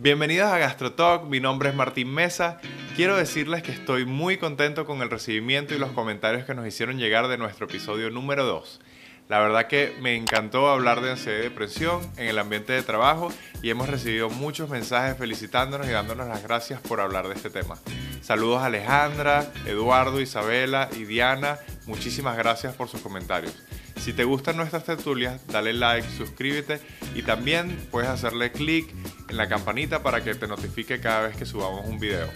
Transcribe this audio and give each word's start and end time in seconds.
Bienvenidos 0.00 0.52
a 0.52 0.58
GastroTalk, 0.58 1.24
mi 1.24 1.40
nombre 1.40 1.70
es 1.70 1.74
Martín 1.74 2.14
Mesa. 2.14 2.60
Quiero 2.94 3.16
decirles 3.16 3.64
que 3.64 3.72
estoy 3.72 4.04
muy 4.04 4.36
contento 4.36 4.86
con 4.86 5.02
el 5.02 5.10
recibimiento 5.10 5.74
y 5.74 5.78
los 5.80 5.90
comentarios 5.90 6.44
que 6.44 6.54
nos 6.54 6.68
hicieron 6.68 6.98
llegar 6.98 7.26
de 7.26 7.36
nuestro 7.36 7.66
episodio 7.66 8.08
número 8.08 8.44
2. 8.44 8.80
La 9.28 9.40
verdad 9.40 9.66
que 9.66 9.96
me 10.00 10.14
encantó 10.14 10.68
hablar 10.68 11.00
de 11.00 11.10
ansiedad 11.10 11.40
y 11.40 11.42
depresión 11.42 12.00
en 12.16 12.28
el 12.28 12.38
ambiente 12.38 12.72
de 12.72 12.84
trabajo 12.84 13.32
y 13.60 13.70
hemos 13.70 13.88
recibido 13.88 14.30
muchos 14.30 14.70
mensajes 14.70 15.18
felicitándonos 15.18 15.88
y 15.88 15.90
dándonos 15.90 16.28
las 16.28 16.44
gracias 16.44 16.80
por 16.80 17.00
hablar 17.00 17.26
de 17.26 17.34
este 17.34 17.50
tema. 17.50 17.76
Saludos 18.22 18.62
a 18.62 18.66
Alejandra, 18.66 19.50
Eduardo, 19.66 20.20
Isabela 20.20 20.88
y 20.96 21.06
Diana. 21.06 21.58
Muchísimas 21.86 22.36
gracias 22.36 22.72
por 22.72 22.88
sus 22.88 23.00
comentarios. 23.00 23.52
Si 23.98 24.12
te 24.12 24.24
gustan 24.24 24.56
nuestras 24.56 24.84
tertulias, 24.84 25.46
dale 25.48 25.72
like, 25.72 26.08
suscríbete 26.08 26.80
y 27.14 27.22
también 27.22 27.76
puedes 27.90 28.08
hacerle 28.08 28.52
clic 28.52 28.88
en 29.28 29.36
la 29.36 29.48
campanita 29.48 30.02
para 30.02 30.22
que 30.22 30.34
te 30.34 30.46
notifique 30.46 31.00
cada 31.00 31.28
vez 31.28 31.36
que 31.36 31.44
subamos 31.44 31.86
un 31.86 31.98
video. 31.98 32.28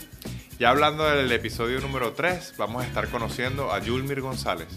Ya 0.58 0.70
hablando 0.70 1.04
del 1.08 1.32
episodio 1.32 1.80
número 1.80 2.12
3, 2.12 2.54
vamos 2.58 2.84
a 2.84 2.86
estar 2.86 3.08
conociendo 3.08 3.72
a 3.72 3.78
Yulmir 3.80 4.20
González. 4.20 4.68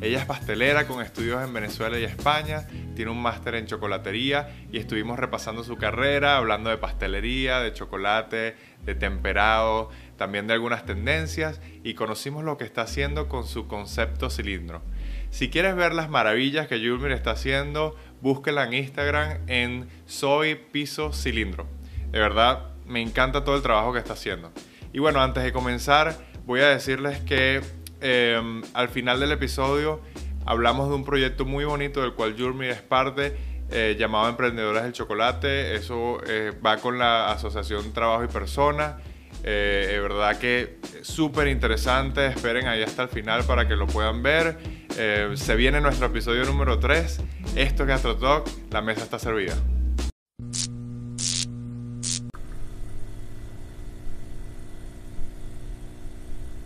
Ella 0.00 0.18
es 0.18 0.26
pastelera 0.26 0.86
con 0.86 1.02
estudios 1.02 1.42
en 1.42 1.52
Venezuela 1.52 1.98
y 1.98 2.04
España, 2.04 2.66
tiene 2.94 3.10
un 3.10 3.20
máster 3.20 3.54
en 3.54 3.66
chocolatería 3.66 4.54
y 4.70 4.78
estuvimos 4.78 5.18
repasando 5.18 5.64
su 5.64 5.76
carrera, 5.76 6.36
hablando 6.36 6.70
de 6.70 6.78
pastelería, 6.78 7.60
de 7.60 7.72
chocolate, 7.72 8.56
de 8.84 8.94
temperado, 8.94 9.90
también 10.16 10.46
de 10.46 10.54
algunas 10.54 10.84
tendencias 10.84 11.60
y 11.82 11.94
conocimos 11.94 12.44
lo 12.44 12.56
que 12.56 12.64
está 12.64 12.82
haciendo 12.82 13.28
con 13.28 13.46
su 13.46 13.66
concepto 13.66 14.30
cilindro. 14.30 14.82
Si 15.34 15.50
quieres 15.50 15.74
ver 15.74 15.94
las 15.94 16.08
maravillas 16.08 16.68
que 16.68 16.78
Yulmir 16.78 17.10
está 17.10 17.32
haciendo, 17.32 17.96
búsquela 18.20 18.62
en 18.62 18.72
Instagram 18.72 19.38
en 19.48 19.88
Soy 20.06 20.54
Piso 20.54 21.12
Cilindro. 21.12 21.66
De 22.12 22.20
verdad, 22.20 22.66
me 22.86 23.02
encanta 23.02 23.42
todo 23.42 23.56
el 23.56 23.62
trabajo 23.62 23.92
que 23.92 23.98
está 23.98 24.12
haciendo. 24.12 24.52
Y 24.92 25.00
bueno, 25.00 25.20
antes 25.20 25.42
de 25.42 25.52
comenzar, 25.52 26.16
voy 26.46 26.60
a 26.60 26.68
decirles 26.68 27.18
que 27.18 27.62
em, 28.00 28.62
al 28.74 28.88
final 28.90 29.18
del 29.18 29.32
episodio 29.32 30.00
hablamos 30.46 30.88
de 30.88 30.94
un 30.94 31.04
proyecto 31.04 31.44
muy 31.44 31.64
bonito 31.64 32.00
del 32.00 32.12
cual 32.12 32.36
Yulmir 32.36 32.70
es 32.70 32.82
parte, 32.82 33.36
eh, 33.72 33.96
llamado 33.98 34.28
Emprendedoras 34.28 34.84
del 34.84 34.92
Chocolate. 34.92 35.74
Eso 35.74 36.20
eh, 36.28 36.52
va 36.64 36.76
con 36.76 36.96
la 36.96 37.32
Asociación 37.32 37.92
Trabajo 37.92 38.22
y 38.22 38.28
Personas. 38.28 39.02
Eh, 39.46 39.88
de 39.90 40.00
verdad 40.00 40.38
que 40.38 40.78
súper 41.02 41.48
interesante. 41.48 42.28
Esperen 42.28 42.66
ahí 42.66 42.82
hasta 42.82 43.02
el 43.02 43.08
final 43.10 43.44
para 43.44 43.68
que 43.68 43.76
lo 43.76 43.86
puedan 43.86 44.22
ver. 44.22 44.58
Eh, 44.96 45.34
se 45.36 45.54
viene 45.54 45.80
nuestro 45.80 46.06
episodio 46.06 46.44
número 46.44 46.78
3. 46.78 47.20
Esto 47.54 47.82
es 47.82 47.88
GastroTalk. 47.88 48.46
La 48.70 48.80
mesa 48.80 49.02
está 49.02 49.18
servida. 49.18 49.54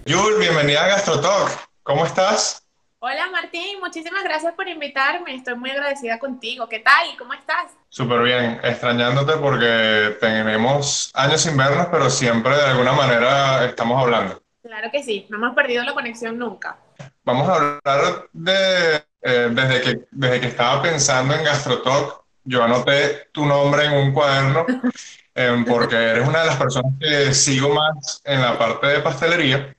Yul, 0.06 0.38
bienvenida 0.38 0.84
a 0.84 0.88
GastroTalk. 0.88 1.68
¿Cómo 1.82 2.06
estás? 2.06 2.67
Hola 3.00 3.30
Martín, 3.30 3.78
muchísimas 3.80 4.24
gracias 4.24 4.54
por 4.54 4.66
invitarme. 4.66 5.32
Estoy 5.32 5.54
muy 5.54 5.70
agradecida 5.70 6.18
contigo. 6.18 6.68
¿Qué 6.68 6.80
tal? 6.80 7.06
¿Cómo 7.16 7.32
estás? 7.32 7.70
Súper 7.88 8.22
bien, 8.22 8.58
extrañándote 8.64 9.34
porque 9.34 10.16
tenemos 10.20 11.08
años 11.14 11.40
sin 11.40 11.56
vernos, 11.56 11.86
pero 11.92 12.10
siempre 12.10 12.56
de 12.56 12.62
alguna 12.64 12.92
manera 12.92 13.64
estamos 13.66 14.02
hablando. 14.02 14.42
Claro 14.60 14.88
que 14.90 15.04
sí, 15.04 15.26
no 15.28 15.36
hemos 15.36 15.54
perdido 15.54 15.84
la 15.84 15.94
conexión 15.94 16.36
nunca. 16.36 16.76
Vamos 17.22 17.48
a 17.48 17.54
hablar 17.54 18.28
de, 18.32 18.96
eh, 19.22 19.48
desde, 19.52 19.80
que, 19.80 20.08
desde 20.10 20.40
que 20.40 20.46
estaba 20.48 20.82
pensando 20.82 21.36
en 21.36 21.44
GastroTalk, 21.44 22.24
yo 22.42 22.64
anoté 22.64 23.28
tu 23.30 23.46
nombre 23.46 23.84
en 23.84 23.92
un 23.92 24.12
cuaderno 24.12 24.66
eh, 25.36 25.64
porque 25.68 25.94
eres 25.94 26.26
una 26.26 26.40
de 26.40 26.46
las 26.46 26.56
personas 26.56 26.94
que 26.98 27.32
sigo 27.32 27.68
más 27.72 28.20
en 28.24 28.42
la 28.42 28.58
parte 28.58 28.88
de 28.88 28.98
pastelería. 28.98 29.72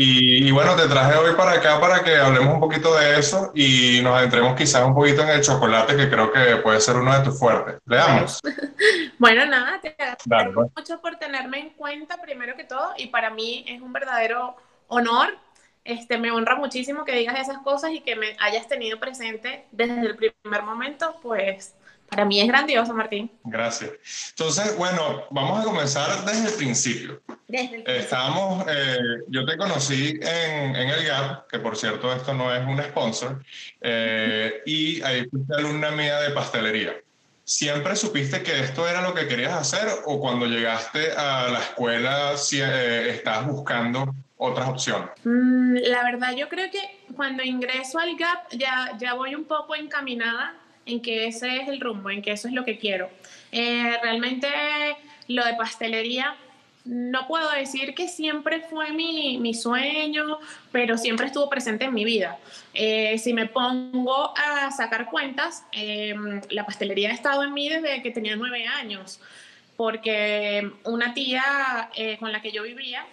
Y, 0.00 0.52
bueno, 0.52 0.76
te 0.76 0.86
traje 0.86 1.18
hoy 1.18 1.34
para 1.34 1.54
acá 1.54 1.80
para 1.80 2.04
que 2.04 2.14
hablemos 2.14 2.54
un 2.54 2.60
poquito 2.60 2.96
de 2.96 3.18
eso 3.18 3.50
y 3.52 4.00
nos 4.00 4.16
adentremos 4.16 4.54
quizás 4.54 4.86
un 4.86 4.94
poquito 4.94 5.22
en 5.22 5.30
el 5.30 5.40
chocolate, 5.40 5.96
que 5.96 6.08
creo 6.08 6.30
que 6.30 6.58
puede 6.58 6.80
ser 6.80 6.94
uno 6.94 7.18
de 7.18 7.24
tus 7.24 7.36
fuertes. 7.36 7.80
Leamos. 7.84 8.38
bueno, 9.18 9.44
nada, 9.46 9.80
te 9.80 9.96
agradezco 9.98 10.54
pues. 10.54 10.70
mucho 10.76 11.00
por 11.00 11.16
tenerme 11.16 11.58
en 11.58 11.70
cuenta, 11.70 12.16
primero 12.22 12.54
que 12.54 12.62
todo, 12.62 12.92
y 12.96 13.08
para 13.08 13.30
mí 13.30 13.64
es 13.66 13.82
un 13.82 13.92
verdadero 13.92 14.54
honor. 14.86 15.36
Este, 15.82 16.16
me 16.16 16.30
honra 16.30 16.54
muchísimo 16.54 17.04
que 17.04 17.16
digas 17.16 17.36
esas 17.36 17.58
cosas 17.58 17.90
y 17.90 18.00
que 18.00 18.14
me 18.14 18.36
hayas 18.38 18.68
tenido 18.68 19.00
presente 19.00 19.66
desde 19.72 20.00
el 20.00 20.14
primer 20.14 20.62
momento, 20.62 21.16
pues 21.22 21.74
para 22.08 22.24
mí 22.24 22.40
es 22.40 22.48
grandioso, 22.48 22.94
Martín. 22.94 23.30
Gracias. 23.44 23.90
Entonces, 24.30 24.76
bueno, 24.76 25.24
vamos 25.30 25.60
a 25.60 25.64
comenzar 25.64 26.24
desde 26.24 26.48
el 26.48 26.54
principio. 26.54 27.22
Desde 27.46 27.76
el 27.76 27.82
principio. 27.82 27.94
Estábamos, 27.94 28.66
eh, 28.68 28.98
yo 29.28 29.44
te 29.44 29.56
conocí 29.56 30.18
en, 30.20 30.74
en, 30.74 30.88
el 30.88 31.06
GAP, 31.06 31.48
que 31.48 31.58
por 31.58 31.76
cierto 31.76 32.12
esto 32.12 32.32
no 32.34 32.54
es 32.54 32.66
un 32.66 32.82
sponsor, 32.82 33.44
eh, 33.80 34.62
y 34.66 35.02
ahí 35.02 35.28
fuiste 35.28 35.54
alumna 35.54 35.90
mía 35.90 36.18
de 36.20 36.30
pastelería. 36.30 36.94
¿Siempre 37.44 37.96
supiste 37.96 38.42
que 38.42 38.60
esto 38.60 38.86
era 38.86 39.00
lo 39.00 39.14
que 39.14 39.26
querías 39.26 39.52
hacer 39.52 39.88
o 40.04 40.20
cuando 40.20 40.44
llegaste 40.46 41.12
a 41.12 41.48
la 41.48 41.60
escuela 41.60 42.36
si, 42.36 42.60
eh, 42.60 43.10
estabas 43.10 43.46
buscando 43.46 44.14
otras 44.36 44.68
opciones? 44.68 45.08
Mm, 45.24 45.76
la 45.76 46.04
verdad, 46.04 46.34
yo 46.36 46.48
creo 46.48 46.70
que 46.70 46.80
cuando 47.16 47.42
ingreso 47.42 47.98
al 47.98 48.16
GAP 48.16 48.52
ya, 48.52 48.96
ya 48.98 49.14
voy 49.14 49.34
un 49.34 49.44
poco 49.44 49.74
encaminada 49.74 50.54
en 50.88 51.00
que 51.00 51.26
ese 51.26 51.58
es 51.58 51.68
el 51.68 51.80
rumbo, 51.80 52.10
en 52.10 52.22
que 52.22 52.32
eso 52.32 52.48
es 52.48 52.54
lo 52.54 52.64
que 52.64 52.78
quiero. 52.78 53.10
Eh, 53.52 53.96
realmente 54.02 54.48
lo 55.28 55.44
de 55.44 55.54
pastelería, 55.54 56.34
no 56.84 57.26
puedo 57.28 57.50
decir 57.50 57.94
que 57.94 58.08
siempre 58.08 58.62
fue 58.62 58.92
mi, 58.92 59.36
mi 59.38 59.52
sueño, 59.52 60.38
pero 60.72 60.96
siempre 60.96 61.26
estuvo 61.26 61.50
presente 61.50 61.84
en 61.84 61.92
mi 61.92 62.04
vida. 62.04 62.38
Eh, 62.72 63.18
si 63.18 63.34
me 63.34 63.46
pongo 63.46 64.32
a 64.36 64.70
sacar 64.70 65.06
cuentas, 65.06 65.64
em, 65.72 66.40
la 66.48 66.64
pastelería 66.64 67.10
ha 67.10 67.12
estado 67.12 67.42
en 67.42 67.52
mí 67.52 67.68
desde 67.68 68.02
que 68.02 68.10
tenía 68.10 68.36
nueve 68.36 68.66
años, 68.66 69.20
porque 69.76 70.70
una 70.84 71.12
tía 71.12 71.90
eh, 71.94 72.16
con 72.18 72.32
la 72.32 72.40
que 72.40 72.52
yo 72.52 72.62
vivía 72.62 73.04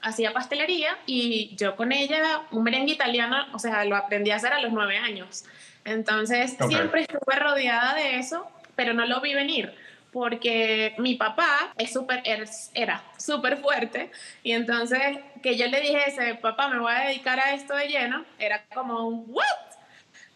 hacía 0.00 0.32
pastelería 0.32 0.98
y 1.06 1.56
yo 1.56 1.76
con 1.76 1.90
ella 1.90 2.42
un 2.50 2.62
merengue 2.62 2.92
italiano, 2.92 3.36
o 3.52 3.58
sea, 3.58 3.84
lo 3.86 3.96
aprendí 3.96 4.30
a 4.30 4.36
hacer 4.36 4.52
a 4.52 4.60
los 4.60 4.70
nueve 4.70 4.98
años. 4.98 5.44
Entonces, 5.84 6.56
siempre 6.68 7.02
estuve 7.02 7.36
rodeada 7.38 7.94
de 7.94 8.18
eso, 8.18 8.48
pero 8.74 8.94
no 8.94 9.06
lo 9.06 9.20
vi 9.20 9.34
venir 9.34 9.74
porque 10.14 10.94
mi 10.98 11.16
papá 11.16 11.74
es 11.76 11.92
super, 11.92 12.22
era 12.24 13.02
súper 13.18 13.56
fuerte 13.56 14.12
y 14.44 14.52
entonces 14.52 15.18
que 15.42 15.56
yo 15.56 15.66
le 15.66 15.80
dijese, 15.80 16.36
papá, 16.36 16.68
me 16.68 16.78
voy 16.78 16.92
a 16.94 17.08
dedicar 17.08 17.40
a 17.40 17.52
esto 17.52 17.74
de 17.74 17.88
lleno, 17.88 18.24
era 18.38 18.62
como 18.72 19.08
un 19.08 19.24
¿what? 19.26 19.44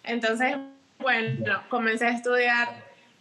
Entonces, 0.03 0.57
bueno, 0.99 1.63
comencé 1.69 2.07
a 2.07 2.11
estudiar 2.11 2.69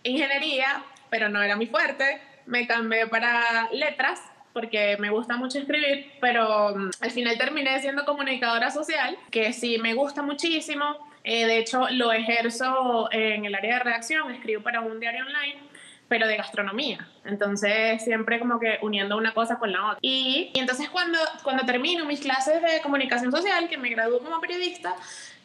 ingeniería, 0.01 0.83
pero 1.11 1.29
no 1.29 1.43
era 1.43 1.55
muy 1.55 1.67
fuerte, 1.67 2.19
me 2.47 2.65
cambié 2.65 3.05
para 3.05 3.69
letras 3.71 4.19
porque 4.51 4.97
me 4.97 5.11
gusta 5.11 5.37
mucho 5.37 5.59
escribir, 5.59 6.11
pero 6.19 6.75
mm, 6.75 6.89
al 7.01 7.11
final 7.11 7.37
terminé 7.37 7.79
siendo 7.81 8.03
comunicadora 8.03 8.71
social, 8.71 9.15
que 9.29 9.53
sí 9.53 9.77
me 9.77 9.93
gusta 9.93 10.23
muchísimo, 10.23 11.06
eh, 11.27 11.45
de 11.45 11.57
hecho, 11.57 11.89
lo 11.89 12.13
ejerzo 12.13 13.09
en 13.11 13.43
el 13.43 13.53
área 13.53 13.79
de 13.79 13.83
redacción, 13.83 14.31
escribo 14.31 14.63
para 14.63 14.79
un 14.79 14.97
diario 14.97 15.25
online, 15.25 15.59
pero 16.07 16.25
de 16.25 16.37
gastronomía. 16.37 17.05
Entonces, 17.25 18.01
siempre 18.01 18.39
como 18.39 18.61
que 18.61 18.79
uniendo 18.81 19.17
una 19.17 19.33
cosa 19.33 19.59
con 19.59 19.73
la 19.73 19.87
otra. 19.87 19.99
Y, 20.01 20.51
y 20.53 20.59
entonces 20.59 20.89
cuando, 20.89 21.19
cuando 21.43 21.65
termino 21.65 22.05
mis 22.05 22.21
clases 22.21 22.61
de 22.61 22.81
comunicación 22.81 23.29
social, 23.31 23.67
que 23.67 23.77
me 23.77 23.89
gradúo 23.89 24.19
como 24.19 24.39
periodista, 24.39 24.95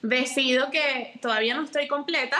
decido 0.03 0.71
que 0.71 1.19
todavía 1.21 1.55
no 1.55 1.65
estoy 1.65 1.89
completa, 1.89 2.37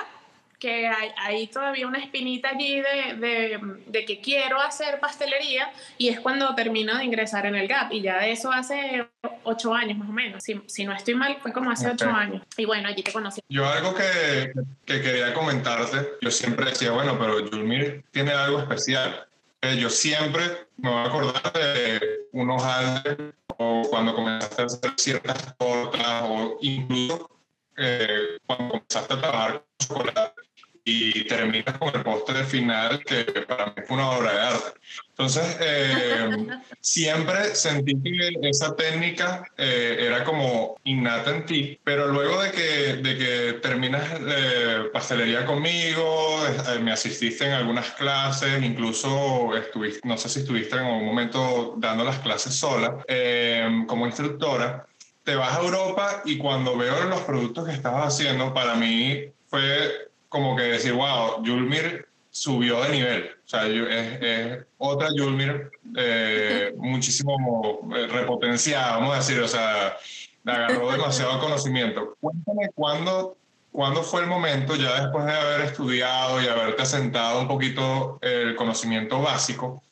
que 0.63 0.87
hay, 0.87 1.09
hay, 1.17 1.47
todavía 1.49 1.89
una 1.89 1.99
espinita 1.99 2.51
allí 2.51 2.81
de, 2.81 3.17
de, 3.17 3.61
de, 3.85 4.05
que 4.05 4.21
quiero 4.21 4.61
hacer 4.61 5.01
pastelería 5.01 5.73
y 5.99 6.09
es 6.09 6.21
cuando 6.21 6.55
termino 6.55 6.97
de 6.97 7.05
ingresar 7.05 7.47
en 7.47 7.57
el 7.57 7.67
GAP 7.67 7.93
y 7.95 8.01
ya 8.01 8.21
de 8.21 8.31
eso 8.31 8.53
hace 8.53 9.09
ocho 9.43 9.75
años 9.75 9.99
más 9.99 10.09
o 10.09 10.13
menos. 10.13 10.45
Si, 10.45 10.63
si 10.69 10.85
no 10.85 10.93
estoy 10.93 11.17
mal, 11.17 11.37
fue 11.43 11.53
como 11.53 11.73
hace 11.73 11.91
ocho 11.91 12.09
años. 12.09 12.43
Y 12.57 12.65
bueno, 12.65 12.87
allí 12.87 13.03
te 13.03 13.13
conocí. 13.13 13.41
Yo 13.49 13.69
algo 13.69 13.93
que, 13.93 14.53
que, 14.85 15.03
quería 15.03 15.35
comentarte, 15.35 16.11
yo 16.21 16.31
siempre 16.31 16.67
decía, 16.67 16.93
bueno, 16.93 17.19
pero 17.19 17.41
Yulmir 17.41 18.05
tiene 18.13 18.31
algo 18.31 18.61
especial. 18.61 19.27
Eh, 19.63 19.77
yo 19.81 19.91
siempre 19.91 20.45
me 20.77 20.91
voy 20.91 20.99
a 20.99 21.07
acordar 21.07 21.53
de 21.55 22.29
unos 22.31 22.63
años 22.63 23.17
o 23.57 23.83
cuando 23.91 24.15
comenzaste 24.15 24.63
a 24.63 24.67
hacer 24.67 24.93
ciertas 24.97 25.59
tortas 25.59 26.23
o 26.23 26.57
incluso 26.61 27.29
eh, 27.77 28.39
cuando 28.47 28.69
comenzaste 28.69 29.15
a 29.15 29.21
trabajar 29.21 29.53
con 29.53 29.89
chocolate 29.89 30.42
y, 30.85 31.25
terminas 31.27 31.79
con 31.79 31.95
el 31.95 32.03
postre 32.03 32.45
final, 32.45 33.03
que 33.05 33.25
para 33.47 33.67
mí 33.67 33.73
fue 33.87 33.97
una 33.97 34.11
obra 34.11 34.33
de 34.33 34.41
arte. 34.41 34.81
Entonces, 35.11 35.57
eh, 35.61 36.29
siempre 36.81 37.55
sentí 37.55 37.95
que 38.03 38.49
esa 38.49 38.75
técnica 38.75 39.45
eh, 39.57 39.99
era 40.01 40.25
como 40.25 40.77
innata 40.85 41.31
en 41.31 41.47
ti, 41.47 41.81
pero 41.85 42.09
luego 42.09 42.43
de 42.43 42.51
que, 42.51 42.97
de 42.97 43.19
que 43.19 43.53
terminas 43.61 44.03
eh, 44.27 44.85
pastelería 44.93 45.47
conmigo, 45.47 46.41
me 46.81 46.93
asististe 46.93 47.47
en 47.47 47.53
algunas 47.53 47.93
clases, 47.93 48.63
incluso 48.63 49.57
estuviste, 49.57 50.01
no 50.09 50.17
sé 50.17 50.29
si 50.29 50.41
estuviste 50.41 50.77
en 50.77 50.83
algún 50.83 51.07
momento 51.07 51.75
dando 51.77 52.05
las 52.05 52.19
clases 52.19 52.55
sola 52.55 53.05
como 53.87 54.07
instructora, 54.07 54.87
te 55.23 55.37
vas 55.37 55.57
a 55.57 55.63
Europa 55.63 56.23
y 56.25 56.39
cuando 56.39 56.77
veo 56.77 57.05
los 57.05 57.21
productos 57.21 57.67
que 57.67 57.73
estabas 57.75 58.15
haciendo, 58.15 58.53
para 58.53 58.75
mí 58.75 59.27
fue 59.49 60.12
como 60.33 60.57
que 60.57 60.63
decir, 60.63 60.95
wow, 60.95 61.45
Julmir 61.45 62.07
subió 62.31 62.83
de 62.83 62.89
nivel. 62.89 63.31
O 63.45 63.49
sea, 63.49 63.67
es, 63.67 64.65
otra 64.79 65.09
Julmir 65.11 65.71
eh, 65.95 66.73
muchísimo 66.79 67.87
eh, 67.95 68.07
repotenciada, 68.07 68.97
vamos 68.97 69.15
a 69.15 69.19
decir, 69.19 69.39
o 69.41 69.47
sea, 69.47 69.99
agarró 70.47 70.91
demasiado 70.91 71.39
conocimiento. 71.39 72.17
Cuéntame 72.19 72.71
cuándo, 72.75 73.37
cuándo 73.71 74.03
fue 74.03 74.23
el 74.23 74.27
momento, 74.27 74.75
ya 74.75 75.03
después 75.03 75.27
de 75.27 75.33
haber 75.33 75.67
estudiado 75.67 76.43
y 76.43 76.49
haberte 76.49 76.81
asentado 76.81 77.43
un 77.43 77.49
poquito 77.49 78.19
el 78.23 78.57
conocimiento 78.57 79.21
básico, 79.21 79.83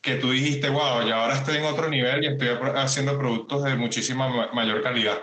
que 0.00 0.14
tú 0.14 0.30
dijiste, 0.30 0.70
wow, 0.70 1.04
ya 1.08 1.20
ahora 1.20 1.34
estoy 1.34 1.56
en 1.56 1.64
otro 1.64 1.90
nivel 1.90 2.22
y 2.22 2.28
estoy 2.28 2.50
haciendo 2.76 3.18
productos 3.18 3.64
de 3.64 3.74
muchísima 3.74 4.48
mayor 4.52 4.80
calidad? 4.80 5.18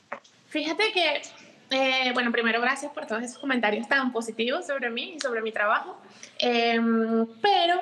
Fíjate 0.49 0.91
que 0.91 1.21
eh, 1.69 2.11
bueno, 2.13 2.31
primero 2.31 2.61
gracias 2.61 2.91
por 2.91 3.05
todos 3.05 3.23
esos 3.23 3.39
comentarios 3.39 3.87
tan 3.87 4.11
positivos 4.11 4.67
sobre 4.67 4.89
mí 4.89 5.15
y 5.15 5.19
sobre 5.19 5.41
mi 5.41 5.51
trabajo. 5.51 5.99
Em, 6.39 7.25
pero 7.41 7.81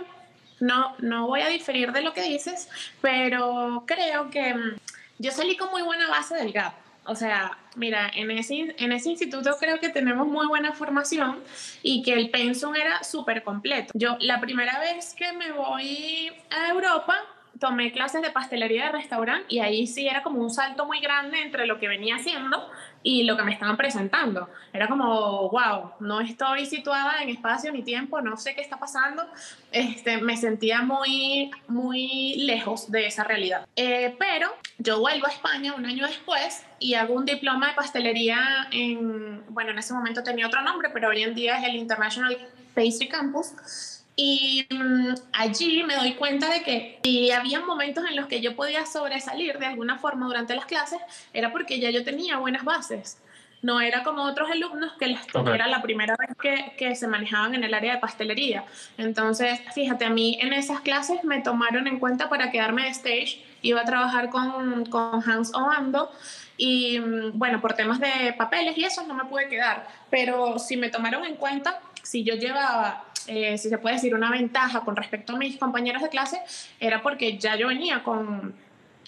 no, 0.60 0.96
no 1.00 1.28
voy 1.28 1.42
a 1.42 1.48
diferir 1.48 1.92
de 1.92 2.02
lo 2.02 2.14
que 2.14 2.22
dices, 2.22 2.70
pero 3.02 3.84
creo 3.86 4.30
que 4.30 4.54
mm, 4.54 4.76
yo 5.20 5.32
salí 5.32 5.58
con 5.58 5.72
muy 5.72 5.82
buena 5.82 6.08
base 6.08 6.36
del 6.36 6.52
GAP. 6.52 6.74
O 7.06 7.16
sea, 7.16 7.58
mira, 7.76 8.10
en 8.16 8.32
ese, 8.32 8.74
en 8.78 8.94
ese 8.94 9.10
instituto 9.10 9.58
creo 9.60 9.80
que 9.80 9.90
tenemos 9.90 10.26
muy 10.26 10.48
buena 10.48 10.72
formación 10.72 11.44
y 11.82 12.02
que 12.02 12.14
el 12.14 12.30
pensum 12.30 12.76
era 12.76 13.04
súper 13.04 13.44
completo. 13.44 13.92
Yo 13.94 14.16
la 14.22 14.40
primera 14.40 14.80
vez 14.80 15.14
que 15.14 15.34
me 15.34 15.52
voy 15.52 16.32
a 16.50 16.70
Europa, 16.70 17.16
tomé 17.60 17.92
clases 17.92 18.22
de 18.22 18.32
pastelería 18.32 18.86
de 18.86 18.92
restaurante 18.94 19.46
y 19.50 19.60
ahí 19.60 19.86
sí 19.86 20.08
era 20.08 20.24
como 20.24 20.42
un 20.42 20.50
salto 20.50 20.86
muy 20.86 21.00
grande 21.02 21.42
entre 21.42 21.68
lo 21.68 21.80
que 21.80 21.88
venía 21.88 22.16
haciendo 22.16 22.70
y 23.04 23.24
lo 23.24 23.38
que 23.38 23.44
me 23.44 23.52
estaban 23.52 23.78
presentando. 23.78 24.50
Era 24.72 24.88
como, 24.88 25.50
wow, 25.50 25.92
no 26.00 26.22
estoy 26.22 26.66
situada 26.66 27.22
en 27.22 27.30
espacio 27.30 27.72
ni 27.72 27.84
tiempo, 27.84 28.22
no 28.22 28.38
sé 28.38 28.56
qué 28.56 28.62
está 28.62 28.78
pasando. 28.78 29.26
Este, 29.72 30.18
me 30.18 30.38
sentía 30.38 30.82
muy, 30.82 31.52
muy 31.68 32.36
lejos 32.46 32.92
de 32.92 33.08
esa 33.08 33.24
realidad. 33.24 33.68
Eh, 33.76 34.16
pero 34.18 34.50
yo 34.78 35.00
vuelvo 35.00 35.28
a 35.28 35.30
España 35.30 35.76
un 35.76 35.86
año 35.86 36.08
después 36.08 36.66
y 36.80 36.96
hago 36.96 37.14
un 37.14 37.26
diploma 37.26 37.68
de 37.68 37.74
pastelería 37.74 38.68
en, 38.72 39.44
bueno, 39.50 39.72
en 39.72 39.80
ese 39.80 39.94
momento 39.94 40.24
tenía 40.24 40.48
otro 40.48 40.62
nombre, 40.62 40.90
pero 40.94 41.10
hoy 41.10 41.24
en 41.24 41.36
día 41.36 41.60
es 41.60 41.66
el 41.66 41.76
International 41.76 42.38
Pastry 42.74 43.08
Campus 43.10 44.03
y 44.16 44.68
mm, 44.70 45.14
allí 45.34 45.84
me 45.84 45.96
doy 45.96 46.14
cuenta 46.14 46.50
de 46.50 46.62
que 46.62 47.00
si 47.04 47.32
había 47.32 47.62
momentos 47.62 48.06
en 48.08 48.16
los 48.16 48.28
que 48.28 48.42
yo 48.42 48.56
podía 48.56 48.86
sobresalir 48.86 49.58
de 49.58 49.66
alguna 49.66 49.98
forma 49.98 50.28
durante 50.28 50.56
las 50.56 50.66
clases, 50.66 51.00
era 51.34 51.52
porque 51.52 51.80
ya 51.80 51.90
yo 51.90 52.04
tenía 52.04 52.38
buenas 52.38 52.64
bases. 52.64 53.18
No 53.64 53.80
era 53.80 54.04
como 54.04 54.24
otros 54.24 54.52
alumnos 54.52 54.92
que 55.00 55.08
les 55.08 55.22
era 55.34 55.68
la 55.68 55.82
primera 55.82 56.18
vez 56.18 56.36
que, 56.40 56.74
que, 56.78 56.96
se 56.96 57.08
manejaban 57.08 57.56
en 57.56 57.64
el 57.64 57.74
área 57.74 57.94
de 57.94 58.00
pastelería. 58.02 58.66
Entonces, 58.98 59.62
fíjate, 59.74 60.04
a 60.04 60.10
mí 60.10 60.38
en 60.42 60.52
esas 60.52 60.82
clases 60.82 61.24
me 61.24 61.42
tomaron 61.42 61.88
en 61.88 61.98
cuenta 61.98 62.28
para 62.28 62.52
quedarme 62.52 62.84
de 62.84 62.90
stage. 62.90 63.42
Iba 63.62 63.82
a 63.82 63.86
trabajar 63.86 64.30
con, 64.30 64.86
con 64.88 65.24
Hans 65.26 65.56
Obando 65.56 66.12
y 66.58 67.00
mm, 67.00 67.40
bueno, 67.40 67.62
por 67.62 67.74
temas 67.74 68.02
de 68.02 68.34
papeles 68.38 68.78
y 68.78 68.84
eso 68.84 69.08
no 69.08 69.14
me 69.14 69.24
pude 69.26 69.48
quedar. 69.48 69.88
Pero 70.10 70.60
si 70.60 70.76
me 70.76 70.90
tomaron 70.90 71.24
en 71.24 71.38
cuenta, 71.38 71.80
si 72.04 72.24
yo 72.24 72.36
llevaba 72.36 73.06
eh, 73.28 73.58
si 73.58 73.70
se 73.70 73.78
puede 73.78 73.96
decir, 73.96 74.14
una 74.16 74.32
ventaja 74.32 74.82
con 74.82 74.96
respecto 74.96 75.34
a 75.34 75.38
mis 75.38 75.58
compañeros 75.58 76.02
de 76.02 76.10
clase 76.10 76.42
era 76.80 77.02
porque 77.02 77.38
ya 77.38 77.56
yo 77.56 77.68
venía 77.68 78.04
con, 78.04 78.54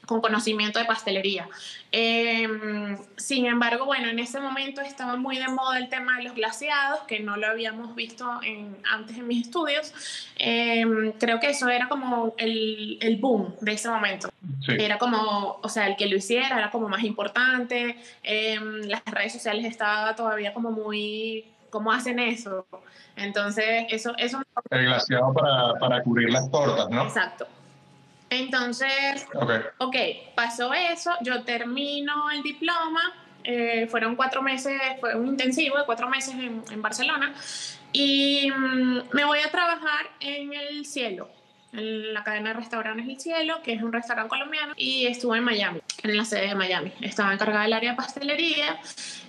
con 0.06 0.21
conocimiento 0.21 0.80
de 0.80 0.86
pastelería. 0.86 1.50
Em, 1.92 2.97
sin 3.18 3.45
embargo, 3.45 3.86
bueno, 3.86 4.07
en 4.07 4.19
ese 4.19 4.39
momento 4.39 4.81
estaba 4.81 5.18
muy 5.18 5.38
de 5.38 5.47
moda 5.50 5.77
el 5.77 5.89
tema 5.89 6.18
de 6.18 6.24
los 6.24 6.36
glaseados, 6.36 7.01
que 7.07 7.19
no 7.19 7.36
lo 7.36 7.47
habíamos 7.47 7.94
visto 7.95 8.39
en, 8.42 8.77
antes 8.89 9.18
en 9.18 9.27
mis 9.27 9.47
estudios. 9.47 9.94
Em, 10.38 11.12
creo 11.13 11.39
que 11.39 11.50
eso 11.50 11.68
era 11.68 11.89
como 11.89 12.36
el, 12.38 12.97
el 13.01 13.18
boom 13.18 13.56
de 13.62 13.74
ese 13.74 13.89
momento. 13.89 14.30
Era 14.68 14.97
como, 14.97 15.59
o 15.62 15.69
sea, 15.69 15.88
el 15.88 15.95
que 15.95 16.07
lo 16.07 16.15
hiciera 16.15 16.57
era 16.57 16.71
como 16.71 16.88
más 16.88 17.03
importante. 17.03 17.97
Em, 18.24 18.81
las 18.83 19.03
redes 19.06 19.33
sociales 19.33 19.65
estaban 19.65 20.15
todavía 20.15 20.53
como 20.53 20.71
muy 20.71 21.45
cómo 21.75 21.92
hacen 21.92 22.19
eso. 22.19 22.66
Entonces, 23.18 23.88
eso... 23.89 24.13
eso 24.18 24.42
el 24.69 24.86
glaseado 24.86 25.33
para, 25.33 25.74
para 25.77 26.01
cubrir 26.04 26.30
las 26.30 26.50
tortas, 26.50 26.89
¿no? 26.89 27.04
Exacto. 27.04 27.45
Entonces, 28.30 29.27
okay. 29.33 29.60
ok, 29.77 29.95
pasó 30.36 30.74
eso, 30.74 31.12
yo 31.22 31.44
termino 31.44 32.31
el 32.31 32.42
diploma, 32.44 33.01
eh, 33.44 33.88
fueron 33.88 34.16
cuatro 34.16 34.42
meses, 34.42 34.81
fue 35.01 35.16
un 35.16 35.27
intensivo 35.27 35.77
de 35.77 35.86
cuatro 35.86 36.07
meses 36.07 36.33
en, 36.33 36.63
en 36.72 36.81
Barcelona, 36.81 37.33
y 37.92 38.50
mm, 38.50 39.10
me 39.12 39.25
voy 39.25 39.39
a 39.39 39.51
trabajar 39.51 40.07
en 40.21 40.54
el 40.54 40.86
cielo, 40.86 41.30
en 41.75 42.13
la 42.13 42.24
cadena 42.24 42.50
de 42.50 42.56
restaurantes 42.56 43.07
El 43.07 43.19
Cielo, 43.19 43.62
que 43.63 43.74
es 43.74 43.81
un 43.81 43.92
restaurante 43.92 44.30
colombiano, 44.30 44.74
y 44.75 45.07
estuve 45.07 45.38
en 45.38 45.44
Miami, 45.44 45.81
en 46.04 46.18
la 46.18 46.25
sede 46.25 46.48
de 46.48 46.56
Miami. 46.56 46.92
Estaba 47.01 47.33
encargada 47.33 47.63
del 47.63 47.74
área 47.74 47.92
de 47.92 47.98
pastelería, 47.98 48.80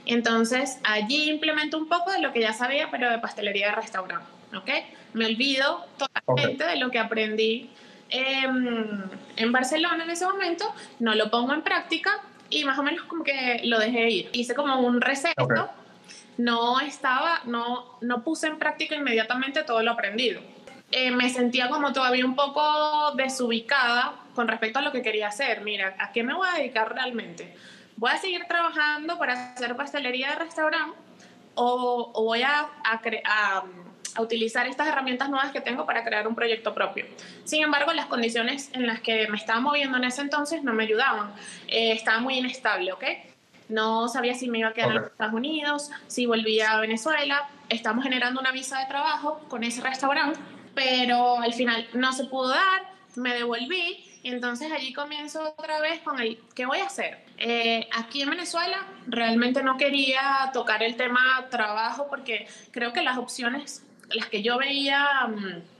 entonces 0.04 0.78
allí 0.84 1.28
implemento 1.30 1.78
un 1.78 1.88
poco 1.88 2.12
de 2.12 2.20
lo 2.20 2.32
que 2.32 2.40
ya 2.40 2.52
sabía, 2.52 2.90
pero 2.90 3.10
de 3.10 3.18
pastelería 3.18 3.70
de 3.70 3.72
restaurante, 3.76 4.26
¿ok? 4.56 4.70
Me 5.14 5.26
olvido 5.26 5.86
totalmente 5.98 6.64
de 6.64 6.76
lo 6.76 6.90
que 6.90 6.98
aprendí 6.98 7.70
en 8.08 9.52
Barcelona 9.52 10.04
en 10.04 10.10
ese 10.10 10.24
momento, 10.26 10.72
no 11.00 11.14
lo 11.14 11.30
pongo 11.30 11.52
en 11.52 11.62
práctica 11.62 12.22
y 12.48 12.64
más 12.64 12.78
o 12.78 12.82
menos 12.82 13.04
como 13.04 13.24
que 13.24 13.62
lo 13.64 13.80
dejé 13.80 14.10
ir. 14.10 14.30
Hice 14.32 14.54
como 14.54 14.78
un 14.80 15.00
receto. 15.00 15.48
No 16.38 16.80
estaba, 16.80 17.40
no, 17.46 17.98
no 18.02 18.22
puse 18.22 18.46
en 18.46 18.58
práctica 18.58 18.94
inmediatamente 18.94 19.64
todo 19.64 19.82
lo 19.82 19.92
aprendido 19.92 20.42
eh, 20.92 21.10
me 21.10 21.28
sentía 21.30 21.68
como 21.68 21.92
todavía 21.92 22.24
un 22.24 22.36
poco 22.36 23.12
desubicada 23.16 24.14
con 24.34 24.46
respecto 24.46 24.78
a 24.78 24.82
lo 24.82 24.92
que 24.92 25.02
quería 25.02 25.28
hacer. 25.28 25.62
Mira, 25.62 25.96
¿a 25.98 26.12
qué 26.12 26.22
me 26.22 26.34
voy 26.34 26.46
a 26.48 26.58
dedicar 26.58 26.94
realmente? 26.94 27.56
¿Voy 27.96 28.10
a 28.12 28.18
seguir 28.18 28.44
trabajando 28.46 29.18
para 29.18 29.52
hacer 29.52 29.74
pastelería 29.74 30.30
de 30.30 30.36
restaurante 30.36 30.96
o, 31.54 32.12
voy 32.14 32.42
a, 32.42 32.68
a, 32.84 33.64
utilizar 34.18 34.66
estas 34.66 34.86
herramientas 34.86 35.28
nuevas 35.28 35.50
que 35.50 35.60
tengo 35.60 35.86
para 35.86 36.04
crear 36.04 36.28
un 36.28 36.34
proyecto 36.34 36.72
propio? 36.72 37.06
Sin 37.44 37.64
embargo, 37.64 37.92
las 37.92 38.06
condiciones 38.06 38.70
en 38.72 38.86
las 38.86 39.00
que 39.00 39.26
me 39.28 39.36
estaba 39.36 39.60
moviendo 39.60 39.96
en 39.96 40.04
ese 40.04 40.20
entonces 40.20 40.62
no 40.62 40.72
me 40.72 40.84
ayudaban. 40.84 41.32
Eh, 41.66 41.92
estaba 41.92 42.20
muy 42.20 42.38
inestable, 42.38 42.92
¿ok? 42.92 43.04
No 43.68 44.08
sabía 44.08 44.34
si 44.34 44.48
me 44.48 44.60
iba 44.60 44.68
a 44.68 44.72
quedar 44.72 44.92
en 44.92 45.04
Estados 45.04 45.34
Unidos, 45.34 45.90
si 46.06 46.26
volvía 46.26 46.72
a 46.72 46.80
Venezuela. 46.80 47.48
Estamos 47.68 48.04
generando 48.04 48.38
una 48.40 48.52
visa 48.52 48.78
de 48.78 48.86
trabajo 48.86 49.40
con 49.48 49.64
ese 49.64 49.80
restaurante 49.80 50.38
pero 50.76 51.40
al 51.40 51.54
final 51.54 51.88
no 51.94 52.12
se 52.12 52.26
pudo 52.26 52.50
dar, 52.50 52.82
me 53.16 53.32
devolví 53.34 54.04
y 54.22 54.28
entonces 54.28 54.70
allí 54.70 54.92
comienzo 54.92 55.54
otra 55.56 55.80
vez 55.80 56.00
con 56.00 56.20
el, 56.20 56.38
¿qué 56.54 56.66
voy 56.66 56.80
a 56.80 56.86
hacer? 56.86 57.18
Eh, 57.38 57.88
aquí 57.92 58.20
en 58.20 58.30
Venezuela 58.30 58.86
realmente 59.06 59.62
no 59.62 59.78
quería 59.78 60.50
tocar 60.52 60.82
el 60.82 60.96
tema 60.96 61.46
trabajo 61.50 62.08
porque 62.10 62.46
creo 62.72 62.92
que 62.92 63.02
las 63.02 63.16
opciones, 63.18 63.84
las 64.10 64.28
que 64.28 64.42
yo 64.42 64.58
veía... 64.58 65.26
Mm, 65.28 65.76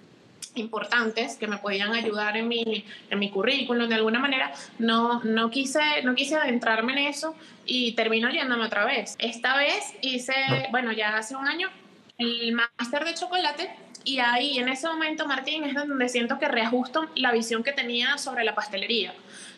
importantes 0.55 1.37
que 1.37 1.47
me 1.47 1.59
podían 1.59 1.93
ayudar 1.93 2.35
en 2.38 2.49
mi, 2.49 2.85
en 3.11 3.19
mi 3.19 3.31
currículum 3.31 3.91
de 3.91 3.97
alguna 3.97 4.19
manera, 4.19 4.55
no, 4.79 5.23
no, 5.23 5.50
quise, 5.50 6.03
no 6.03 6.15
quise 6.15 6.37
adentrarme 6.37 6.93
en 6.93 7.09
eso 7.09 7.35
y 7.67 7.93
termino 7.93 8.31
yéndome 8.31 8.65
otra 8.65 8.87
vez. 8.87 9.17
Esta 9.19 9.55
vez 9.59 9.95
hice, 10.00 10.33
bueno, 10.71 10.93
ya 10.93 11.19
hace 11.19 11.37
un 11.37 11.47
año, 11.47 11.69
el 12.17 12.53
máster 12.53 13.05
de 13.05 13.12
chocolate 13.12 13.71
y 14.07 14.21
ahí, 14.21 14.59
en 14.59 14.69
ese 14.69 14.87
momento, 14.87 15.27
Martín, 15.27 15.65
es 15.65 15.75
donde 15.75 16.09
siento 16.09 16.39
que 16.39 16.47
reajusto 16.47 17.07
la 17.17 17.33
visión 17.33 17.65
que 17.65 17.73
tenía 17.73 18.17
sobre 18.19 18.45
la 18.45 18.55
pastelería. 18.55 19.13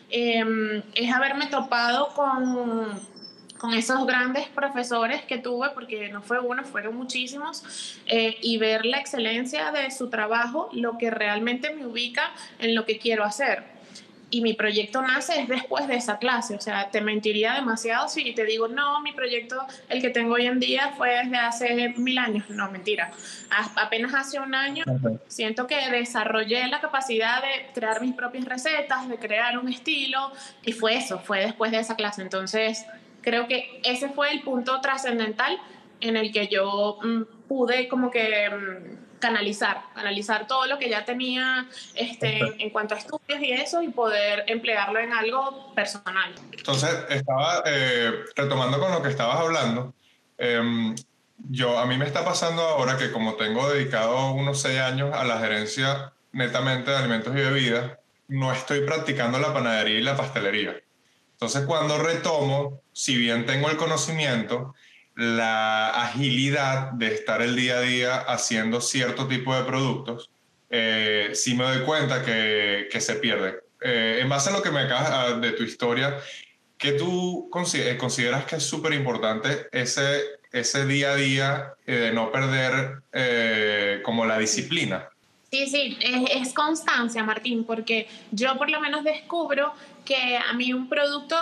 Em, 0.09 0.81
es 0.95 1.13
haberme 1.13 1.45
topado 1.45 2.07
con, 2.15 2.99
con 3.59 3.73
esos 3.75 4.07
grandes 4.07 4.47
profesores 4.47 5.21
que 5.21 5.37
tuve, 5.37 5.69
porque 5.75 6.09
no 6.09 6.23
fue 6.23 6.39
uno, 6.39 6.63
fueron 6.63 6.95
muchísimos, 6.95 7.99
eh, 8.07 8.37
y 8.41 8.57
ver 8.57 8.87
la 8.87 8.97
excelencia 8.97 9.71
de 9.71 9.91
su 9.91 10.09
trabajo, 10.09 10.69
lo 10.73 10.97
que 10.97 11.11
realmente 11.11 11.69
me 11.75 11.85
ubica 11.85 12.31
en 12.57 12.73
lo 12.73 12.85
que 12.85 12.97
quiero 12.97 13.23
hacer. 13.23 13.78
Y 14.31 14.41
mi 14.41 14.53
proyecto 14.53 15.01
nace 15.01 15.41
es 15.41 15.47
después 15.47 15.87
de 15.87 15.95
esa 15.95 16.17
clase. 16.17 16.55
O 16.55 16.61
sea, 16.61 16.89
te 16.91 17.01
mentiría 17.01 17.53
demasiado 17.53 18.07
si 18.07 18.33
te 18.33 18.45
digo, 18.45 18.67
no, 18.67 19.01
mi 19.01 19.11
proyecto, 19.11 19.65
el 19.89 20.01
que 20.01 20.09
tengo 20.09 20.35
hoy 20.35 20.45
en 20.45 20.59
día, 20.59 20.93
fue 20.97 21.09
desde 21.23 21.37
hace 21.37 21.89
mil 21.97 22.17
años. 22.17 22.49
No, 22.49 22.69
mentira. 22.71 23.11
apenas 23.75 24.13
hace 24.13 24.39
un 24.39 24.53
año 24.53 24.83
siento 25.27 25.67
que 25.67 25.89
desarrollé 25.89 26.67
la 26.67 26.79
capacidad 26.79 27.41
de 27.41 27.73
crear 27.73 28.01
mis 28.01 28.13
propias 28.13 28.45
recetas, 28.45 29.07
de 29.07 29.17
crear 29.17 29.57
un 29.57 29.69
estilo, 29.69 30.31
y 30.63 30.73
fue 30.73 30.95
eso, 30.95 31.19
fue 31.19 31.39
después 31.39 31.71
de 31.71 31.79
esa 31.79 31.95
clase. 31.95 32.21
Entonces, 32.21 32.85
creo 33.21 33.47
que 33.47 33.81
ese 33.83 34.09
fue 34.09 34.31
el 34.31 34.41
punto 34.41 34.79
trascendental 34.81 35.59
en 36.01 36.17
el 36.17 36.31
que 36.31 36.47
yo 36.47 36.99
mm, 37.01 37.47
pude 37.47 37.87
como 37.87 38.11
que... 38.11 38.49
Mm, 38.49 39.08
canalizar, 39.19 39.83
canalizar 39.93 40.47
todo 40.47 40.65
lo 40.65 40.79
que 40.79 40.89
ya 40.89 41.05
tenía 41.05 41.67
este, 41.95 42.39
en 42.63 42.69
cuanto 42.69 42.95
a 42.95 42.97
estudios 42.97 43.39
y 43.41 43.51
eso 43.51 43.81
y 43.81 43.89
poder 43.89 44.43
emplearlo 44.47 44.99
en 44.99 45.13
algo 45.13 45.73
personal. 45.75 46.33
Entonces, 46.51 46.89
estaba 47.09 47.63
eh, 47.65 48.11
retomando 48.35 48.79
con 48.79 48.91
lo 48.91 49.01
que 49.01 49.09
estabas 49.09 49.39
hablando. 49.39 49.93
Em, 50.37 50.95
yo, 51.49 51.79
a 51.79 51.85
mí 51.85 51.97
me 51.97 52.05
está 52.05 52.25
pasando 52.25 52.61
ahora 52.61 52.97
que 52.97 53.11
como 53.11 53.35
tengo 53.35 53.69
dedicado 53.69 54.31
unos 54.31 54.61
seis 54.61 54.79
años 54.79 55.13
a 55.13 55.23
la 55.23 55.39
gerencia 55.39 56.13
netamente 56.31 56.91
de 56.91 56.97
alimentos 56.97 57.33
y 57.33 57.39
bebidas, 57.39 57.97
no 58.27 58.51
estoy 58.51 58.81
practicando 58.81 59.39
la 59.39 59.53
panadería 59.53 59.99
y 59.99 60.03
la 60.03 60.15
pastelería. 60.15 60.75
Entonces, 61.31 61.65
cuando 61.65 61.97
retomo, 61.97 62.81
si 62.91 63.15
bien 63.15 63.45
tengo 63.45 63.69
el 63.69 63.77
conocimiento, 63.77 64.75
la 65.19 65.89
agilidad 65.89 66.93
de 66.93 67.13
estar 67.13 67.41
el 67.41 67.53
día 67.53 67.79
a 67.79 67.81
día 67.81 68.15
haciendo 68.19 68.79
cierto 68.79 69.27
tipo 69.27 69.53
de 69.53 69.65
productos, 69.65 70.29
eh, 70.69 71.31
sí 71.33 71.55
me 71.55 71.65
doy 71.65 71.83
cuenta 71.83 72.23
que, 72.23 72.87
que 72.89 73.01
se 73.01 73.15
pierde. 73.15 73.59
Eh, 73.81 74.19
en 74.21 74.29
base 74.29 74.49
a 74.49 74.53
lo 74.53 74.61
que 74.61 74.71
me 74.71 74.79
acabas 74.79 75.09
ah, 75.11 75.33
de 75.33 75.51
tu 75.51 75.63
historia, 75.63 76.17
¿qué 76.77 76.93
tú 76.93 77.51
eh, 77.73 77.97
consideras 77.97 78.45
que 78.45 78.55
es 78.55 78.63
súper 78.63 78.93
importante 78.93 79.67
ese, 79.73 80.21
ese 80.53 80.85
día 80.85 81.11
a 81.11 81.15
día 81.15 81.73
de 81.85 82.13
no 82.13 82.31
perder 82.31 83.01
como 84.03 84.25
la 84.25 84.39
disciplina? 84.39 85.09
Sí, 85.51 85.67
sí, 85.67 85.97
es, 85.99 86.47
es, 86.47 86.53
constancia, 86.53 87.23
Martín, 87.23 87.65
porque 87.65 88.07
yo 88.31 88.57
por 88.57 88.69
lo 88.69 88.79
menos 88.79 89.03
descubro 89.03 89.73
que 90.05 90.37
a 90.37 90.53
mí 90.53 90.71
un 90.71 90.87
producto 90.87 91.35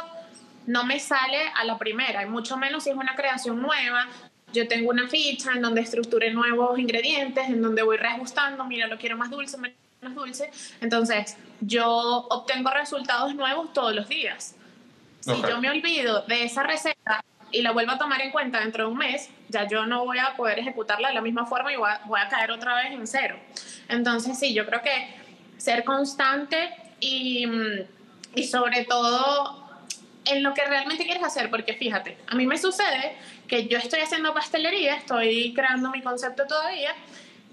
no 0.68 0.84
me 0.84 1.00
sale 1.00 1.50
a 1.56 1.64
la 1.64 1.78
primera, 1.78 2.22
y 2.22 2.28
mucho 2.28 2.58
menos 2.58 2.84
si 2.84 2.92
es 2.92 2.96
una 2.96 3.16
creación 3.16 3.62
nueva. 3.62 4.08
Yo 4.54 4.68
tengo 4.68 4.92
una 4.92 5.08
ficha 5.08 5.54
en 5.54 5.62
donde 5.62 5.82
estructuré 5.82 6.32
nuevos 6.32 6.78
ingredientes, 6.78 7.48
en 7.48 7.62
donde 7.62 7.82
voy 7.82 7.98
reajustando, 7.98 8.64
mira, 8.66 8.88
lo 8.88 8.98
quiero 8.98 9.18
más 9.18 9.30
dulce, 9.30 9.58
menos 9.58 10.16
dulce. 10.16 10.52
Entonces, 10.82 11.38
yo 11.62 11.88
obtengo 11.90 12.70
resultados 12.70 13.34
nuevos 13.34 13.74
todos 13.74 13.96
los 13.96 14.08
días. 14.08 14.56
Si 15.22 15.34
yo 15.42 15.60
me 15.60 15.70
olvido 15.70 16.22
de 16.22 16.44
esa 16.44 16.64
receta 16.64 17.24
y 17.52 17.62
la 17.62 17.72
vuelvo 17.72 17.94
a 17.94 17.98
tomar 17.98 18.22
en 18.22 18.32
cuenta 18.32 18.60
dentro 18.60 18.86
de 18.86 18.92
un 18.92 18.98
mes, 18.98 19.30
ya 19.50 19.68
yo 19.68 19.86
no 19.86 20.06
voy 20.06 20.20
a 20.20 20.36
poder 20.36 20.60
ejecutarla 20.60 21.10
de 21.10 21.14
la 21.14 21.22
misma 21.22 21.46
forma 21.46 21.74
y 21.74 21.78
voy 21.78 21.90
a, 21.90 22.02
voy 22.06 22.20
a 22.20 22.28
caer 22.28 22.52
otra 22.52 22.76
vez 22.76 22.92
en 22.92 23.08
cero. 23.08 23.38
Entonces, 23.90 24.38
sí, 24.38 24.54
yo 24.54 24.66
creo 24.66 24.82
que 24.82 25.16
ser 25.58 25.84
constante 25.84 26.70
y, 27.00 27.46
y 28.36 28.44
sobre 28.44 28.86
todo 28.86 29.67
en 30.32 30.44
lo 30.44 30.54
que 30.54 30.64
realmente 30.66 31.06
quieres 31.06 31.24
hacer, 31.24 31.50
porque 31.50 31.74
fíjate, 31.74 32.18
a 32.28 32.36
mí 32.36 32.46
me 32.46 32.58
sucede 32.58 33.16
que 33.48 33.68
yo 33.68 33.78
estoy 33.78 34.02
haciendo 34.02 34.34
pastelería, 34.34 34.96
estoy 34.96 35.54
creando 35.54 35.90
mi 35.92 36.02
concepto 36.02 36.46
todavía, 36.46 36.94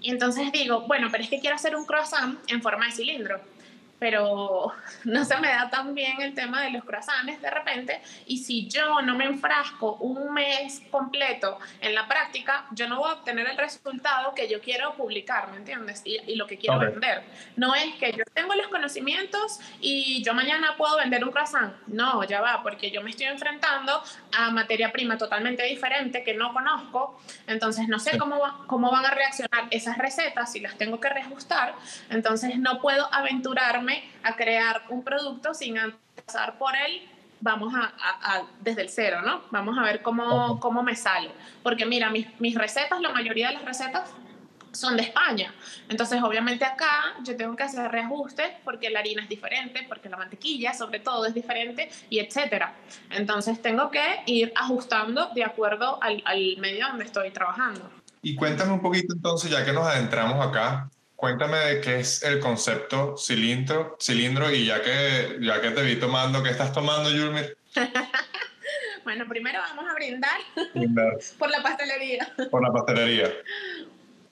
y 0.01 0.11
entonces 0.11 0.51
digo, 0.51 0.81
bueno, 0.81 1.07
pero 1.11 1.23
es 1.23 1.29
que 1.29 1.39
quiero 1.39 1.55
hacer 1.55 1.75
un 1.75 1.85
croissant 1.85 2.39
en 2.49 2.61
forma 2.61 2.85
de 2.85 2.91
cilindro 2.91 3.41
pero 3.99 4.73
no 5.05 5.25
se 5.25 5.37
me 5.37 5.47
da 5.47 5.69
tan 5.69 5.93
bien 5.93 6.21
el 6.21 6.33
tema 6.33 6.61
de 6.61 6.71
los 6.71 6.83
croissants 6.83 7.41
de 7.41 7.49
repente 7.49 8.01
y 8.25 8.37
si 8.39 8.67
yo 8.67 9.01
no 9.01 9.15
me 9.15 9.25
enfrasco 9.25 9.95
un 9.95 10.33
mes 10.33 10.81
completo 10.91 11.59
en 11.81 11.95
la 11.95 12.07
práctica, 12.07 12.65
yo 12.71 12.87
no 12.87 12.99
voy 12.99 13.09
a 13.09 13.13
obtener 13.13 13.47
el 13.47 13.57
resultado 13.57 14.33
que 14.33 14.47
yo 14.47 14.61
quiero 14.61 14.93
publicar, 14.95 15.51
¿me 15.51 15.57
entiendes? 15.57 16.01
Y, 16.05 16.35
lo 16.35 16.47
que 16.47 16.57
quiero 16.57 16.79
vender. 16.79 17.23
No 17.55 17.73
es 17.75 17.95
que 17.95 18.11
yo 18.11 18.23
tengo 18.33 18.53
los 18.55 18.67
conocimientos 18.67 19.59
y 19.79 20.21
yo 20.23 20.33
mañana 20.33 20.75
puedo 20.77 20.97
vender 20.97 21.23
un 21.23 21.31
croissant. 21.31 21.73
No, 21.87 22.23
ya 22.25 22.41
va, 22.41 22.61
porque 22.61 22.91
yo 22.91 23.01
me 23.01 23.11
estoy 23.11 23.27
enfrentando 23.27 24.03
a 24.37 24.51
materia 24.51 24.91
prima 24.91 25.17
totalmente 25.17 25.63
diferente 25.63 26.23
que 26.23 26.33
no 26.33 26.51
conozco, 26.51 27.19
entonces 27.47 27.87
no 27.87 27.99
sé 27.99 28.17
cómo, 28.17 28.65
cómo 28.67 28.91
van 28.91 29.05
a 29.05 29.11
reaccionar 29.11 29.67
esas 29.71 29.97
recetas 29.97 30.51
si 30.51 30.59
las 30.59 30.77
tengo 30.77 30.99
que 30.99 31.09
reajustar, 31.09 31.75
entonces 32.09 32.57
no 32.57 32.81
puedo 32.81 33.07
aventurarme 33.13 33.84
a 34.23 34.35
crear 34.35 34.83
un 34.89 35.03
producto 35.03 35.53
sin 35.53 35.75
pasar 36.25 36.57
por 36.57 36.75
él, 36.75 37.07
vamos 37.41 37.73
a, 37.75 38.43
desde 38.61 38.81
el 38.81 38.89
cero, 38.89 39.21
¿no? 39.23 39.43
Vamos 39.51 39.77
a 39.77 39.83
ver 39.83 40.01
cómo, 40.01 40.59
cómo 40.59 40.83
me 40.83 40.95
sale. 40.95 41.29
Porque 41.63 41.85
mira, 41.85 42.09
mis, 42.09 42.27
mis 42.39 42.55
recetas, 42.55 42.99
la 43.01 43.09
mayoría 43.09 43.49
de 43.49 43.55
las 43.55 43.65
recetas 43.65 44.09
son 44.71 44.97
de 44.97 45.03
España. 45.03 45.53
Entonces, 45.89 46.21
obviamente 46.21 46.65
acá 46.65 47.15
yo 47.23 47.35
tengo 47.37 47.55
que 47.55 47.63
hacer 47.63 47.89
reajustes 47.91 48.51
porque 48.63 48.89
la 48.89 48.99
harina 48.99 49.23
es 49.23 49.29
diferente, 49.29 49.85
porque 49.87 50.09
la 50.09 50.17
mantequilla 50.17 50.73
sobre 50.73 50.99
todo 50.99 51.25
es 51.25 51.33
diferente 51.33 51.89
y 52.09 52.19
etcétera. 52.19 52.73
Entonces, 53.09 53.61
tengo 53.61 53.89
que 53.89 54.23
ir 54.25 54.51
ajustando 54.55 55.29
de 55.33 55.43
acuerdo 55.43 56.01
al, 56.01 56.21
al 56.25 56.57
medio 56.57 56.87
donde 56.87 57.05
estoy 57.05 57.31
trabajando. 57.31 57.89
Y 58.21 58.35
cuéntame 58.35 58.73
un 58.73 58.81
poquito 58.81 59.13
entonces, 59.13 59.51
ya 59.51 59.63
que 59.63 59.71
nos 59.71 59.85
adentramos 59.87 60.45
acá, 60.45 60.89
Cuéntame 61.15 61.57
de 61.57 61.81
qué 61.81 61.99
es 62.01 62.23
el 62.23 62.39
concepto 62.39 63.15
cilindro, 63.17 63.97
cilindro 64.01 64.51
y 64.51 64.65
ya 64.65 64.81
que, 64.81 65.37
ya 65.39 65.61
que 65.61 65.71
te 65.71 65.81
vi 65.81 65.95
tomando, 65.95 66.43
¿qué 66.43 66.49
estás 66.49 66.73
tomando, 66.73 67.09
Yulmir? 67.09 67.57
bueno, 69.05 69.25
primero 69.27 69.59
vamos 69.59 69.85
a 69.89 69.93
brindar, 69.93 70.41
por 71.39 71.49
la 71.49 71.63
pastelería. 71.63 72.33
Por 72.51 72.61
la 72.61 72.73
pastelería. 72.73 73.31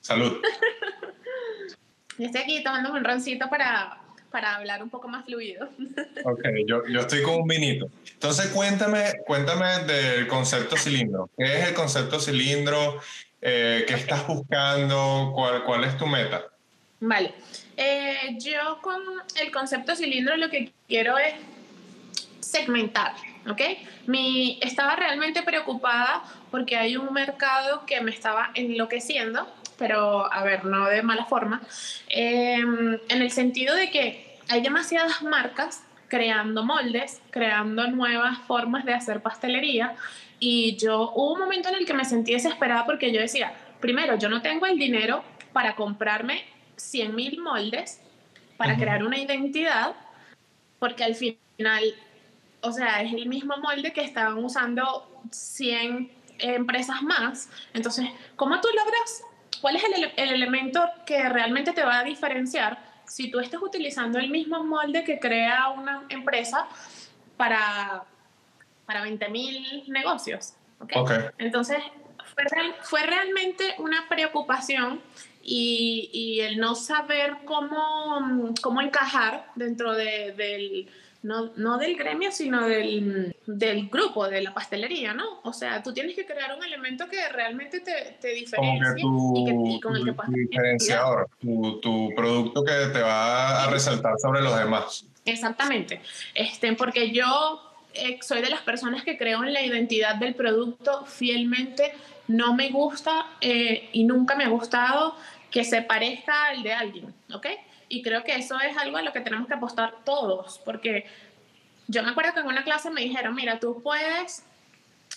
Salud. 0.00 0.42
estoy 2.18 2.40
aquí 2.42 2.62
tomando 2.62 2.92
un 2.92 3.02
roncito 3.02 3.48
para, 3.48 3.98
para 4.30 4.56
hablar 4.56 4.82
un 4.82 4.90
poco 4.90 5.08
más 5.08 5.24
fluido. 5.24 5.70
Ok, 6.24 6.42
yo, 6.66 6.86
yo, 6.86 7.00
estoy 7.00 7.22
con 7.22 7.36
un 7.36 7.48
vinito. 7.48 7.88
Entonces 8.12 8.48
cuéntame, 8.48 9.14
cuéntame 9.26 9.84
del 9.84 10.26
concepto 10.26 10.76
cilindro. 10.76 11.30
¿Qué 11.36 11.44
es 11.44 11.68
el 11.68 11.74
concepto 11.74 12.20
cilindro? 12.20 13.00
Eh, 13.40 13.84
¿Qué 13.88 13.94
estás 13.94 14.26
buscando? 14.26 15.32
¿Cuál, 15.34 15.64
¿Cuál 15.64 15.84
es 15.84 15.96
tu 15.96 16.06
meta? 16.06 16.44
Vale. 17.00 17.34
Eh, 17.76 18.36
yo 18.38 18.78
con 18.80 19.00
el 19.40 19.50
concepto 19.50 19.94
cilindro 19.94 20.36
lo 20.36 20.48
que 20.48 20.72
quiero 20.88 21.18
es 21.18 21.34
segmentar, 22.40 23.14
¿ok? 23.48 23.60
Mi, 24.06 24.58
estaba 24.62 24.96
realmente 24.96 25.42
preocupada 25.42 26.22
porque 26.50 26.76
hay 26.76 26.96
un 26.96 27.12
mercado 27.12 27.84
que 27.86 28.00
me 28.00 28.10
estaba 28.10 28.50
enloqueciendo, 28.54 29.52
pero 29.76 30.32
a 30.32 30.44
ver, 30.44 30.64
no 30.64 30.86
de 30.86 31.02
mala 31.02 31.24
forma, 31.24 31.62
em, 32.08 32.98
en 33.08 33.22
el 33.22 33.30
sentido 33.30 33.74
de 33.74 33.90
que 33.90 34.38
hay 34.48 34.60
demasiadas 34.60 35.22
marcas 35.22 35.82
creando 36.08 36.62
moldes, 36.64 37.20
creando 37.30 37.88
nuevas 37.88 38.38
formas 38.46 38.84
de 38.84 38.94
hacer 38.94 39.20
pastelería 39.20 39.96
y 40.38 40.76
yo 40.76 41.10
hubo 41.14 41.32
un 41.32 41.40
momento 41.40 41.70
en 41.70 41.76
el 41.76 41.86
que 41.86 41.94
me 41.94 42.04
sentí 42.04 42.32
desesperada 42.34 42.84
porque 42.84 43.12
yo 43.12 43.20
decía, 43.20 43.52
primero, 43.80 44.16
yo 44.16 44.28
no 44.28 44.42
tengo 44.42 44.66
el 44.66 44.78
dinero 44.78 45.24
para 45.52 45.74
comprarme 45.74 46.44
100.000 46.76 47.40
moldes 47.40 48.00
para 48.56 48.76
crear 48.76 49.04
una 49.04 49.18
identidad, 49.18 49.94
porque 50.78 51.04
al 51.04 51.14
final, 51.14 51.94
o 52.60 52.72
sea, 52.72 53.02
es 53.02 53.12
el 53.12 53.26
mismo 53.26 53.56
molde 53.58 53.92
que 53.92 54.02
estaban 54.02 54.42
usando 54.42 55.22
100 55.30 56.10
empresas 56.38 57.02
más. 57.02 57.48
Entonces, 57.72 58.08
¿cómo 58.36 58.60
tú 58.60 58.68
logras? 58.68 59.22
¿Cuál 59.60 59.76
es 59.76 59.84
el, 59.84 60.12
el 60.16 60.34
elemento 60.34 60.84
que 61.06 61.28
realmente 61.28 61.72
te 61.72 61.84
va 61.84 62.00
a 62.00 62.04
diferenciar 62.04 62.78
si 63.06 63.30
tú 63.30 63.40
estás 63.40 63.62
utilizando 63.62 64.18
el 64.18 64.30
mismo 64.30 64.62
molde 64.64 65.04
que 65.04 65.18
crea 65.18 65.68
una 65.70 66.04
empresa 66.08 66.66
para, 67.36 68.04
para 68.86 69.04
20.000 69.06 69.88
negocios? 69.88 70.54
¿okay? 70.80 71.02
Entonces, 71.38 71.78
fue, 72.34 72.74
fue 72.82 73.02
realmente 73.02 73.74
una 73.78 74.08
preocupación 74.08 75.00
y, 75.46 76.40
el 76.40 76.58
no 76.58 76.74
saber 76.74 77.36
cómo, 77.44 78.54
cómo 78.62 78.80
encajar 78.80 79.46
dentro 79.54 79.92
de, 79.92 80.32
del, 80.32 80.88
no, 81.22 81.52
no, 81.56 81.78
del 81.78 81.96
gremio, 81.96 82.32
sino 82.32 82.66
del, 82.66 83.36
del, 83.46 83.88
grupo, 83.88 84.26
de 84.28 84.42
la 84.42 84.54
pastelería, 84.54 85.12
¿no? 85.12 85.40
O 85.42 85.52
sea, 85.52 85.82
tú 85.82 85.92
tienes 85.92 86.14
que 86.14 86.24
crear 86.24 86.56
un 86.56 86.64
elemento 86.64 87.06
que 87.08 87.28
realmente 87.28 87.80
te, 87.80 88.16
te 88.20 88.28
diferencie 88.28 88.94
y, 88.96 89.80
con 89.80 89.96
el 89.96 90.04
que 90.04 90.12
tu 90.12 90.32
diferenciador, 90.32 91.28
tu, 91.40 91.80
tu, 91.80 92.14
producto 92.14 92.64
que 92.64 92.72
te 92.92 93.00
va 93.00 93.64
a 93.64 93.70
resaltar 93.70 94.14
sobre 94.18 94.40
los 94.40 94.56
demás. 94.58 95.06
Exactamente, 95.26 96.00
este, 96.34 96.72
porque 96.74 97.10
yo 97.10 97.74
eh, 97.94 98.18
soy 98.22 98.42
de 98.42 98.50
las 98.50 98.60
personas 98.62 99.04
que 99.04 99.16
creo 99.16 99.44
en 99.44 99.52
la 99.52 99.62
identidad 99.62 100.16
del 100.16 100.34
producto 100.34 101.04
fielmente, 101.06 101.92
no 102.26 102.54
me 102.54 102.70
gusta 102.70 103.26
eh, 103.40 103.88
y 103.92 104.04
nunca 104.04 104.34
me 104.34 104.44
ha 104.44 104.48
gustado 104.48 105.14
que 105.54 105.64
se 105.64 105.80
parezca 105.80 106.46
al 106.48 106.62
de 106.62 106.74
alguien, 106.74 107.14
¿ok? 107.32 107.46
y 107.88 108.02
creo 108.02 108.24
que 108.24 108.34
eso 108.34 108.58
es 108.60 108.76
algo 108.76 108.96
a 108.96 109.02
lo 109.02 109.12
que 109.12 109.20
tenemos 109.20 109.46
que 109.46 109.54
apostar 109.54 109.94
todos, 110.04 110.60
porque 110.64 111.06
yo 111.86 112.02
me 112.02 112.10
acuerdo 112.10 112.34
que 112.34 112.40
en 112.40 112.46
una 112.46 112.64
clase 112.64 112.90
me 112.90 113.02
dijeron, 113.02 113.34
mira, 113.34 113.60
tú 113.60 113.80
puedes 113.82 114.44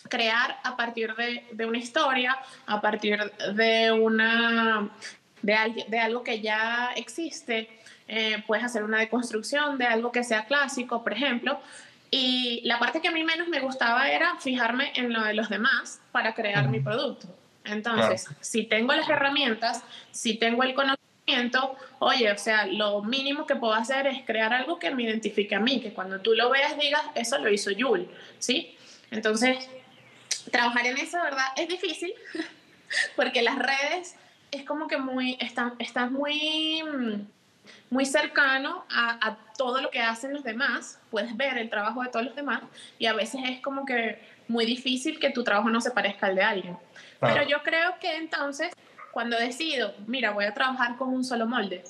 crear 0.10 0.60
a 0.64 0.76
partir 0.76 1.16
de, 1.16 1.44
de 1.52 1.66
una 1.66 1.78
historia, 1.78 2.38
a 2.66 2.82
partir 2.82 3.20
de, 3.54 3.92
una, 3.92 4.90
de, 5.42 5.86
de 5.88 6.00
algo 6.00 6.24
que 6.24 6.42
ya 6.42 6.92
existe, 6.96 7.70
eh, 8.08 8.44
puedes 8.46 8.64
hacer 8.64 8.84
una 8.84 9.00
deconstrucción 9.00 9.78
de 9.78 9.86
algo 9.86 10.12
que 10.12 10.24
sea 10.24 10.46
clásico, 10.46 11.04
por 11.04 11.14
ejemplo. 11.14 11.60
Y 12.10 12.62
la 12.64 12.80
parte 12.80 13.02
que 13.02 13.10
a 13.10 13.12
mí 13.12 13.24
menos 13.24 13.50
me 13.50 13.60
gustaba 13.60 14.10
era 14.10 14.38
fijarme 14.38 14.94
en 14.96 15.12
lo 15.12 15.24
de 15.24 15.34
los 15.34 15.50
demás 15.50 16.00
para 16.12 16.34
crear 16.34 16.70
mi 16.70 16.80
producto. 16.80 17.28
Entonces, 17.68 18.28
si 18.42 18.64
tengo 18.64 18.94
las 18.94 19.10
herramientas, 19.10 19.84
si 20.12 20.36
tengo 20.36 20.64
el 20.64 20.74
conocimiento, 20.74 21.76
oye, 22.00 22.32
o 22.32 22.38
sea, 22.38 22.66
lo 22.66 23.02
mínimo 23.04 23.46
que 23.46 23.56
puedo 23.56 23.74
hacer 23.74 24.08
es 24.08 24.26
crear 24.26 24.54
algo 24.54 24.80
que 24.80 24.92
me 24.92 25.04
identifique 25.04 25.56
a 25.56 25.60
mí, 25.60 25.82
que 25.82 25.94
cuando 25.94 26.22
tú 26.22 26.34
lo 26.34 26.50
veas 26.50 26.78
digas, 26.78 27.02
eso 27.16 27.38
lo 27.38 27.50
hizo 27.52 27.72
Yul, 27.72 28.10
¿sí? 28.40 28.78
Entonces, 29.12 29.70
trabajar 30.52 30.86
en 30.88 30.98
eso, 30.98 31.22
¿verdad? 31.22 31.48
Es 31.58 31.68
difícil, 31.68 32.14
porque 33.16 33.42
las 33.42 33.58
redes 33.58 34.16
es 34.52 34.64
como 34.64 34.88
que 34.88 34.98
muy, 34.98 35.38
están, 35.42 35.74
están 35.80 36.14
muy, 36.14 36.82
muy 37.90 38.06
cercano 38.06 38.86
a, 38.90 39.28
a, 39.28 39.38
todo 39.58 39.82
lo 39.82 39.90
que 39.90 40.00
hacen 40.00 40.34
los 40.34 40.44
demás, 40.44 41.00
puedes 41.10 41.36
ver 41.36 41.58
el 41.58 41.70
trabajo 41.70 42.04
de 42.04 42.10
todos 42.10 42.26
los 42.26 42.36
demás 42.36 42.62
y 43.00 43.08
a 43.08 43.14
veces 43.14 43.42
es 43.46 43.60
como 43.60 43.86
que 43.86 44.20
muy 44.48 44.66
difícil 44.66 45.20
que 45.20 45.32
tu 45.32 45.44
trabajo 45.44 45.70
no 45.70 45.82
se 45.82 45.92
parezca 45.92 46.28
al 46.28 46.36
de 46.36 46.44
alguien. 46.44 46.78
Pero 47.20 47.44
yo 47.44 47.64
creo 47.64 47.96
que 48.00 48.18
entonces, 48.18 48.72
cuando 49.12 49.38
decido, 49.38 49.94
mira, 50.06 50.32
voy 50.32 50.46
a 50.46 50.54
trabajar 50.54 50.98
con 50.98 51.10
un 51.10 51.24
solo 51.24 51.46
molde, 51.46 51.84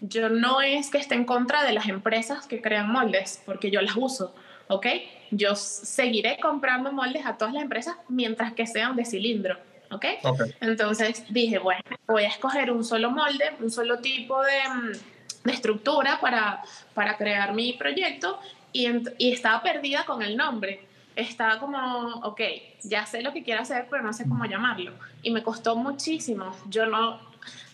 yo 0.00 0.28
no 0.28 0.60
es 0.60 0.90
que 0.90 0.98
esté 0.98 1.14
en 1.14 1.24
contra 1.24 1.64
de 1.64 1.72
las 1.72 1.88
empresas 1.88 2.46
que 2.46 2.60
crean 2.60 2.90
moldes, 2.90 3.42
porque 3.44 3.70
yo 3.70 3.80
las 3.80 3.96
uso, 3.96 4.34
¿ok? 4.68 4.86
Yo 5.30 5.56
seguiré 5.56 6.38
comprando 6.40 6.92
moldes 6.92 7.26
a 7.26 7.36
todas 7.36 7.54
las 7.54 7.62
empresas 7.62 7.96
mientras 8.08 8.52
que 8.52 8.66
sean 8.66 8.96
de 8.96 9.04
cilindro, 9.04 9.56
¿ok? 9.90 10.04
okay. 10.22 10.54
Entonces 10.60 11.24
dije, 11.28 11.58
bueno, 11.58 11.82
voy 12.06 12.24
a 12.24 12.28
escoger 12.28 12.70
un 12.70 12.84
solo 12.84 13.10
molde, 13.10 13.52
un 13.60 13.70
solo 13.70 13.98
tipo 13.98 14.42
de, 14.42 14.98
de 15.44 15.52
estructura 15.52 16.20
para, 16.20 16.62
para 16.94 17.16
crear 17.16 17.54
mi 17.54 17.72
proyecto 17.72 18.38
y, 18.72 18.88
y 19.18 19.32
estaba 19.32 19.62
perdida 19.62 20.04
con 20.04 20.22
el 20.22 20.36
nombre 20.36 20.87
estaba 21.18 21.58
como, 21.58 21.78
ok, 22.22 22.40
ya 22.82 23.04
sé 23.06 23.22
lo 23.22 23.32
que 23.32 23.42
quiero 23.42 23.62
hacer, 23.62 23.86
pero 23.90 24.02
no 24.02 24.12
sé 24.12 24.28
cómo 24.28 24.44
llamarlo. 24.44 24.92
Y 25.22 25.30
me 25.30 25.42
costó 25.42 25.74
muchísimo. 25.76 26.56
Yo 26.68 26.86
no, 26.86 27.20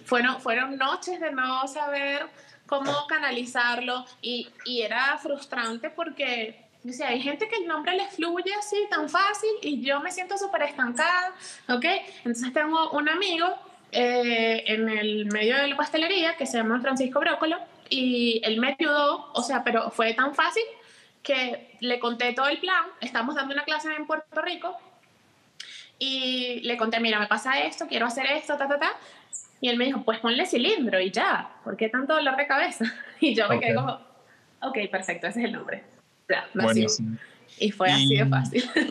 fueron, 0.04 0.40
fueron 0.40 0.76
noches 0.76 1.20
de 1.20 1.30
no 1.30 1.66
saber 1.68 2.26
cómo 2.66 3.06
canalizarlo 3.06 4.04
y, 4.22 4.48
y 4.64 4.80
era 4.80 5.18
frustrante 5.18 5.90
porque 5.90 6.64
o 6.86 6.92
sea, 6.92 7.08
hay 7.08 7.20
gente 7.20 7.48
que 7.48 7.56
el 7.56 7.66
nombre 7.66 7.96
les 7.96 8.14
fluye 8.14 8.52
así 8.58 8.76
tan 8.90 9.08
fácil 9.08 9.50
y 9.62 9.80
yo 9.80 10.00
me 10.00 10.12
siento 10.12 10.36
súper 10.36 10.64
estancada, 10.64 11.32
¿ok? 11.68 11.84
Entonces 12.18 12.52
tengo 12.52 12.90
un 12.90 13.08
amigo 13.08 13.46
eh, 13.90 14.64
en 14.66 14.90
el 14.90 15.26
medio 15.26 15.56
de 15.56 15.68
la 15.68 15.76
pastelería 15.76 16.36
que 16.36 16.46
se 16.46 16.58
llama 16.58 16.80
Francisco 16.80 17.20
Brócolo 17.20 17.56
y 17.88 18.42
él 18.44 18.60
me 18.60 18.76
ayudó, 18.78 19.30
o 19.32 19.42
sea, 19.42 19.64
pero 19.64 19.90
fue 19.90 20.12
tan 20.12 20.34
fácil 20.34 20.62
que 21.22 21.73
le 21.84 21.98
conté 21.98 22.32
todo 22.32 22.48
el 22.48 22.58
plan, 22.58 22.84
estamos 23.00 23.34
dando 23.34 23.54
una 23.54 23.64
clase 23.64 23.88
en 23.94 24.06
Puerto 24.06 24.40
Rico 24.42 24.76
y 25.98 26.60
le 26.60 26.76
conté, 26.76 27.00
mira, 27.00 27.18
me 27.18 27.26
pasa 27.26 27.60
esto, 27.60 27.86
quiero 27.86 28.06
hacer 28.06 28.26
esto, 28.26 28.56
ta, 28.56 28.68
ta, 28.68 28.78
ta. 28.78 28.92
Y 29.60 29.68
él 29.68 29.78
me 29.78 29.86
dijo, 29.86 30.02
pues 30.04 30.18
ponle 30.18 30.46
cilindro 30.46 31.00
y 31.00 31.10
ya, 31.10 31.50
¿por 31.62 31.76
qué 31.76 31.88
tanto 31.88 32.14
dolor 32.14 32.36
de 32.36 32.46
cabeza? 32.46 32.84
Y 33.20 33.34
yo 33.34 33.48
me 33.48 33.58
quedé 33.58 33.74
como, 33.74 33.98
ok, 34.60 34.76
perfecto, 34.90 35.26
ese 35.28 35.40
es 35.40 35.46
el 35.46 35.52
nombre. 35.52 35.82
Ya, 36.28 36.46
Buenísimo. 36.52 37.16
Y 37.58 37.70
fue 37.70 37.90
así 37.90 38.16
de 38.16 38.26
fácil. 38.26 38.70
¿Qué, 38.74 38.90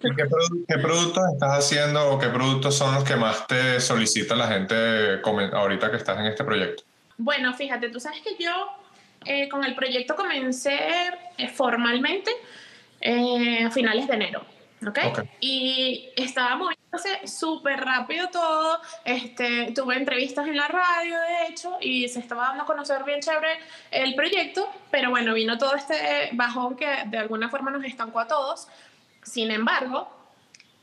¿Qué, 0.67 0.77
productos 0.79 1.23
estás 1.33 1.59
haciendo 1.59 2.11
o 2.11 2.17
qué 2.17 2.29
productos 2.29 2.75
son 2.75 2.95
los 2.95 3.03
que 3.03 3.15
más 3.15 3.45
te 3.45 3.79
solicita 3.81 4.35
la 4.35 4.47
gente 4.47 5.19
ahorita 5.51 5.91
que 5.91 5.97
estás 5.97 6.17
en 6.19 6.27
este 6.27 6.43
proyecto? 6.43 6.83
Bueno, 7.17 7.53
fíjate, 7.53 7.89
tú 7.89 7.99
sabes 7.99 8.21
que 8.21 8.41
yo 8.41 8.51
eh, 9.25 9.49
con 9.49 9.63
el 9.63 9.75
proyecto 9.75 10.15
comencé 10.15 10.79
eh, 11.37 11.47
formalmente 11.49 12.31
eh, 13.03 13.65
a 13.65 13.69
finales 13.69 14.07
de 14.07 14.13
enero. 14.13 14.45
¿okay? 14.87 15.09
¿ok? 15.09 15.19
Y 15.41 16.09
estaba 16.15 16.55
moviéndose 16.55 17.27
súper 17.27 17.81
rápido 17.81 18.29
todo. 18.29 18.79
Este, 19.03 19.73
tuve 19.75 19.95
entrevistas 19.95 20.47
en 20.47 20.55
la 20.55 20.67
radio, 20.67 21.15
de 21.19 21.47
hecho, 21.49 21.77
y 21.81 22.07
se 22.07 22.19
estaba 22.19 22.47
dando 22.47 22.63
a 22.63 22.65
conocer 22.65 23.03
bien 23.03 23.19
chévere 23.19 23.59
el 23.91 24.15
proyecto, 24.15 24.69
pero 24.89 25.09
bueno, 25.09 25.33
vino 25.33 25.57
todo 25.57 25.75
este 25.75 26.29
bajón 26.31 26.75
que 26.77 26.87
de 27.07 27.17
alguna 27.17 27.49
forma 27.49 27.71
nos 27.71 27.83
estancó 27.83 28.21
a 28.21 28.27
todos. 28.27 28.67
Sin 29.21 29.51
embargo, 29.51 30.07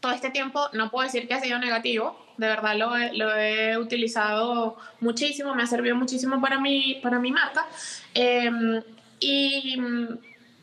todo 0.00 0.12
este 0.12 0.30
tiempo 0.30 0.68
no 0.74 0.90
puedo 0.90 1.06
decir 1.06 1.26
que 1.26 1.34
ha 1.34 1.40
sido 1.40 1.58
negativo, 1.58 2.26
de 2.36 2.48
verdad 2.48 2.76
lo 2.76 2.96
he, 2.96 3.14
lo 3.14 3.34
he 3.34 3.76
utilizado 3.78 4.76
muchísimo, 5.00 5.54
me 5.54 5.62
ha 5.62 5.66
servido 5.66 5.96
muchísimo 5.96 6.40
para 6.40 6.58
mi, 6.58 7.00
para 7.02 7.18
mi 7.18 7.30
marca. 7.30 7.66
Em, 8.14 8.82
y 9.20 9.76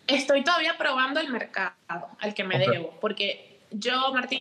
estoy 0.08 0.44
todavía 0.44 0.78
probando 0.78 1.20
el 1.20 1.30
mercado 1.30 1.74
al 2.20 2.34
que 2.34 2.44
me 2.44 2.58
debo, 2.58 2.98
porque 3.00 3.60
yo, 3.72 4.14
Martín, 4.14 4.40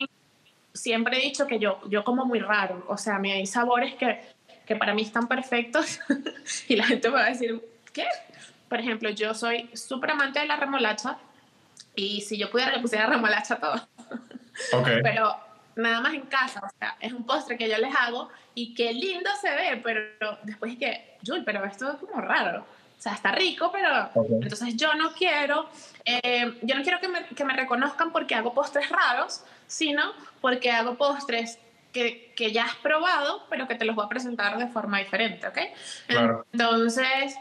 siempre 0.72 1.18
he 1.18 1.20
dicho 1.20 1.46
que 1.46 1.58
yo, 1.58 1.80
yo 1.88 2.04
como 2.04 2.24
muy 2.24 2.38
raro, 2.38 2.84
o 2.88 2.96
sea, 2.96 3.18
me 3.18 3.32
hay 3.32 3.46
sabores 3.46 3.94
que, 3.94 4.20
que 4.64 4.76
para 4.76 4.94
mí 4.94 5.02
están 5.02 5.26
perfectos 5.26 6.00
y 6.68 6.76
la 6.76 6.84
gente 6.84 7.08
me 7.08 7.16
va 7.16 7.26
a 7.26 7.30
decir, 7.30 7.60
¿qué? 7.92 8.06
Por 8.68 8.80
ejemplo, 8.80 9.10
yo 9.10 9.34
soy 9.34 9.70
súper 9.74 10.12
amante 10.12 10.40
de 10.40 10.46
la 10.46 10.56
remolacha 10.56 11.18
y 11.94 12.20
si 12.20 12.36
yo 12.36 12.50
pudiera 12.50 12.72
le 12.72 12.80
pusiera 12.80 13.06
remolacha 13.06 13.54
a 13.54 13.58
todo. 13.58 13.88
Okay. 14.72 15.00
Pero 15.02 15.36
nada 15.76 16.00
más 16.00 16.14
en 16.14 16.22
casa, 16.22 16.60
o 16.64 16.78
sea, 16.78 16.96
es 17.00 17.12
un 17.12 17.24
postre 17.24 17.56
que 17.56 17.68
yo 17.68 17.76
les 17.78 17.94
hago 17.94 18.28
y 18.54 18.74
qué 18.74 18.92
lindo 18.92 19.30
se 19.40 19.50
ve, 19.50 19.80
pero 19.84 20.00
después 20.42 20.72
es 20.72 20.78
que, 20.78 21.18
Jul, 21.24 21.44
pero 21.44 21.62
esto 21.66 21.92
es 21.92 21.98
como 21.98 22.20
raro. 22.22 22.66
O 22.98 23.02
sea, 23.02 23.12
está 23.12 23.32
rico, 23.32 23.70
pero 23.70 24.10
entonces 24.40 24.76
yo 24.76 24.94
no 24.94 25.12
quiero, 25.12 25.68
eh, 26.04 26.58
yo 26.62 26.74
no 26.74 26.82
quiero 26.82 26.98
que 26.98 27.08
me, 27.08 27.26
que 27.26 27.44
me, 27.44 27.54
reconozcan 27.54 28.10
porque 28.10 28.34
hago 28.34 28.54
postres 28.54 28.88
raros, 28.88 29.42
sino 29.66 30.12
porque 30.40 30.70
hago 30.70 30.96
postres 30.96 31.58
que, 31.92 32.32
que, 32.34 32.52
ya 32.52 32.64
has 32.64 32.74
probado, 32.76 33.44
pero 33.50 33.68
que 33.68 33.74
te 33.74 33.84
los 33.84 33.94
voy 33.94 34.06
a 34.06 34.08
presentar 34.08 34.58
de 34.58 34.66
forma 34.68 34.98
diferente, 34.98 35.46
¿ok? 35.46 35.58
Claro. 36.06 36.46
Entonces, 36.52 37.36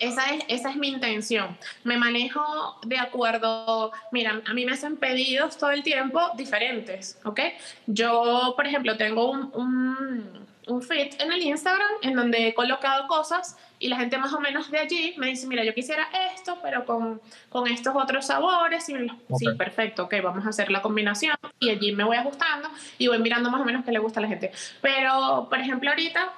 esa 0.00 0.34
es, 0.34 0.44
esa 0.48 0.70
es 0.70 0.76
mi 0.76 0.88
intención. 0.88 1.56
Me 1.84 1.96
manejo 1.98 2.78
de 2.86 2.98
acuerdo, 2.98 3.92
mira, 4.10 4.40
a 4.46 4.54
mí 4.54 4.64
me 4.64 4.72
hacen 4.72 4.96
pedidos 4.96 5.58
todo 5.58 5.70
el 5.70 5.82
tiempo 5.82 6.20
diferentes, 6.36 7.20
¿ok? 7.24 7.40
Yo, 7.86 8.54
por 8.56 8.66
ejemplo, 8.66 8.96
tengo 8.96 9.30
un, 9.30 9.52
un, 9.54 10.46
un 10.70 10.82
feed 10.82 11.20
en 11.20 11.32
el 11.32 11.42
Instagram 11.42 11.90
en 12.02 12.14
donde 12.14 12.48
he 12.48 12.54
colocado 12.54 13.06
cosas 13.06 13.56
y 13.78 13.88
la 13.88 13.96
gente 13.96 14.18
más 14.18 14.32
o 14.34 14.40
menos 14.40 14.70
de 14.70 14.78
allí 14.78 15.14
me 15.16 15.26
dice, 15.26 15.46
mira, 15.46 15.64
yo 15.64 15.74
quisiera 15.74 16.08
esto, 16.34 16.58
pero 16.62 16.84
con, 16.84 17.20
con 17.48 17.66
estos 17.66 17.94
otros 17.96 18.26
sabores. 18.26 18.88
Y 18.90 18.94
okay. 18.94 19.08
Sí, 19.38 19.46
perfecto, 19.56 20.04
ok, 20.04 20.14
vamos 20.22 20.44
a 20.44 20.50
hacer 20.50 20.70
la 20.70 20.82
combinación. 20.82 21.34
Y 21.58 21.70
allí 21.70 21.92
me 21.92 22.04
voy 22.04 22.18
ajustando 22.18 22.68
y 22.98 23.08
voy 23.08 23.18
mirando 23.18 23.50
más 23.50 23.60
o 23.60 23.64
menos 23.64 23.84
qué 23.84 23.92
le 23.92 23.98
gusta 23.98 24.20
a 24.20 24.22
la 24.22 24.28
gente. 24.28 24.52
Pero, 24.82 25.46
por 25.48 25.58
ejemplo, 25.58 25.88
ahorita 25.88 26.30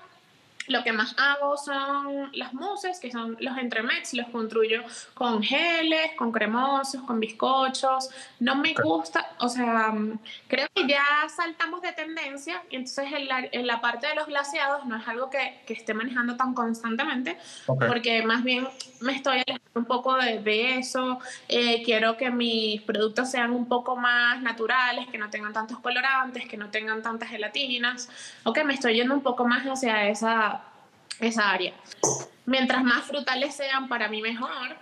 lo 0.68 0.83
que 0.83 0.92
más 0.92 1.14
hago 1.18 1.57
son 1.57 2.31
las 2.33 2.55
mousses, 2.55 2.98
que 3.01 3.11
son 3.11 3.37
los 3.40 3.57
entremets, 3.59 4.14
los 4.14 4.29
construyo 4.29 4.83
con 5.14 5.42
geles, 5.42 6.12
con 6.16 6.33
cremosos, 6.33 7.03
con 7.03 7.20
bizcochos. 7.20 8.11
No 8.40 8.57
me 8.57 8.75
gusta, 8.75 9.33
o 9.38 9.48
sea, 9.48 9.94
creo 10.48 10.68
que 10.75 10.87
ya 10.87 11.05
saltamos 11.35 11.83
de 11.83 11.92
tendencia 11.92 12.62
y 12.70 12.77
entonces 12.77 13.12
en 13.12 13.29
la, 13.29 13.48
en 13.51 13.66
la 13.66 13.81
parte 13.81 14.07
de 14.07 14.14
los 14.14 14.27
glaseados 14.27 14.87
no 14.87 14.96
es 14.96 15.07
algo 15.09 15.31
que, 15.31 15.62
que 15.66 15.75
esté 15.75 15.94
manejando 15.94 16.37
tan 16.37 16.55
constantemente, 16.55 17.38
okay. 17.66 17.88
porque 17.88 18.22
más 18.22 18.44
bien 18.44 18.68
me 19.03 19.15
estoy 19.15 19.43
alejando 19.47 19.71
un 19.75 19.85
poco 19.85 20.17
de, 20.17 20.41
de 20.41 20.77
eso. 20.77 21.19
Eh, 21.49 21.83
quiero 21.85 22.17
que 22.17 22.31
mis 22.31 22.81
productos 22.83 23.31
sean 23.31 23.53
un 23.53 23.67
poco 23.67 23.97
más 23.97 24.41
naturales, 24.43 25.07
que 25.09 25.19
no 25.19 25.31
tengan 25.31 25.53
tantos 25.53 25.79
colorantes, 25.81 26.47
que 26.49 26.57
no 26.57 26.71
tengan 26.71 27.03
tantas 27.03 27.29
gelatinas, 27.29 28.09
o 28.45 28.53
que 28.53 28.65
me 28.65 28.75
estoy 28.75 28.95
yendo 28.95 29.15
un 29.15 29.23
poco 29.23 29.47
más 29.47 29.65
hacia 29.65 30.09
esa 30.09 30.62
esa 31.21 31.51
área. 31.51 31.73
Mientras 32.47 32.83
más 32.83 33.05
frutales 33.05 33.55
sean, 33.55 33.88
para 33.88 34.09
mí 34.09 34.23
mejor. 34.23 34.77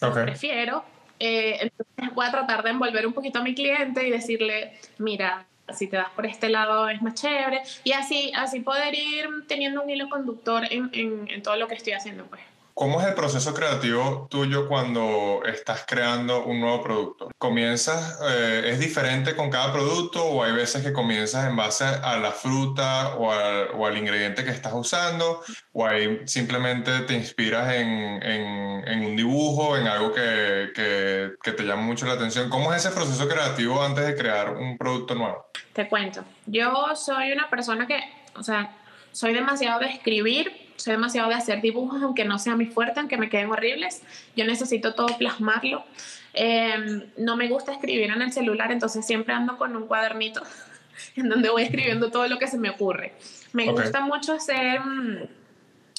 Okay. 0.00 0.24
Prefiero. 0.24 0.84
Eh, 1.20 1.58
entonces 1.60 2.14
voy 2.14 2.26
a 2.26 2.30
tratar 2.30 2.62
de 2.64 2.70
envolver 2.70 3.06
un 3.06 3.12
poquito 3.12 3.38
a 3.38 3.42
mi 3.42 3.54
cliente 3.54 4.06
y 4.06 4.10
decirle, 4.10 4.78
mira, 4.98 5.46
si 5.72 5.86
te 5.86 5.96
das 5.96 6.10
por 6.10 6.26
este 6.26 6.48
lado 6.48 6.88
es 6.88 7.00
más 7.00 7.14
chévere. 7.14 7.62
Y 7.84 7.92
así, 7.92 8.32
así 8.34 8.60
poder 8.60 8.94
ir 8.94 9.28
teniendo 9.46 9.82
un 9.82 9.90
hilo 9.90 10.08
conductor 10.08 10.64
en, 10.68 10.90
en, 10.92 11.28
en 11.30 11.42
todo 11.42 11.56
lo 11.56 11.68
que 11.68 11.74
estoy 11.74 11.92
haciendo, 11.92 12.24
pues. 12.26 12.42
¿Cómo 12.74 13.00
es 13.00 13.06
el 13.06 13.14
proceso 13.14 13.54
creativo 13.54 14.26
tuyo 14.28 14.66
cuando 14.66 15.42
estás 15.46 15.84
creando 15.86 16.44
un 16.44 16.60
nuevo 16.60 16.82
producto? 16.82 17.30
¿Comienzas, 17.38 18.20
eh, 18.28 18.62
es 18.66 18.80
diferente 18.80 19.36
con 19.36 19.48
cada 19.48 19.72
producto 19.72 20.24
o 20.24 20.42
hay 20.42 20.52
veces 20.52 20.82
que 20.82 20.92
comienzas 20.92 21.46
en 21.46 21.54
base 21.54 21.84
a 21.84 22.16
la 22.16 22.32
fruta 22.32 23.14
o 23.16 23.32
o 23.74 23.86
al 23.86 23.96
ingrediente 23.96 24.44
que 24.44 24.50
estás 24.50 24.72
usando 24.74 25.40
o 25.72 25.86
ahí 25.86 26.22
simplemente 26.26 27.00
te 27.00 27.14
inspiras 27.14 27.72
en, 27.74 27.88
en, 28.22 28.88
en 28.88 29.04
un 29.04 29.16
dibujo, 29.16 29.76
en 29.76 29.86
algo 29.86 30.12
que, 30.12 30.72
que, 30.74 31.32
que 31.42 31.52
te 31.52 31.62
llama 31.62 31.82
mucho 31.82 32.06
la 32.06 32.14
atención? 32.14 32.50
¿Cómo 32.50 32.72
es 32.72 32.84
ese 32.84 32.94
proceso 32.94 33.28
creativo 33.28 33.82
antes 33.82 34.04
de 34.04 34.16
crear 34.16 34.56
un 34.56 34.76
producto 34.76 35.14
nuevo? 35.14 35.46
Te 35.72 35.88
cuento, 35.88 36.24
yo 36.46 36.94
soy 36.96 37.30
una 37.30 37.48
persona 37.48 37.86
que, 37.86 38.00
o 38.34 38.42
sea, 38.42 38.76
soy 39.12 39.32
demasiado 39.32 39.78
de 39.78 39.86
escribir 39.86 40.63
soy 40.76 40.92
demasiado 40.92 41.28
de 41.28 41.34
hacer 41.34 41.60
dibujos, 41.60 42.02
aunque 42.02 42.24
no 42.24 42.38
sea 42.38 42.56
mi 42.56 42.66
fuerte, 42.66 43.00
aunque 43.00 43.16
me 43.16 43.28
queden 43.28 43.50
horribles. 43.50 44.02
Yo 44.36 44.44
necesito 44.44 44.94
todo 44.94 45.06
plasmarlo. 45.18 45.84
Em, 46.32 47.04
no 47.16 47.36
me 47.36 47.48
gusta 47.48 47.72
escribir 47.72 48.10
en 48.10 48.20
el 48.20 48.32
celular, 48.32 48.72
entonces 48.72 49.06
siempre 49.06 49.34
ando 49.34 49.56
con 49.56 49.76
un 49.76 49.86
cuadernito 49.86 50.42
en 51.16 51.28
donde 51.28 51.48
voy 51.48 51.62
escribiendo 51.62 52.10
todo 52.10 52.26
lo 52.26 52.38
que 52.38 52.48
se 52.48 52.58
me 52.58 52.70
ocurre. 52.70 53.14
Me 53.52 53.70
gusta 53.70 54.00
mucho 54.00 54.32
hacer, 54.32 54.80
mm, 54.80 55.18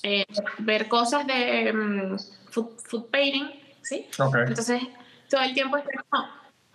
eh, 0.03 0.25
ver 0.59 0.87
cosas 0.87 1.25
de 1.25 1.71
mm, 1.73 2.17
food, 2.51 3.05
painting, 3.09 3.49
¿sí? 3.81 4.07
Entonces, 4.47 4.81
todo 5.29 5.41
el 5.41 5.53
tiempo 5.53 5.77
estoy, 5.77 5.93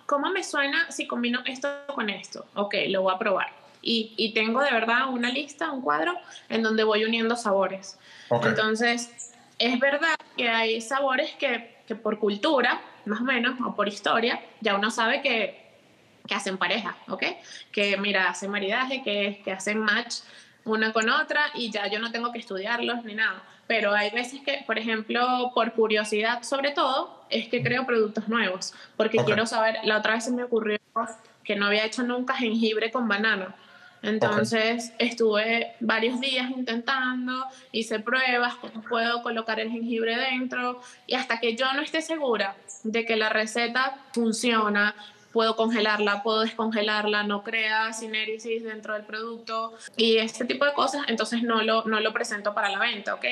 ¿cómo 0.07 0.31
me 0.31 0.43
suena 0.43 0.91
si 0.91 1.07
combino 1.07 1.41
esto 1.45 1.69
con 1.95 2.09
esto? 2.09 2.47
Ok, 2.55 2.75
lo 2.89 3.03
voy 3.03 3.15
a 3.15 3.19
probar 3.19 3.60
y, 3.83 4.33
tengo 4.35 4.63
de 4.63 4.71
verdad 4.71 5.09
una 5.09 5.31
lista, 5.31 5.71
un 5.71 5.83
cuadro 5.83 6.15
en 6.49 6.63
donde 6.63 6.85
voy 6.85 7.05
uniendo 7.05 7.37
sabores. 7.37 7.99
Entonces, 8.31 9.33
es 9.59 9.79
verdad 9.79 10.15
que 10.37 10.49
hay 10.49 10.81
sabores 10.81 11.33
que, 11.33 11.77
que, 11.87 11.95
por 11.95 12.19
cultura, 12.19 12.81
más 13.07 13.21
o 13.21 13.25
menos, 13.25 13.59
o 13.65 13.75
por 13.75 13.89
historia, 13.89 14.41
ya 14.61 14.75
uno 14.75 14.91
sabe 14.91 15.23
que, 15.23 15.61
que 16.27 16.35
hacen 16.35 16.59
pareja, 16.59 16.97
¿ok? 17.09 17.25
Que 17.73 17.97
mira, 17.97 18.29
hacen 18.29 18.51
maridaje, 18.51 19.03
que, 19.03 19.41
que 19.45 19.53
hacen 19.53 19.79
match 19.79 20.17
una 20.65 20.93
con 20.93 21.09
otra 21.09 21.47
y 21.55 21.71
ya 21.71 21.87
yo 21.89 21.99
no 21.99 22.13
tengo 22.13 22.33
que 22.33 22.39
estudiarlos 22.39 23.05
ni 23.05 23.15
nada. 23.15 23.43
Pero 23.67 23.93
hay 23.93 24.11
veces 24.11 24.41
que, 24.41 24.65
por 24.67 24.79
ejemplo, 24.79 25.53
por 25.55 25.73
curiosidad 25.73 26.43
sobre 26.43 26.73
todo, 26.73 27.25
es 27.31 27.49
que 27.49 27.63
creo 27.63 27.87
productos 27.87 28.29
nuevos, 28.29 28.75
porque 28.97 29.19
quiero 29.25 29.47
saber, 29.47 29.77
la 29.85 29.99
otra 29.99 30.15
vez 30.15 30.25
se 30.25 30.33
me 30.33 30.43
ocurrió 30.43 30.79
que 31.45 31.57
no 31.57 31.67
había 31.67 31.85
hecho 31.85 32.03
nunca 32.03 32.35
jengibre 32.35 32.91
con 32.91 33.09
banano. 33.09 33.55
Entonces 34.03 34.93
estuve 34.99 35.75
varios 35.81 36.21
días 36.21 36.51
intentando, 36.51 37.45
hice 37.73 38.01
pruebas, 38.01 38.55
cómo 38.57 38.83
puedo 38.83 39.23
colocar 39.23 39.61
el 39.61 39.71
jengibre 39.71 40.17
dentro 40.17 40.81
y 41.07 41.15
hasta 41.15 41.39
que 41.39 41.55
yo 41.55 41.73
no 41.75 41.83
esté 41.83 42.01
segura 42.03 42.57
de 42.83 43.05
que 43.05 43.17
la 43.17 43.29
receta 43.29 43.99
funciona, 44.13 44.95
puedo 45.33 45.55
congelarla, 45.57 46.23
puedo 46.23 46.41
descongelarla, 46.41 47.23
no 47.25 47.43
crea 47.43 47.93
sinérisis 47.93 48.65
dentro 48.65 48.95
del 48.95 49.05
producto 49.05 49.75
y 49.97 50.17
este 50.17 50.45
tipo 50.45 50.65
de 50.65 50.73
cosas, 50.73 51.03
entonces 51.09 51.43
no 51.43 51.63
lo, 51.63 51.85
no 51.85 52.01
lo 52.01 52.13
presento 52.13 52.55
para 52.55 52.71
la 52.71 52.79
venta, 52.79 53.15
¿ok? 53.15 53.25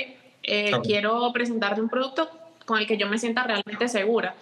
Eh, 0.43 0.73
quiero 0.83 1.33
presentarte 1.33 1.81
un 1.81 1.89
producto 1.89 2.31
con 2.69 2.79
el 2.79 2.87
que 2.87 2.99
yo 2.99 3.09
me 3.09 3.19
sienta 3.19 3.43
realmente 3.43 3.89
segura. 3.89 4.35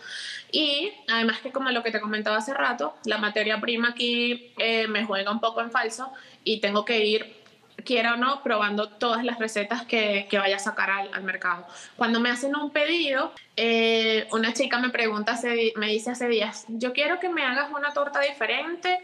Y 0.51 0.93
además 1.09 1.39
que 1.39 1.53
como 1.53 1.71
lo 1.71 1.83
que 1.83 1.93
te 1.93 2.01
comentaba 2.01 2.37
hace 2.37 2.53
rato, 2.53 2.97
la 3.05 3.19
materia 3.19 3.61
prima 3.61 3.91
aquí 3.91 4.53
eh, 4.59 4.89
me 4.89 5.05
juega 5.05 5.31
un 5.31 5.41
poco 5.41 5.61
en 5.61 5.71
falso 5.71 6.13
y 6.45 6.61
tengo 6.61 6.85
que 6.85 7.07
ir 7.07 7.47
quiera 7.85 8.15
o 8.15 8.17
no, 8.17 8.43
probando 8.43 8.89
todas 8.89 9.25
las 9.25 9.39
recetas 9.39 9.85
que, 9.87 10.27
que 10.29 10.39
vaya 10.39 10.57
a 10.57 10.59
sacar 10.59 10.91
al, 10.91 11.15
al, 11.15 11.23
mercado. 11.23 11.67
Cuando 11.97 12.21
me 12.21 12.31
hacen 12.31 12.57
un 12.57 12.71
pedido, 12.71 13.33
eh, 13.57 14.27
una 14.33 14.53
chica 14.53 14.79
me 14.79 14.91
pregunta, 14.91 15.39
me 15.77 15.87
dice 15.87 16.11
hace 16.11 16.29
días, 16.29 16.67
yo 16.69 16.93
quiero 16.93 17.21
que 17.21 17.29
me 17.29 17.45
hagas 17.45 17.71
una 17.71 17.93
torta 17.93 18.21
diferente. 18.21 18.99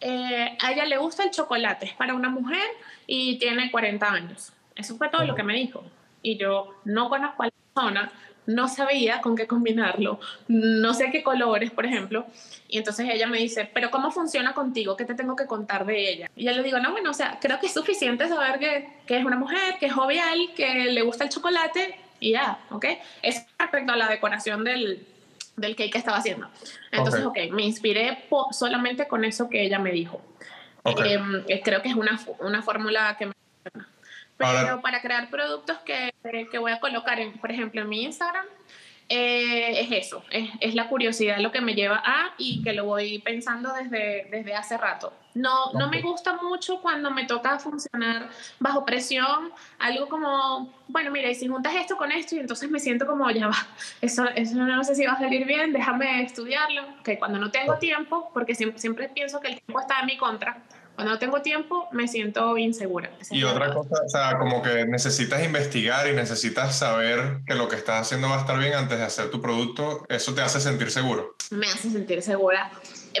Eh, 0.00 0.56
a 0.60 0.72
ella 0.72 0.84
le 0.84 0.98
gusta 0.98 1.24
el 1.24 1.30
chocolate, 1.30 1.86
es 1.86 1.94
para 1.94 2.14
una 2.14 2.28
mujer 2.28 2.68
y 3.06 3.38
tiene 3.38 3.70
40 3.70 4.06
años. 4.06 4.52
Eso 4.74 4.96
fue 4.96 5.08
todo 5.08 5.24
lo 5.24 5.34
que 5.34 5.42
me 5.42 5.54
dijo. 5.54 5.82
Y 6.22 6.36
yo 6.36 6.74
no 6.84 7.08
conozco 7.08 7.42
a 7.42 7.46
la 7.46 7.52
persona, 7.74 8.12
no 8.46 8.68
sabía 8.68 9.20
con 9.20 9.36
qué 9.36 9.46
combinarlo, 9.46 10.20
no 10.48 10.94
sé 10.94 11.10
qué 11.10 11.22
colores, 11.22 11.70
por 11.70 11.86
ejemplo. 11.86 12.26
Y 12.68 12.78
entonces 12.78 13.08
ella 13.10 13.26
me 13.26 13.38
dice, 13.38 13.70
pero 13.72 13.90
¿cómo 13.90 14.10
funciona 14.10 14.54
contigo? 14.54 14.96
¿Qué 14.96 15.04
te 15.04 15.14
tengo 15.14 15.36
que 15.36 15.46
contar 15.46 15.86
de 15.86 16.10
ella? 16.10 16.30
Y 16.36 16.44
yo 16.44 16.52
le 16.52 16.62
digo, 16.62 16.78
no, 16.78 16.92
bueno, 16.92 17.10
o 17.10 17.14
sea, 17.14 17.38
creo 17.40 17.58
que 17.60 17.66
es 17.66 17.72
suficiente 17.72 18.28
saber 18.28 18.58
que, 18.58 18.88
que 19.06 19.18
es 19.18 19.24
una 19.24 19.36
mujer, 19.36 19.76
que 19.78 19.86
es 19.86 19.92
jovial, 19.92 20.50
que 20.56 20.86
le 20.86 21.02
gusta 21.02 21.24
el 21.24 21.30
chocolate 21.30 21.98
y 22.20 22.32
ya, 22.32 22.58
¿ok? 22.70 22.86
Es 23.22 23.46
respecto 23.58 23.92
a 23.92 23.96
la 23.96 24.08
decoración 24.08 24.64
del, 24.64 25.06
del 25.56 25.76
cake 25.76 25.92
que 25.92 25.98
estaba 25.98 26.18
haciendo. 26.18 26.48
Entonces, 26.92 27.24
ok, 27.24 27.38
me 27.52 27.62
inspiré 27.62 28.26
solamente 28.52 29.08
con 29.08 29.24
eso 29.24 29.48
que 29.48 29.64
ella 29.64 29.78
me 29.78 29.92
dijo. 29.92 30.20
Em, 30.84 31.44
creo 31.64 31.82
que 31.82 31.88
es 31.88 31.96
una, 31.96 32.20
una 32.38 32.62
fórmula 32.62 33.16
que 33.18 33.26
me 33.26 33.32
pero 34.36 34.80
para 34.80 35.00
crear 35.00 35.30
productos 35.30 35.78
que, 35.78 36.12
que, 36.50 36.58
voy 36.58 36.72
a 36.72 36.80
colocar, 36.80 37.18
en, 37.20 37.38
por 37.38 37.50
ejemplo, 37.50 37.80
en 37.80 37.88
mi 37.88 38.02
Instagram, 38.04 38.44
eh, 39.08 39.82
es 39.82 40.06
eso, 40.06 40.24
es, 40.30 40.50
es, 40.60 40.74
la 40.74 40.88
curiosidad 40.88 41.38
lo 41.38 41.52
que 41.52 41.60
me 41.60 41.74
lleva 41.74 42.02
a 42.04 42.34
y 42.38 42.60
que 42.64 42.72
lo 42.72 42.86
voy 42.86 43.20
pensando 43.20 43.72
desde, 43.72 44.26
desde 44.30 44.54
hace 44.54 44.76
rato. 44.76 45.12
No, 45.34 45.72
no 45.74 45.88
me 45.88 46.00
gusta 46.00 46.32
mucho 46.42 46.80
cuando 46.80 47.10
me 47.10 47.24
toca 47.24 47.58
funcionar 47.58 48.30
bajo 48.58 48.84
presión, 48.84 49.52
algo 49.78 50.08
como, 50.08 50.72
bueno, 50.88 51.10
mira, 51.10 51.30
y 51.30 51.34
si 51.34 51.46
juntas 51.46 51.74
esto 51.76 51.96
con 51.96 52.10
esto 52.10 52.34
y 52.34 52.38
entonces 52.40 52.68
me 52.68 52.80
siento 52.80 53.06
como, 53.06 53.30
ya 53.30 53.46
va, 53.46 53.66
eso, 54.00 54.24
eso 54.34 54.56
no 54.56 54.82
sé 54.82 54.94
si 54.96 55.06
va 55.06 55.12
a 55.12 55.18
salir 55.18 55.46
bien, 55.46 55.72
déjame 55.72 56.22
estudiarlo, 56.22 56.82
que 57.04 57.18
cuando 57.18 57.38
no 57.38 57.50
tengo 57.50 57.78
tiempo, 57.78 58.30
porque 58.32 58.54
siempre, 58.54 58.80
siempre 58.80 59.08
pienso 59.08 59.38
que 59.40 59.48
el 59.48 59.60
tiempo 59.60 59.78
está 59.78 60.00
en 60.00 60.06
mi 60.06 60.16
contra, 60.16 60.62
cuando 60.96 61.12
no 61.12 61.18
tengo 61.18 61.42
tiempo, 61.42 61.88
me 61.92 62.08
siento 62.08 62.56
insegura. 62.56 63.10
y 63.30 63.44
otra 63.44 63.72
cosa, 63.72 63.96
o 64.02 64.08
sea, 64.08 64.38
como 64.38 64.62
que 64.62 64.86
necesitas 64.86 65.44
investigar 65.44 66.08
y 66.08 66.14
necesitas 66.14 66.78
saber 66.78 67.40
que 67.46 67.54
lo 67.54 67.68
que 67.68 67.76
estás 67.76 68.00
haciendo 68.00 68.30
va 68.30 68.38
a 68.38 68.40
estar 68.40 68.58
bien 68.58 68.72
antes 68.72 68.98
de 68.98 69.04
hacer 69.04 69.30
tu 69.30 69.42
producto, 69.42 70.06
¿eso 70.08 70.34
te 70.34 70.40
hace 70.40 70.58
sentir 70.58 70.90
seguro? 70.90 71.36
Me 71.50 71.66
hace 71.66 71.90
sentir 71.90 72.22
segura. 72.22 72.70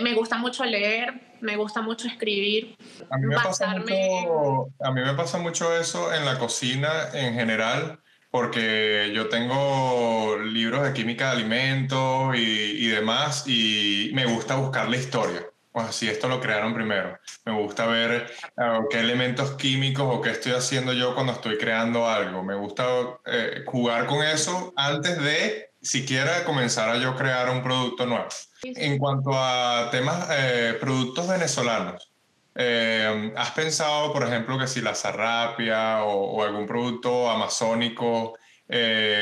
Me 0.02 0.14
gusta 0.14 0.38
mucho 0.38 0.64
leer, 0.64 1.36
me 1.42 1.56
gusta 1.56 1.82
mucho 1.82 2.08
escribir. 2.08 2.78
A 3.10 3.18
mí 3.18 3.26
me, 3.26 3.36
pasa 3.36 3.66
mucho, 3.76 4.68
a 4.80 4.90
mí 4.92 5.02
me 5.02 5.12
pasa 5.12 5.36
mucho 5.38 5.76
eso 5.78 6.14
en 6.14 6.24
la 6.24 6.38
cocina 6.38 6.90
en 7.12 7.34
general 7.34 8.00
porque 8.30 9.12
yo 9.14 9.28
tengo 9.28 10.38
libros 10.38 10.82
de 10.82 10.94
química 10.94 11.26
de 11.26 11.40
alimentos 11.40 12.36
y, 12.36 12.40
y 12.40 12.86
demás 12.88 13.44
y 13.46 14.10
me 14.14 14.24
gusta 14.24 14.56
buscar 14.56 14.88
la 14.88 14.96
historia 14.96 15.46
pues 15.76 15.88
así 15.88 16.08
esto 16.08 16.26
lo 16.26 16.40
crearon 16.40 16.72
primero. 16.72 17.18
Me 17.44 17.52
gusta 17.52 17.86
ver 17.86 18.32
eh, 18.56 18.78
qué 18.88 19.00
elementos 19.00 19.56
químicos 19.56 20.06
o 20.10 20.22
qué 20.22 20.30
estoy 20.30 20.52
haciendo 20.52 20.94
yo 20.94 21.14
cuando 21.14 21.34
estoy 21.34 21.58
creando 21.58 22.08
algo. 22.08 22.42
Me 22.42 22.54
gusta 22.54 22.86
eh, 23.26 23.62
jugar 23.66 24.06
con 24.06 24.24
eso 24.24 24.72
antes 24.74 25.22
de 25.22 25.72
siquiera 25.82 26.44
comenzar 26.44 26.88
a 26.88 26.96
yo 26.96 27.14
crear 27.14 27.50
un 27.50 27.62
producto 27.62 28.06
nuevo. 28.06 28.26
En 28.62 28.96
cuanto 28.96 29.32
a 29.34 29.90
temas, 29.90 30.26
eh, 30.30 30.78
productos 30.80 31.28
venezolanos, 31.28 32.10
¿has 32.54 33.50
pensado, 33.50 34.14
por 34.14 34.22
ejemplo, 34.22 34.58
que 34.58 34.68
si 34.68 34.80
la 34.80 34.94
zarrapia 34.94 36.04
o, 36.04 36.38
o 36.38 36.42
algún 36.42 36.66
producto 36.66 37.28
amazónico, 37.28 38.38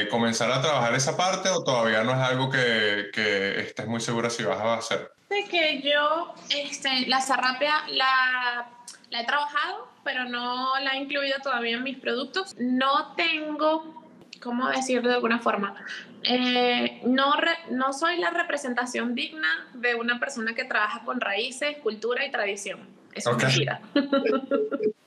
comenzar 0.09 0.53
a 0.53 0.63
trabajar 0.63 0.95
esa 0.95 1.17
parte 1.17 1.49
o 1.49 1.65
todavía 1.65 2.05
no 2.05 2.13
es 2.13 2.19
algo 2.19 2.49
que, 2.49 3.07
que 3.13 3.59
estés 3.59 3.89
muy 3.89 4.01
segura 4.01 4.31
si 4.31 4.45
vas 4.45 4.61
a 4.61 4.75
hacer? 4.75 5.14
Que 5.51 5.83
yo 5.83 6.35
este, 6.51 7.07
la 7.07 7.21
zarrapia 7.21 7.73
la, 7.89 8.69
la 9.11 9.21
he 9.21 9.25
trabajado, 9.25 9.89
pero 10.05 10.25
no 10.25 10.79
la 10.81 10.93
he 10.93 10.99
incluido 10.99 11.39
todavía 11.43 11.77
en 11.77 11.83
mis 11.83 11.99
productos. 11.99 12.55
No 12.59 13.15
tengo, 13.17 14.05
¿cómo 14.41 14.69
decirlo 14.69 15.09
de 15.09 15.17
alguna 15.17 15.39
forma? 15.41 15.75
Eh, 16.23 17.03
no, 17.05 17.35
no 17.71 17.93
soy 17.93 18.19
la 18.19 18.31
representación 18.31 19.15
digna 19.15 19.67
de 19.75 19.95
una 19.95 20.19
persona 20.19 20.55
que 20.55 20.65
trabaja 20.65 21.03
con 21.05 21.21
raíces, 21.21 21.77
cultura 21.79 22.25
y 22.25 22.31
tradición. 22.31 22.81
Es 23.13 23.27
okay. 23.27 23.47
mentira. 23.47 23.81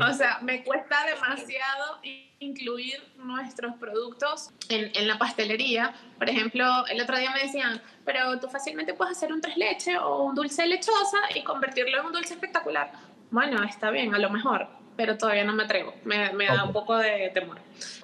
O 0.00 0.12
sea, 0.12 0.38
me 0.42 0.64
cuesta 0.64 1.06
demasiado 1.06 2.00
incluir 2.40 3.02
nuestros 3.16 3.74
productos 3.76 4.50
en, 4.68 4.90
en, 4.94 5.08
la 5.08 5.18
pastelería. 5.18 5.94
Por 6.18 6.28
ejemplo, 6.28 6.86
el 6.86 7.00
otro 7.00 7.18
día 7.18 7.30
me 7.32 7.40
decían, 7.40 7.80
pero 8.04 8.38
tú 8.38 8.48
fácilmente 8.48 8.94
puedes 8.94 9.16
hacer 9.16 9.32
un 9.32 9.40
tres 9.40 9.56
leche 9.56 9.98
o 9.98 10.22
un 10.24 10.34
dulce 10.34 10.66
lechosa 10.66 11.18
y 11.34 11.42
convertirlo 11.42 12.00
en 12.00 12.06
un 12.06 12.12
dulce 12.12 12.34
espectacular. 12.34 12.92
Bueno, 13.30 13.62
está 13.64 13.90
bien, 13.90 14.14
a 14.14 14.18
lo 14.18 14.30
mejor, 14.30 14.68
pero 14.96 15.18
todavía 15.18 15.44
no 15.44 15.52
me 15.52 15.64
atrevo. 15.64 15.94
Me, 16.04 16.32
me 16.32 16.46
da 16.46 16.64
un 16.64 16.72
poco 16.72 16.96
de 16.96 17.30
temor. 17.34 17.58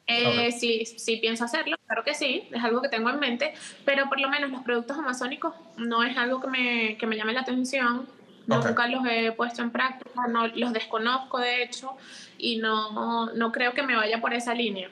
Eh, 0.07 0.52
sí, 0.52 0.85
sí 0.85 1.16
pienso 1.16 1.44
hacerlo, 1.44 1.76
claro 1.87 2.04
que 2.04 2.12
sí, 2.12 2.46
es 2.52 2.62
algo 2.62 2.83
que 2.83 2.88
tengo 2.88 3.09
en 3.09 3.18
mente, 3.18 3.54
pero 3.87 4.07
por 4.09 4.20
lo 4.20 4.28
menos 4.28 4.50
los 4.50 4.62
productos 4.62 4.98
amazónicos 4.98 5.54
no 5.78 6.02
es 6.02 6.16
algo 6.18 6.40
que 6.40 6.48
me, 6.48 6.96
que 6.98 7.07
me 7.07 7.16
llame 7.16 7.33
la 7.33 7.40
atención. 7.40 8.07
Nunca 8.46 8.87
los 8.88 9.02
he 9.07 9.33
puesto 9.33 9.62
en 9.62 9.70
práctica, 9.70 10.26
no, 10.28 10.46
los 10.48 10.72
desconozco 10.72 11.38
de 11.38 11.62
hecho 11.62 11.96
y 12.38 12.57
no, 12.57 13.33
no 13.33 13.52
creo 13.52 13.72
que 13.72 13.83
me 13.83 13.96
vaya 13.96 14.20
por 14.20 14.35
esa 14.35 14.54
línea. 14.54 14.90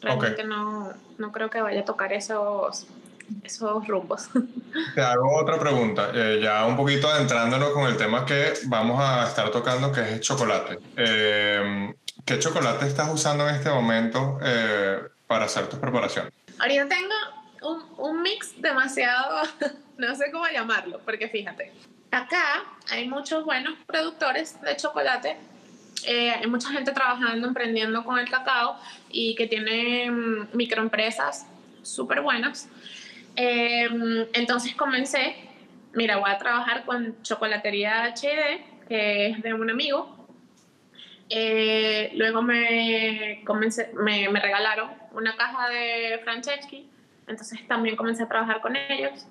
Realmente 0.00 0.44
no, 0.44 0.92
no 1.18 1.32
creo 1.32 1.50
que 1.50 1.60
vaya 1.60 1.80
a 1.80 1.84
tocar 1.84 2.12
esos, 2.12 2.86
esos 3.42 3.86
rumbos. 3.86 4.28
Te 4.94 5.02
hago 5.02 5.34
otra 5.36 5.58
pregunta, 5.58 6.10
eh, 6.14 6.40
ya 6.42 6.66
un 6.66 6.76
poquito 6.76 7.08
adentrándonos 7.08 7.70
con 7.70 7.86
el 7.86 7.96
tema 7.96 8.24
que 8.24 8.54
vamos 8.66 9.00
a 9.00 9.24
estar 9.26 9.50
tocando, 9.50 9.92
que 9.92 10.00
es 10.00 10.08
el 10.08 10.20
chocolate. 10.20 10.78
Eh, 10.96 11.94
¿Qué 12.24 12.38
chocolate 12.38 12.86
estás 12.86 13.12
usando 13.12 13.48
en 13.48 13.54
este 13.54 13.70
momento 13.70 14.38
eh, 14.42 14.98
para 15.26 15.44
hacer 15.44 15.68
tus 15.68 15.78
preparaciones? 15.78 16.32
Ahorita 16.58 16.88
tengo 16.88 17.14
un, 17.62 17.82
un 17.98 18.22
mix 18.22 18.60
demasiado, 18.60 19.42
no 19.98 20.14
sé 20.14 20.30
cómo 20.32 20.46
llamarlo, 20.48 21.00
porque 21.04 21.28
fíjate, 21.28 21.72
acá 22.14 22.64
hay 22.90 23.08
muchos 23.08 23.44
buenos 23.44 23.74
productores 23.86 24.60
de 24.62 24.76
chocolate 24.76 25.36
eh, 26.06 26.30
hay 26.30 26.46
mucha 26.46 26.68
gente 26.70 26.92
trabajando, 26.92 27.48
emprendiendo 27.48 28.04
con 28.04 28.18
el 28.18 28.28
cacao 28.28 28.76
y 29.10 29.34
que 29.34 29.46
tiene 29.46 30.10
mm, 30.10 30.48
microempresas 30.52 31.46
súper 31.82 32.20
buenas. 32.20 32.68
Eh, 33.36 33.88
entonces 34.34 34.74
comencé, 34.74 35.36
mira, 35.94 36.18
voy 36.18 36.30
a 36.30 36.38
trabajar 36.38 36.84
con 36.84 37.20
Chocolatería 37.22 38.14
HD, 38.14 38.86
que 38.88 39.28
es 39.28 39.42
de 39.42 39.54
un 39.54 39.70
amigo. 39.70 40.26
Eh, 41.30 42.12
luego 42.16 42.42
me, 42.42 43.42
comencé, 43.46 43.90
me, 43.94 44.28
me, 44.28 44.40
regalaron 44.40 44.90
una 45.12 45.34
caja 45.36 45.70
de 45.70 46.20
Franceschi, 46.22 46.86
entonces 47.26 47.66
también 47.66 47.96
comencé 47.96 48.24
a 48.24 48.28
trabajar 48.28 48.60
con 48.60 48.76
ellos 48.76 49.26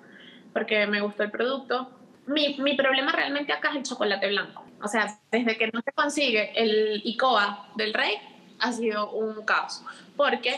porque 0.52 0.86
me 0.88 1.00
gustó 1.00 1.22
el 1.22 1.30
producto. 1.30 1.88
Mi, 2.26 2.56
mi 2.58 2.74
problema 2.74 3.12
realmente 3.12 3.52
acá 3.52 3.70
es 3.70 3.76
el 3.76 3.82
chocolate 3.82 4.28
blanco. 4.28 4.64
O 4.82 4.88
sea, 4.88 5.18
desde 5.30 5.56
que 5.56 5.70
no 5.72 5.80
se 5.82 5.92
consigue 5.92 6.52
el 6.56 7.02
ICOA 7.04 7.68
del 7.76 7.94
rey, 7.94 8.16
ha 8.60 8.72
sido 8.72 9.10
un 9.10 9.44
caos. 9.44 9.82
Porque 10.16 10.56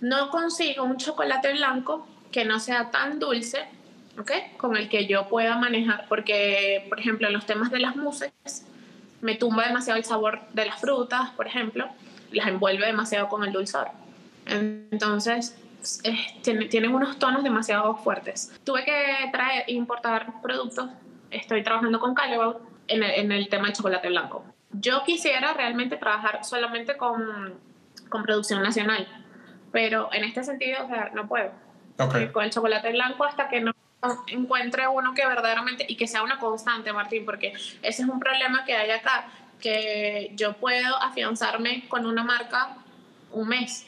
no 0.00 0.30
consigo 0.30 0.84
un 0.84 0.96
chocolate 0.96 1.52
blanco 1.52 2.06
que 2.30 2.44
no 2.44 2.60
sea 2.60 2.90
tan 2.90 3.18
dulce, 3.18 3.64
¿ok? 4.18 4.30
Con 4.56 4.76
el 4.76 4.88
que 4.88 5.06
yo 5.06 5.28
pueda 5.28 5.56
manejar. 5.56 6.06
Porque, 6.08 6.86
por 6.88 7.00
ejemplo, 7.00 7.26
en 7.26 7.32
los 7.32 7.46
temas 7.46 7.70
de 7.70 7.78
las 7.78 7.96
muses, 7.96 8.32
me 9.20 9.34
tumba 9.34 9.66
demasiado 9.66 9.98
el 9.98 10.04
sabor 10.04 10.40
de 10.52 10.66
las 10.66 10.80
frutas, 10.80 11.30
por 11.30 11.46
ejemplo, 11.46 11.88
las 12.32 12.48
envuelve 12.48 12.86
demasiado 12.86 13.28
con 13.28 13.44
el 13.44 13.52
dulzor. 13.52 13.88
Entonces, 14.46 15.56
tienen 16.42 16.94
unos 16.94 17.18
tonos 17.18 17.42
demasiado 17.42 17.96
fuertes. 17.96 18.52
Tuve 18.64 18.84
que 18.84 19.28
traer, 19.32 19.64
importar 19.68 20.40
productos. 20.42 20.90
Estoy 21.30 21.62
trabajando 21.62 21.98
con 21.98 22.14
Callebaut 22.14 22.58
en 22.88 23.32
el, 23.32 23.48
tema 23.48 23.66
del 23.66 23.76
chocolate 23.76 24.08
blanco. 24.08 24.44
Yo 24.72 25.02
quisiera 25.04 25.52
realmente 25.54 25.96
trabajar 25.96 26.44
solamente 26.44 26.96
con, 26.96 27.54
con 28.08 28.22
producción 28.22 28.62
nacional, 28.62 29.06
pero 29.72 30.08
en 30.12 30.24
este 30.24 30.44
sentido, 30.44 30.84
o 30.84 30.88
sea, 30.88 31.10
no 31.14 31.26
puedo. 31.26 31.50
Con 32.32 32.44
el 32.44 32.50
chocolate 32.50 32.92
blanco 32.92 33.24
hasta 33.24 33.48
que 33.48 33.60
no 33.60 33.72
encuentre 34.26 34.86
uno 34.86 35.14
que 35.14 35.26
verdaderamente 35.26 35.86
y 35.88 35.96
que 35.96 36.06
sea 36.06 36.22
una 36.22 36.38
constante, 36.38 36.92
Martín, 36.92 37.24
porque 37.24 37.52
ese 37.52 38.02
es 38.02 38.08
un 38.08 38.20
problema 38.20 38.64
que 38.64 38.74
hay 38.74 38.90
acá, 38.90 39.28
que 39.60 40.30
yo 40.34 40.52
puedo 40.54 40.96
afianzarme 41.02 41.88
con 41.88 42.06
una 42.06 42.22
marca 42.22 42.76
un 43.32 43.48
mes, 43.48 43.86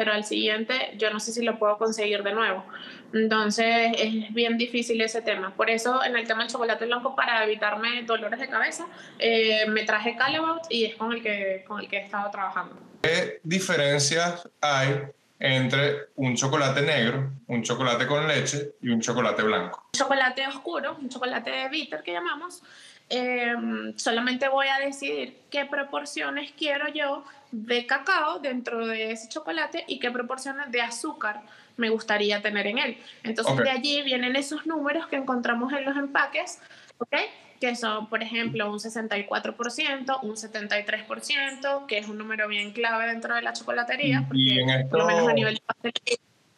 pero 0.00 0.14
al 0.14 0.24
siguiente 0.24 0.94
yo 0.96 1.10
no 1.10 1.20
sé 1.20 1.30
si 1.30 1.44
lo 1.44 1.58
puedo 1.58 1.76
conseguir 1.76 2.22
de 2.22 2.32
nuevo. 2.32 2.64
Entonces 3.12 3.92
es 3.98 4.32
bien 4.32 4.56
difícil 4.56 4.98
ese 5.02 5.20
tema. 5.20 5.54
Por 5.54 5.68
eso 5.68 6.02
en 6.02 6.16
el 6.16 6.26
tema 6.26 6.40
del 6.40 6.50
chocolate 6.50 6.86
blanco, 6.86 7.14
para 7.14 7.44
evitarme 7.44 8.02
dolores 8.04 8.40
de 8.40 8.48
cabeza, 8.48 8.86
eh, 9.18 9.66
me 9.68 9.84
traje 9.84 10.16
Callebaut 10.16 10.62
y 10.70 10.86
es 10.86 10.94
con 10.94 11.12
el, 11.12 11.22
que, 11.22 11.66
con 11.68 11.80
el 11.80 11.86
que 11.86 11.98
he 11.98 12.04
estado 12.06 12.30
trabajando. 12.30 12.76
¿Qué 13.02 13.40
diferencias 13.42 14.48
hay 14.62 15.02
entre 15.38 16.06
un 16.16 16.34
chocolate 16.34 16.80
negro, 16.80 17.32
un 17.48 17.62
chocolate 17.62 18.06
con 18.06 18.26
leche 18.26 18.72
y 18.80 18.88
un 18.88 19.02
chocolate 19.02 19.42
blanco? 19.42 19.84
Chocolate 19.92 20.46
oscuro, 20.46 20.96
un 20.98 21.10
chocolate 21.10 21.68
bitter 21.68 22.02
que 22.02 22.12
llamamos. 22.12 22.62
Eh, 23.10 23.54
solamente 23.96 24.48
voy 24.48 24.68
a 24.68 24.78
decidir 24.78 25.36
qué 25.50 25.64
proporciones 25.64 26.52
quiero 26.56 26.88
yo 26.88 27.24
de 27.50 27.84
cacao 27.84 28.38
dentro 28.38 28.86
de 28.86 29.10
ese 29.10 29.28
chocolate 29.28 29.84
y 29.88 29.98
qué 29.98 30.12
proporciones 30.12 30.70
de 30.70 30.80
azúcar 30.80 31.42
me 31.76 31.90
gustaría 31.90 32.40
tener 32.40 32.68
en 32.68 32.78
él. 32.78 32.98
Entonces 33.24 33.56
de 33.56 33.70
allí 33.70 34.02
vienen 34.02 34.36
esos 34.36 34.66
números 34.66 35.08
que 35.08 35.16
encontramos 35.16 35.72
en 35.72 35.84
los 35.84 35.96
empaques, 35.96 36.60
¿ok? 36.98 37.16
Que 37.60 37.74
son, 37.74 38.08
por 38.08 38.22
ejemplo, 38.22 38.70
un 38.70 38.78
64%, 38.78 40.20
un 40.22 40.36
73%, 40.36 41.86
que 41.86 41.98
es 41.98 42.08
un 42.08 42.16
número 42.16 42.46
bien 42.46 42.72
clave 42.72 43.06
dentro 43.06 43.34
de 43.34 43.42
la 43.42 43.52
chocolatería. 43.52 44.26
y 44.32 44.60
en 44.60 44.70
esto, 44.70 45.08
a 45.08 45.32
nivel 45.32 45.60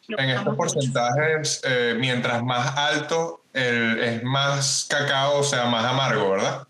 En 0.07 0.29
estos 0.29 0.55
porcentajes, 0.55 1.61
eh, 1.65 1.95
mientras 1.97 2.43
más 2.43 2.77
alto 2.77 3.42
es 3.53 4.23
más 4.23 4.87
cacao, 4.89 5.39
o 5.39 5.43
sea, 5.43 5.65
más 5.65 5.85
amargo, 5.85 6.31
¿verdad? 6.31 6.67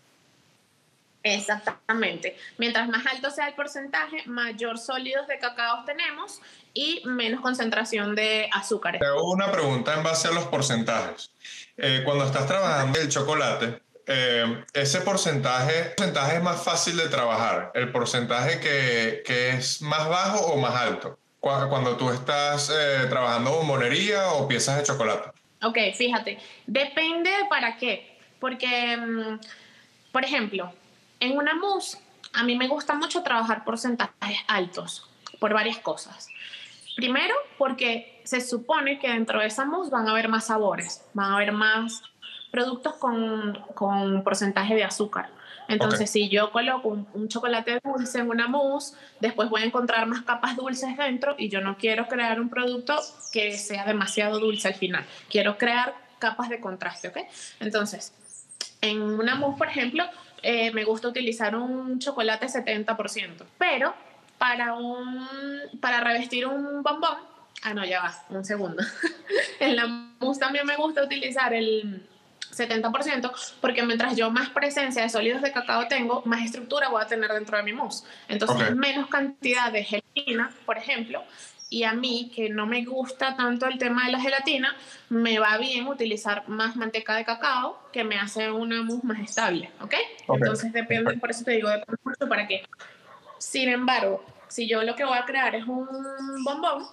Exactamente. 1.24 2.36
Mientras 2.58 2.86
más 2.88 3.06
alto 3.06 3.30
sea 3.30 3.48
el 3.48 3.54
porcentaje, 3.54 4.22
mayor 4.26 4.78
sólidos 4.78 5.26
de 5.26 5.38
cacao 5.38 5.84
tenemos 5.86 6.40
y 6.74 7.02
menos 7.06 7.40
concentración 7.40 8.14
de 8.14 8.50
azúcares. 8.52 9.00
Te 9.00 9.06
hago 9.06 9.30
una 9.30 9.50
pregunta 9.50 9.94
en 9.94 10.02
base 10.02 10.28
a 10.28 10.32
los 10.32 10.44
porcentajes. 10.44 11.30
Eh, 11.78 12.02
cuando 12.04 12.26
estás 12.26 12.46
trabajando 12.46 13.00
el 13.00 13.08
chocolate, 13.08 13.80
eh, 14.06 14.64
ese 14.74 15.00
porcentaje, 15.00 15.94
porcentaje 15.96 16.36
es 16.36 16.42
más 16.42 16.62
fácil 16.62 16.98
de 16.98 17.08
trabajar, 17.08 17.72
el 17.74 17.90
porcentaje 17.90 18.60
que, 18.60 19.22
que 19.24 19.50
es 19.50 19.80
más 19.80 20.06
bajo 20.06 20.40
o 20.40 20.58
más 20.58 20.74
alto, 20.74 21.18
cuando 21.40 21.96
tú 21.96 22.10
estás 22.10 22.70
eh, 22.70 23.06
trabajando 23.08 23.50
bombonería 23.52 24.32
o 24.32 24.46
piezas 24.46 24.76
de 24.76 24.82
chocolate. 24.82 25.30
Ok, 25.64 25.78
fíjate, 25.94 26.38
depende 26.66 27.30
para 27.48 27.76
qué, 27.76 28.18
porque, 28.38 28.96
mm, 28.96 29.40
por 30.12 30.24
ejemplo, 30.24 30.72
en 31.20 31.36
una 31.36 31.54
mousse, 31.54 31.98
a 32.32 32.42
mí 32.42 32.56
me 32.56 32.68
gusta 32.68 32.94
mucho 32.94 33.22
trabajar 33.22 33.64
porcentajes 33.64 34.38
altos 34.46 35.08
por 35.38 35.54
varias 35.54 35.78
cosas. 35.78 36.28
Primero, 36.96 37.34
porque 37.58 38.20
se 38.24 38.40
supone 38.40 38.98
que 38.98 39.08
dentro 39.08 39.40
de 39.40 39.46
esa 39.46 39.64
mousse 39.64 39.90
van 39.90 40.06
a 40.06 40.10
haber 40.10 40.28
más 40.28 40.46
sabores, 40.46 41.04
van 41.14 41.32
a 41.32 41.36
haber 41.36 41.52
más 41.52 42.02
productos 42.50 42.94
con, 42.94 43.58
con 43.74 44.22
porcentaje 44.22 44.74
de 44.74 44.84
azúcar. 44.84 45.28
Entonces, 45.68 46.10
si 46.10 46.28
yo 46.28 46.50
coloco 46.50 46.88
un, 46.88 47.28
chocolate 47.28 47.80
dulce 47.82 48.18
en 48.18 48.28
una 48.28 48.48
mousse, 48.48 48.94
después 49.20 49.48
voy 49.48 49.62
a 49.62 49.64
encontrar 49.64 50.06
más 50.06 50.22
capas 50.22 50.56
dulces 50.56 50.96
dentro 50.96 51.34
y 51.38 51.48
yo 51.48 51.60
no 51.60 51.76
quiero 51.76 52.06
crear 52.06 52.40
un 52.40 52.48
producto 52.48 53.00
que 53.32 53.56
sea 53.56 53.84
demasiado 53.84 54.38
dulce 54.38 54.68
al 54.68 54.74
final. 54.74 55.04
Quiero 55.30 55.56
crear 55.58 55.94
capas 56.18 56.48
de 56.48 56.60
contraste, 56.60 57.08
¿ok? 57.08 57.18
Entonces, 57.60 58.12
en 58.80 59.02
una 59.02 59.34
mousse, 59.34 59.58
por 59.58 59.68
ejemplo, 59.68 60.04
eh, 60.42 60.70
me 60.72 60.84
gusta 60.84 61.08
utilizar 61.08 61.56
un 61.56 61.98
chocolate 61.98 62.46
70%, 62.46 63.44
pero 63.58 63.94
para, 64.38 64.74
un, 64.74 65.26
para 65.80 66.00
revestir 66.00 66.46
un 66.46 66.82
bombón, 66.82 67.16
ah, 67.62 67.74
no, 67.74 67.84
ya 67.84 68.02
va, 68.02 68.24
un 68.28 68.44
segundo. 68.44 68.82
en 69.60 69.76
la 69.76 69.86
mousse 70.20 70.38
también 70.38 70.66
me 70.66 70.76
gusta 70.76 71.02
utilizar 71.02 71.54
el 71.54 72.06
70%, 72.56 73.32
porque 73.60 73.82
mientras 73.82 74.16
yo 74.16 74.30
más 74.30 74.50
presencia 74.50 75.02
de 75.02 75.08
sólidos 75.08 75.42
de 75.42 75.52
cacao 75.52 75.88
tengo, 75.88 76.22
más 76.24 76.42
estructura 76.42 76.88
voy 76.88 77.02
a 77.02 77.06
tener 77.06 77.30
dentro 77.32 77.56
de 77.56 77.62
mi 77.62 77.72
mousse. 77.72 78.04
Entonces, 78.28 78.74
menos 78.74 79.08
cantidad 79.08 79.72
de 79.72 79.84
gelatina, 79.84 80.50
por 80.64 80.78
ejemplo, 80.78 81.22
y 81.70 81.82
a 81.82 81.92
mí, 81.92 82.30
que 82.34 82.50
no 82.50 82.66
me 82.66 82.84
gusta 82.84 83.34
tanto 83.36 83.66
el 83.66 83.78
tema 83.78 84.06
de 84.06 84.12
la 84.12 84.20
gelatina, 84.20 84.76
me 85.08 85.38
va 85.38 85.58
bien 85.58 85.88
utilizar 85.88 86.48
más 86.48 86.76
manteca 86.76 87.16
de 87.16 87.24
cacao, 87.24 87.78
que 87.92 88.04
me 88.04 88.16
hace 88.16 88.50
una 88.50 88.82
mousse 88.82 89.04
más 89.04 89.20
estable, 89.20 89.70
¿ok? 89.80 89.94
Entonces 90.28 90.72
depende, 90.72 91.16
por 91.16 91.30
eso 91.30 91.44
te 91.44 91.52
digo, 91.52 91.68
depende 91.68 92.00
mucho 92.04 92.28
para 92.28 92.46
qué. 92.46 92.64
Sin 93.38 93.68
embargo, 93.68 94.24
si 94.46 94.68
yo 94.68 94.84
lo 94.84 94.94
que 94.94 95.04
voy 95.04 95.18
a 95.18 95.24
crear 95.24 95.54
es 95.56 95.66
un 95.66 95.88
bombón, 96.44 96.86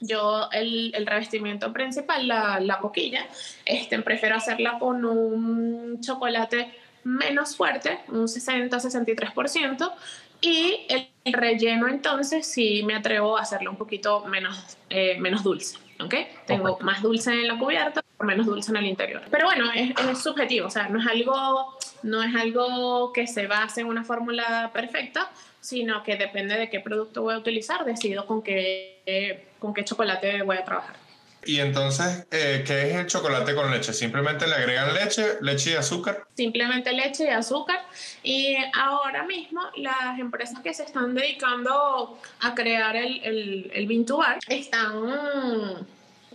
yo 0.00 0.48
el, 0.52 0.92
el 0.94 1.06
revestimiento 1.06 1.72
principal, 1.72 2.28
la, 2.28 2.60
la 2.60 2.78
coquilla, 2.78 3.26
este, 3.64 4.00
prefiero 4.02 4.36
hacerla 4.36 4.78
con 4.78 5.04
un 5.04 6.00
chocolate 6.00 6.72
menos 7.04 7.56
fuerte, 7.56 8.00
un 8.08 8.26
60-63%, 8.26 9.92
y 10.40 10.86
el 10.88 11.32
relleno 11.32 11.88
entonces 11.88 12.46
sí 12.46 12.82
me 12.84 12.94
atrevo 12.94 13.38
a 13.38 13.42
hacerlo 13.42 13.70
un 13.70 13.76
poquito 13.76 14.24
menos, 14.26 14.76
eh, 14.90 15.18
menos 15.18 15.42
dulce. 15.42 15.78
¿ok? 16.00 16.14
Tengo 16.46 16.78
más 16.80 17.02
dulce 17.02 17.32
en 17.32 17.48
la 17.48 17.58
cubierta, 17.58 18.02
menos 18.20 18.46
dulce 18.46 18.70
en 18.70 18.76
el 18.76 18.86
interior. 18.86 19.22
Pero 19.30 19.46
bueno, 19.46 19.70
es, 19.74 19.90
es, 19.98 20.18
subjetivo, 20.18 20.66
o 20.66 20.70
sea, 20.70 20.88
no 20.88 21.00
es 21.00 21.06
algo, 21.06 21.76
no 22.02 22.22
es 22.22 22.34
algo 22.34 23.12
que 23.12 23.26
se 23.26 23.46
base 23.46 23.80
en 23.80 23.86
una 23.86 24.04
fórmula 24.04 24.70
perfecta, 24.72 25.30
sino 25.60 26.02
que 26.02 26.16
depende 26.16 26.56
de 26.56 26.70
qué 26.70 26.80
producto 26.80 27.22
voy 27.22 27.34
a 27.34 27.38
utilizar, 27.38 27.84
decido 27.84 28.26
con 28.26 28.42
qué, 28.42 29.45
con 29.58 29.74
qué 29.74 29.84
chocolate 29.84 30.42
voy 30.42 30.56
a 30.56 30.64
trabajar. 30.64 30.96
y 31.44 31.60
entonces, 31.60 32.26
eh, 32.32 32.64
¿qué 32.66 32.90
es 32.90 32.96
el 32.96 33.06
chocolate 33.06 33.54
con 33.54 33.70
leche? 33.70 33.92
¿Simplemente 33.92 34.46
le 34.48 34.54
agregan 34.54 34.92
leche, 34.94 35.36
leche 35.40 35.72
y 35.72 35.74
azúcar? 35.74 36.26
Simplemente 36.34 36.92
leche 36.92 37.24
y 37.24 37.28
azúcar. 37.28 37.80
Y 38.22 38.56
ahora 38.74 39.22
mismo 39.24 39.60
las 39.76 40.18
empresas 40.18 40.58
que 40.60 40.74
se 40.74 40.82
están 40.82 41.14
dedicando 41.14 42.18
a 42.40 42.54
crear 42.54 42.96
el, 42.96 43.20
el, 43.22 43.70
el 43.72 43.86
bean 43.86 44.04
to 44.04 44.16
bar 44.16 44.38
están 44.48 45.86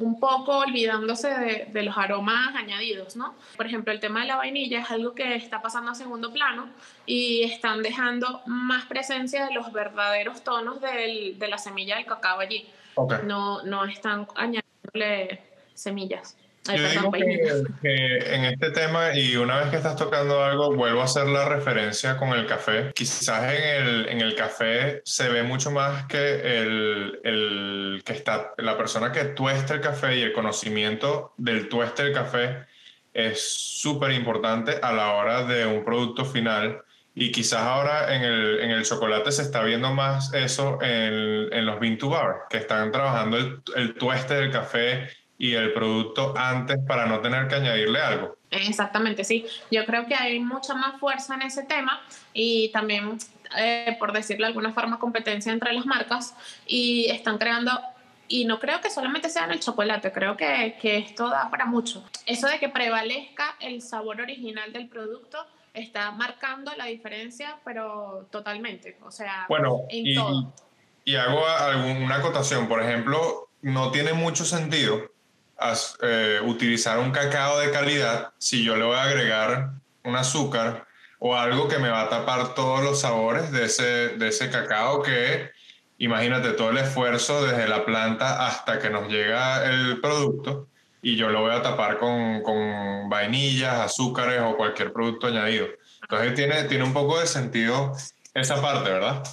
un 0.02 0.20
poco 0.20 0.58
olvidándose 0.58 1.30
de, 1.72 1.84
los 1.84 1.98
aromas 1.98 2.56
añadidos, 2.56 3.16
¿no? 3.16 3.36
Por 3.56 3.66
ejemplo, 3.66 3.94
el 3.94 4.00
tema 4.00 4.22
de 4.22 4.28
la 4.28 4.36
vainilla 4.36 4.82
es 4.82 4.92
algo 4.92 5.14
que 5.14 5.36
está 5.36 5.62
pasando 5.62 5.92
a 5.92 5.96
segundo 5.96 6.34
plano 6.34 6.70
y 7.06 7.44
están 7.44 7.82
dejando 7.82 8.42
más 8.46 8.86
presencia 8.86 9.46
de 9.46 9.54
los 9.54 9.72
verdaderos 9.72 10.44
tonos 10.44 10.82
de 10.82 11.48
la 11.48 11.58
semilla 11.58 11.96
del 11.96 12.06
cacao 12.06 12.40
allí. 12.40 12.68
No, 13.26 13.64
no 13.64 13.86
están 13.86 14.28
añadiéndole 14.36 15.42
semillas. 15.74 16.38
Yo 16.66 16.90
digo 16.90 17.12
que, 17.82 18.36
en 18.36 18.46
este 18.46 18.70
tema, 18.70 19.18
y 19.18 19.36
una 19.36 19.58
vez 19.58 19.70
que 19.70 19.78
estás 19.78 19.96
tocando 19.96 20.44
algo, 20.44 20.76
vuelvo 20.76 21.02
a 21.02 21.06
hacer 21.06 21.26
la 21.26 21.50
referencia 21.50 22.18
con 22.18 22.30
el 22.30 22.46
café. 22.46 22.92
Quizás 22.94 23.52
en 23.52 23.64
el, 23.64 24.10
en 24.10 24.22
el 24.22 24.36
café 24.36 25.02
se 25.04 25.30
ve 25.30 25.42
mucho 25.42 25.72
más 25.72 26.06
que 26.06 26.18
el, 26.18 27.20
el, 27.24 28.04
que 28.06 28.14
está, 28.14 28.54
la 28.58 28.78
persona 28.78 29.12
que 29.12 29.26
tuesta 29.26 29.74
el 29.74 29.82
café 29.82 30.18
y 30.18 30.22
el 30.22 30.34
conocimiento 30.34 31.34
del 31.38 31.68
tueste 31.68 32.04
del 32.04 32.14
café 32.14 32.68
es 33.12 33.42
súper 33.42 34.12
importante 34.12 34.78
a 34.82 34.94
la 34.94 35.14
hora 35.14 35.44
de 35.46 35.66
un 35.66 35.84
producto 35.84 36.26
final. 36.26 36.84
Y 37.14 37.32
quizás 37.32 37.62
ahora 37.62 38.16
en 38.16 38.24
el, 38.24 38.60
en 38.62 38.72
el 38.72 38.86
chocolate 38.86 39.32
se 39.32 39.42
está 39.42 39.64
viendo 39.64 39.94
más 39.94 40.34
eso 40.34 40.82
en, 40.82 41.52
en 41.52 41.66
los 41.66 41.80
bean 41.80 41.98
to 41.98 42.10
bar, 42.10 42.44
que 42.50 42.58
están 42.58 42.92
trabajando 42.92 43.38
el, 43.38 43.62
el 43.76 43.96
tueste 43.96 44.36
del 44.36 44.52
café 44.52 45.10
y 45.42 45.56
el 45.56 45.74
producto 45.74 46.36
antes 46.38 46.78
para 46.88 47.08
no 47.08 47.20
tener 47.20 47.48
que 47.48 47.56
añadirle 47.56 48.00
algo. 48.00 48.38
Exactamente, 48.52 49.24
sí. 49.24 49.46
Yo 49.72 49.86
creo 49.86 50.06
que 50.06 50.14
hay 50.14 50.40
mucha 50.40 50.76
más 50.76 51.00
fuerza 51.00 51.34
en 51.34 51.42
ese 51.42 51.64
tema 51.64 52.00
y 52.32 52.70
también, 52.70 53.18
eh, 53.58 53.96
por 53.98 54.14
decirlo 54.14 54.46
de 54.46 54.50
alguna 54.50 54.72
forma, 54.72 55.00
competencia 55.00 55.52
entre 55.52 55.74
las 55.74 55.88
marcas 55.88 56.36
y 56.68 57.10
están 57.10 57.40
creando 57.40 57.72
y 58.28 58.46
no 58.46 58.60
creo 58.60 58.82
que 58.82 58.90
solamente 58.90 59.30
sea 59.30 59.46
en 59.46 59.52
el 59.52 59.60
chocolate, 59.60 60.12
creo 60.12 60.38
que, 60.38 60.78
que, 60.80 60.98
esto 60.98 61.28
da 61.28 61.50
para 61.50 61.66
mucho. 61.66 62.04
Eso 62.26 62.48
de 62.48 62.60
que 62.60 62.70
prevalezca 62.70 63.56
el 63.60 63.82
sabor 63.82 64.22
original 64.22 64.72
del 64.72 64.88
producto 64.88 65.46
está 65.74 66.12
marcando 66.12 66.72
la 66.76 66.86
diferencia, 66.86 67.60
pero 67.64 68.28
totalmente, 68.32 68.98
o 69.04 69.12
sea, 69.12 69.46
bueno, 69.48 69.82
en 69.90 70.08
y, 70.08 70.16
todo. 70.16 70.54
Y 71.06 71.16
hago 71.16 71.46
alguna 71.48 72.16
acotación, 72.16 72.68
por 72.68 72.82
ejemplo, 72.82 73.50
no 73.62 73.92
tiene 73.92 74.14
mucho 74.14 74.46
sentido 74.46 75.12
eh, 76.02 76.40
utilizar 76.44 77.00
un 77.00 77.12
cacao 77.12 77.60
de 77.60 77.72
calidad 77.72 78.34
si 78.38 78.64
yo 78.64 78.76
le 78.76 78.84
voy 78.84 78.96
a 78.96 79.04
agregar 79.04 79.72
un 80.04 80.16
azúcar 80.16 80.88
o 81.20 81.36
algo 81.36 81.68
que 81.68 81.78
me 81.78 81.90
va 81.90 82.02
a 82.02 82.10
tapar 82.10 82.56
todos 82.56 82.84
los 82.84 83.02
sabores 83.02 83.52
de 83.52 83.66
ese, 83.66 84.10
de 84.18 84.28
ese 84.28 84.50
cacao 84.50 85.04
que, 85.04 85.52
imagínate, 86.00 86.54
todo 86.54 86.72
el 86.72 86.80
esfuerzo 86.80 87.46
desde 87.46 87.68
la 87.68 87.86
planta 87.86 88.48
hasta 88.48 88.80
que 88.80 88.90
nos 88.90 89.08
llega 89.08 89.66
el 89.70 90.02
producto 90.02 90.68
y 91.02 91.16
yo 91.16 91.30
lo 91.30 91.42
voy 91.42 91.52
a 91.52 91.62
tapar 91.62 91.98
con, 91.98 92.42
con 92.44 93.10
vainillas, 93.10 93.80
azúcares 93.80 94.40
o 94.42 94.56
cualquier 94.56 94.94
producto 94.94 95.28
añadido. 95.28 95.68
Entonces 96.02 96.36
tiene, 96.36 96.64
tiene 96.66 96.84
un 96.84 96.94
poco 96.94 97.20
de 97.20 97.28
sentido 97.28 97.94
esa 98.34 98.62
parte, 98.62 98.90
¿verdad? 98.90 99.24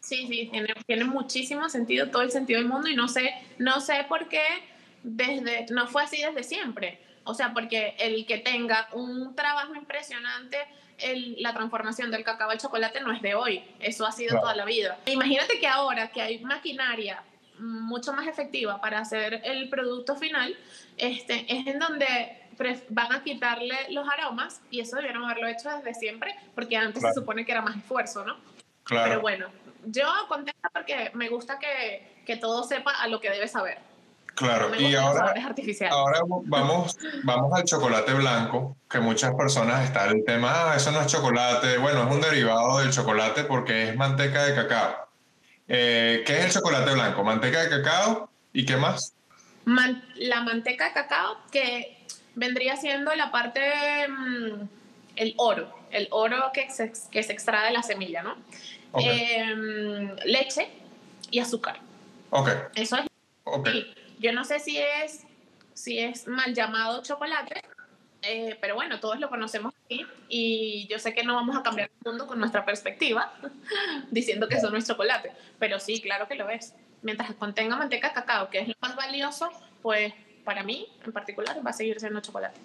Sí, 0.00 0.26
sí, 0.26 0.48
tiene, 0.50 0.74
tiene 0.86 1.04
muchísimo 1.04 1.68
sentido, 1.68 2.10
todo 2.10 2.22
el 2.22 2.30
sentido 2.30 2.58
del 2.58 2.68
mundo 2.68 2.88
y 2.88 2.96
no 2.96 3.08
sé, 3.08 3.32
no 3.58 3.80
sé 3.80 4.04
por 4.08 4.28
qué 4.28 4.42
desde, 5.02 5.66
no 5.70 5.86
fue 5.86 6.02
así 6.02 6.20
desde 6.22 6.42
siempre. 6.42 7.00
O 7.24 7.34
sea, 7.34 7.52
porque 7.52 7.94
el 7.98 8.26
que 8.26 8.38
tenga 8.38 8.88
un 8.92 9.36
trabajo 9.36 9.74
impresionante, 9.74 10.58
el, 10.98 11.36
la 11.40 11.54
transformación 11.54 12.10
del 12.10 12.24
cacao 12.24 12.50
al 12.50 12.58
chocolate 12.58 13.00
no 13.00 13.12
es 13.12 13.22
de 13.22 13.34
hoy, 13.34 13.62
eso 13.78 14.06
ha 14.06 14.12
sido 14.12 14.40
toda 14.40 14.54
la 14.56 14.64
vida. 14.64 14.98
Imagínate 15.06 15.58
que 15.60 15.68
ahora 15.68 16.10
que 16.10 16.20
hay 16.20 16.40
maquinaria 16.40 17.22
mucho 17.60 18.12
más 18.12 18.26
efectiva 18.26 18.80
para 18.80 18.98
hacer 18.98 19.40
el 19.44 19.68
producto 19.68 20.16
final, 20.16 20.56
este, 20.96 21.46
es 21.52 21.66
en 21.66 21.78
donde 21.78 22.40
van 22.90 23.12
a 23.12 23.22
quitarle 23.22 23.74
los 23.90 24.06
aromas 24.08 24.60
y 24.70 24.80
eso 24.80 24.96
debieron 24.96 25.24
haberlo 25.24 25.46
hecho 25.46 25.70
desde 25.70 25.94
siempre, 25.94 26.34
porque 26.54 26.76
antes 26.76 27.02
se 27.02 27.14
supone 27.14 27.44
que 27.44 27.52
era 27.52 27.62
más 27.62 27.76
esfuerzo, 27.76 28.24
¿no? 28.24 28.36
Claro. 28.84 29.08
Pero 29.08 29.20
bueno, 29.20 29.46
yo 29.86 30.06
contenta 30.28 30.68
porque 30.72 31.10
me 31.14 31.28
gusta 31.28 31.58
que, 31.58 32.22
que 32.26 32.36
todo 32.36 32.64
sepa 32.64 32.92
a 32.92 33.08
lo 33.08 33.20
que 33.20 33.30
debe 33.30 33.48
saber. 33.48 33.78
Claro, 34.34 34.74
y 34.74 34.94
ahora, 34.94 35.34
ahora 35.90 36.20
vamos, 36.26 36.96
vamos 37.24 37.52
al 37.52 37.64
chocolate 37.64 38.14
blanco, 38.14 38.76
que 38.88 38.98
muchas 39.00 39.34
personas 39.34 39.84
están 39.84 40.16
el 40.16 40.24
tema, 40.24 40.72
ah, 40.72 40.76
eso 40.76 40.90
no 40.92 41.00
es 41.00 41.08
chocolate, 41.08 41.78
bueno, 41.78 42.04
es 42.04 42.14
un 42.14 42.20
derivado 42.20 42.78
del 42.78 42.90
chocolate 42.90 43.44
porque 43.44 43.90
es 43.90 43.96
manteca 43.96 44.44
de 44.44 44.54
cacao. 44.54 45.09
Eh, 45.72 46.24
¿Qué 46.26 46.36
es 46.36 46.44
el 46.46 46.50
chocolate 46.50 46.92
blanco? 46.92 47.22
Manteca 47.22 47.62
de 47.62 47.70
cacao 47.70 48.28
y 48.52 48.66
qué 48.66 48.76
más? 48.76 49.14
la 50.16 50.40
manteca 50.40 50.86
de 50.86 50.92
cacao 50.94 51.38
que 51.52 51.96
vendría 52.34 52.76
siendo 52.76 53.14
la 53.14 53.30
parte, 53.30 53.60
mm, 54.08 54.68
el 55.14 55.34
oro, 55.36 55.72
el 55.92 56.08
oro 56.10 56.50
que 56.52 56.68
se, 56.70 56.92
que 57.12 57.22
se 57.22 57.32
extrae 57.32 57.66
de 57.66 57.72
la 57.72 57.84
semilla, 57.84 58.22
¿no? 58.22 58.36
Em, 58.94 60.16
leche 60.24 60.68
y 61.30 61.38
azúcar. 61.38 61.78
Ok. 62.30 62.48
Eso 62.74 62.96
es. 62.96 63.06
Okay. 63.44 63.94
Yo 64.18 64.32
no 64.32 64.44
sé 64.44 64.58
si 64.58 64.76
es, 64.76 65.20
si 65.74 66.00
es 66.00 66.26
mal 66.26 66.52
llamado 66.52 67.00
chocolate, 67.02 67.62
eh, 68.22 68.58
pero 68.60 68.74
bueno, 68.74 69.00
todos 69.00 69.18
lo 69.18 69.28
conocemos 69.28 69.72
aquí 69.84 70.06
y 70.28 70.86
yo 70.88 70.98
sé 70.98 71.14
que 71.14 71.24
no 71.24 71.34
vamos 71.34 71.56
a 71.56 71.62
cambiar 71.62 71.88
el 71.88 72.10
mundo 72.10 72.26
con 72.26 72.38
nuestra 72.38 72.64
perspectiva 72.64 73.32
diciendo 74.10 74.48
que 74.48 74.56
eso 74.56 74.70
no 74.70 74.76
es 74.76 74.86
chocolate, 74.86 75.32
pero 75.58 75.78
sí, 75.78 76.00
claro 76.00 76.28
que 76.28 76.34
lo 76.34 76.48
es. 76.48 76.74
Mientras 77.02 77.32
contenga 77.34 77.76
manteca 77.76 78.08
de 78.08 78.14
cacao, 78.14 78.50
que 78.50 78.60
es 78.60 78.68
lo 78.68 78.74
más 78.80 78.94
valioso, 78.94 79.50
pues 79.80 80.12
para 80.44 80.62
mí 80.62 80.86
en 81.04 81.12
particular 81.12 81.64
va 81.64 81.70
a 81.70 81.72
seguir 81.72 81.98
siendo 81.98 82.20
chocolate. 82.20 82.60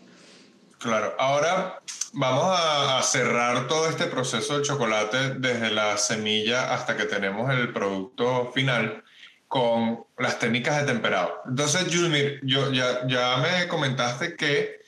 Claro, 0.79 1.15
ahora 1.17 1.81
vamos 2.13 2.59
a, 2.59 3.01
cerrar 3.01 3.67
todo 3.67 3.89
este 3.89 4.05
proceso 4.05 4.57
de 4.57 4.63
chocolate 4.65 5.35
desde 5.35 5.71
la 5.71 5.97
semilla 5.97 6.73
hasta 6.73 6.97
que 6.97 7.05
tenemos 7.05 7.49
el 7.51 7.71
producto 7.71 8.51
final 8.53 9.03
con 9.47 10.05
las 10.17 10.37
técnicas 10.37 10.81
de 10.81 10.91
temperado. 10.91 11.41
Entonces, 11.47 11.87
Julmir, 11.93 12.39
yo, 12.43 12.71
ya, 12.71 13.07
ya 13.07 13.37
me 13.37 13.67
comentaste 13.67 14.35
que 14.35 14.84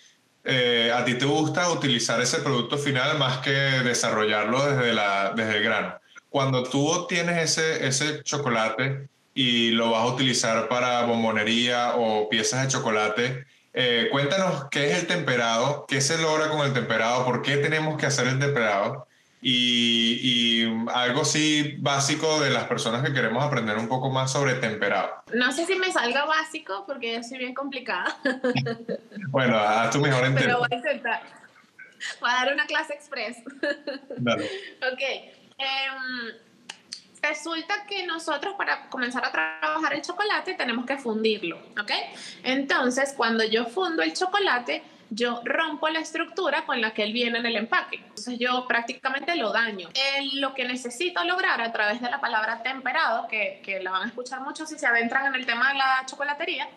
eh, 0.48 0.92
a 0.94 1.04
ti 1.04 1.16
te 1.16 1.26
gusta 1.26 1.70
utilizar 1.70 2.22
ese 2.22 2.40
producto 2.40 2.78
final 2.78 3.18
más 3.18 3.40
que 3.40 3.52
desarrollarlo 3.52 4.66
desde, 4.66 4.94
la, 4.94 5.34
desde 5.36 5.58
el 5.58 5.64
grano. 5.64 6.00
Cuando 6.30 6.64
tú 6.64 7.06
tienes 7.08 7.58
ese, 7.58 7.86
ese 7.86 8.24
chocolate 8.24 9.10
y 9.34 9.72
lo 9.72 9.92
vas 9.92 10.04
a 10.04 10.14
utilizar 10.14 10.68
para 10.70 11.06
bombonería 11.06 11.96
o 11.96 12.30
piezas 12.30 12.64
de 12.64 12.68
chocolate, 12.70 13.46
eh, 13.74 14.08
cuéntanos 14.12 14.66
qué 14.72 14.92
es 14.92 15.00
el 15.00 15.08
temperado, 15.08 15.86
qué 15.88 16.02
se 16.02 16.18
logra 16.18 16.50
con 16.50 16.66
el 16.66 16.74
temperado, 16.74 17.26
por 17.26 17.42
qué 17.42 17.58
tenemos 17.58 17.98
que 17.98 18.06
hacer 18.06 18.28
el 18.28 18.40
temperado 18.40 19.07
y, 19.42 20.66
algo 20.94 21.24
sí 21.26 21.76
básico 21.80 22.40
de 22.40 22.50
las 22.50 22.66
personas 22.66 23.04
que 23.04 23.14
queremos 23.14 23.44
aprender 23.44 23.78
un 23.78 23.88
poco 23.88 24.10
más 24.10 24.32
sobre 24.32 24.56
temperado. 24.56 25.24
No 25.34 25.52
sé 25.52 25.66
si 25.66 25.76
me 25.76 25.92
salga 25.92 26.26
básico 26.26 26.86
porque 26.86 27.14
yo 27.14 27.24
soy 27.24 27.38
bien 27.40 27.54
complicada. 27.54 28.18
bueno, 29.30 29.58
haz 29.58 29.92
tu 29.92 30.00
mejor 30.00 30.28
intento. 30.28 30.42
Pero 30.42 30.60
voy 30.60 30.68
a 30.72 30.76
intentar. 30.76 31.22
Voy 32.20 32.30
a 32.30 32.34
dar 32.34 32.54
una 32.54 32.66
clase 32.66 32.94
express. 32.94 33.38
Dale. 34.18 34.44
ok. 34.92 35.02
Em, 35.58 36.48
Resulta 37.22 37.86
que 37.88 38.06
nosotros 38.06 38.54
para 38.58 38.90
comenzar 38.90 39.26
a 39.26 39.32
trabajar 39.32 39.94
el 39.94 40.02
chocolate 40.02 40.54
tenemos 40.54 40.86
que 40.86 40.98
fundirlo, 40.98 41.58
¿ok? 41.80 41.92
Entonces, 42.44 43.14
cuando 43.18 43.44
yo 43.44 43.66
fundo 43.66 44.04
el 44.04 44.14
chocolate, 44.14 44.84
yo 45.10 45.42
rompo 45.44 45.90
la 45.90 46.00
estructura 46.00 46.66
con 46.66 46.82
la 46.82 46.94
que 46.94 47.04
él 47.04 47.14
viene 47.14 47.40
en 47.40 47.46
el 47.46 47.56
empaque. 47.56 47.98
Entonces 47.98 48.38
yo 48.40 48.68
prácticamente 48.68 49.36
lo 49.36 49.52
daño. 49.52 49.90
lo 50.34 50.54
que 50.54 50.66
necesito 50.66 51.24
lograr 51.24 51.62
a 51.62 51.72
través 51.72 52.02
de 52.02 52.10
la 52.10 52.20
palabra 52.20 52.62
temperado, 52.64 53.28
que, 53.28 53.62
que, 53.64 53.80
la 53.82 53.92
van 53.92 54.04
a 54.04 54.06
escuchar 54.08 54.42
mucho 54.42 54.66
si 54.66 54.78
se 54.78 54.88
adentran 54.88 55.28
en 55.28 55.36
el 55.36 55.46
tema 55.46 55.70
de 55.70 55.78
la 55.78 56.04
chocolatería, 56.06 56.68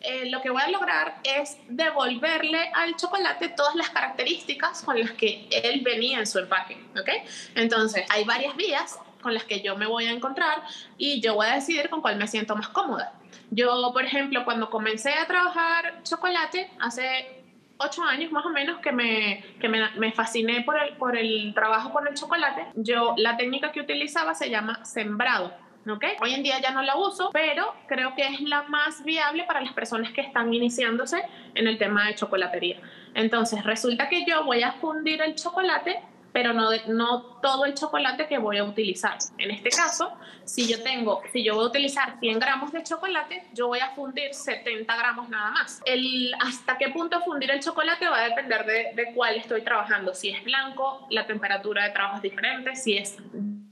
eh, 0.00 0.30
lo 0.30 0.40
que 0.40 0.50
voy 0.50 0.62
a 0.62 0.68
lograr 0.68 1.16
es 1.24 1.56
devolverle 1.68 2.70
al 2.74 2.96
chocolate 2.96 3.48
todas 3.50 3.74
las 3.74 3.90
características 3.90 4.82
con 4.82 4.98
las 4.98 5.12
que 5.12 5.48
él 5.50 5.80
venía 5.82 6.18
en 6.18 6.26
su 6.26 6.38
empaque. 6.38 6.76
¿ok? 6.98 7.08
Entonces 7.54 8.04
hay 8.10 8.24
varias 8.24 8.56
vías 8.56 8.98
con 9.22 9.34
las 9.34 9.44
que 9.44 9.60
yo 9.60 9.76
me 9.76 9.86
voy 9.86 10.06
a 10.06 10.12
encontrar 10.12 10.62
y 10.96 11.20
yo 11.20 11.34
voy 11.34 11.46
a 11.46 11.54
decidir 11.54 11.88
con 11.88 12.00
cuál 12.00 12.16
me 12.16 12.28
siento 12.28 12.54
más 12.54 12.68
cómoda. 12.68 13.12
Yo, 13.50 13.90
por 13.92 14.04
ejemplo, 14.04 14.44
cuando 14.44 14.68
comencé 14.68 15.14
a 15.14 15.26
trabajar 15.26 16.02
chocolate, 16.02 16.70
hace 16.80 17.37
ocho 17.78 18.02
años 18.02 18.32
más 18.32 18.44
o 18.44 18.50
menos 18.50 18.80
que 18.80 18.92
me, 18.92 19.44
que 19.60 19.68
me, 19.68 19.90
me, 19.96 20.12
fasciné 20.12 20.62
por 20.62 20.76
el, 20.78 20.94
por 20.96 21.16
el 21.16 21.52
trabajo 21.54 21.92
con 21.92 22.06
el 22.06 22.14
chocolate, 22.14 22.66
yo 22.74 23.14
la 23.16 23.36
técnica 23.36 23.72
que 23.72 23.80
utilizaba 23.80 24.34
se 24.34 24.50
llama 24.50 24.84
sembrado. 24.84 25.52
¿ok? 25.88 26.04
Hoy 26.20 26.34
en 26.34 26.42
día 26.42 26.60
ya 26.60 26.72
no 26.72 26.82
la 26.82 26.96
uso, 26.96 27.30
pero 27.32 27.74
creo 27.86 28.14
que 28.14 28.26
es 28.26 28.40
la 28.40 28.62
más 28.64 29.04
viable 29.04 29.44
para 29.44 29.60
las 29.60 29.72
personas 29.72 30.12
que 30.12 30.20
están 30.20 30.52
iniciándose 30.52 31.22
en 31.54 31.66
el 31.66 31.78
tema 31.78 32.06
de 32.06 32.14
chocolatería. 32.14 32.80
Entonces, 33.14 33.64
resulta 33.64 34.08
que 34.08 34.24
yo 34.26 34.44
voy 34.44 34.62
a 34.62 34.72
fundir 34.72 35.22
el 35.22 35.34
chocolate 35.34 36.02
pero 36.32 36.52
no, 36.52 36.70
no 36.88 37.22
todo 37.40 37.64
el 37.64 37.74
chocolate 37.74 38.26
que 38.26 38.38
voy 38.38 38.58
a 38.58 38.64
utilizar. 38.64 39.18
En 39.38 39.50
este 39.50 39.70
caso, 39.70 40.12
si 40.44 40.68
yo 40.68 40.82
tengo, 40.82 41.22
si 41.32 41.42
yo 41.42 41.54
voy 41.54 41.64
a 41.64 41.68
utilizar 41.68 42.18
100 42.20 42.38
gramos 42.38 42.72
de 42.72 42.82
chocolate, 42.82 43.48
yo 43.54 43.68
voy 43.68 43.80
a 43.80 43.90
fundir 43.90 44.34
70 44.34 44.96
gramos 44.96 45.28
nada 45.28 45.50
más. 45.50 45.80
El, 45.84 46.32
hasta 46.40 46.78
qué 46.78 46.90
punto 46.90 47.20
fundir 47.22 47.50
el 47.50 47.60
chocolate 47.60 48.08
va 48.08 48.18
a 48.18 48.28
depender 48.28 48.64
de, 48.64 48.90
de 48.94 49.12
cuál 49.14 49.36
estoy 49.36 49.62
trabajando. 49.62 50.14
Si 50.14 50.30
es 50.30 50.44
blanco, 50.44 51.06
la 51.10 51.26
temperatura 51.26 51.84
de 51.84 51.90
trabajo 51.90 52.16
es 52.16 52.22
diferente. 52.22 52.76
Si 52.76 52.96
es 52.96 53.16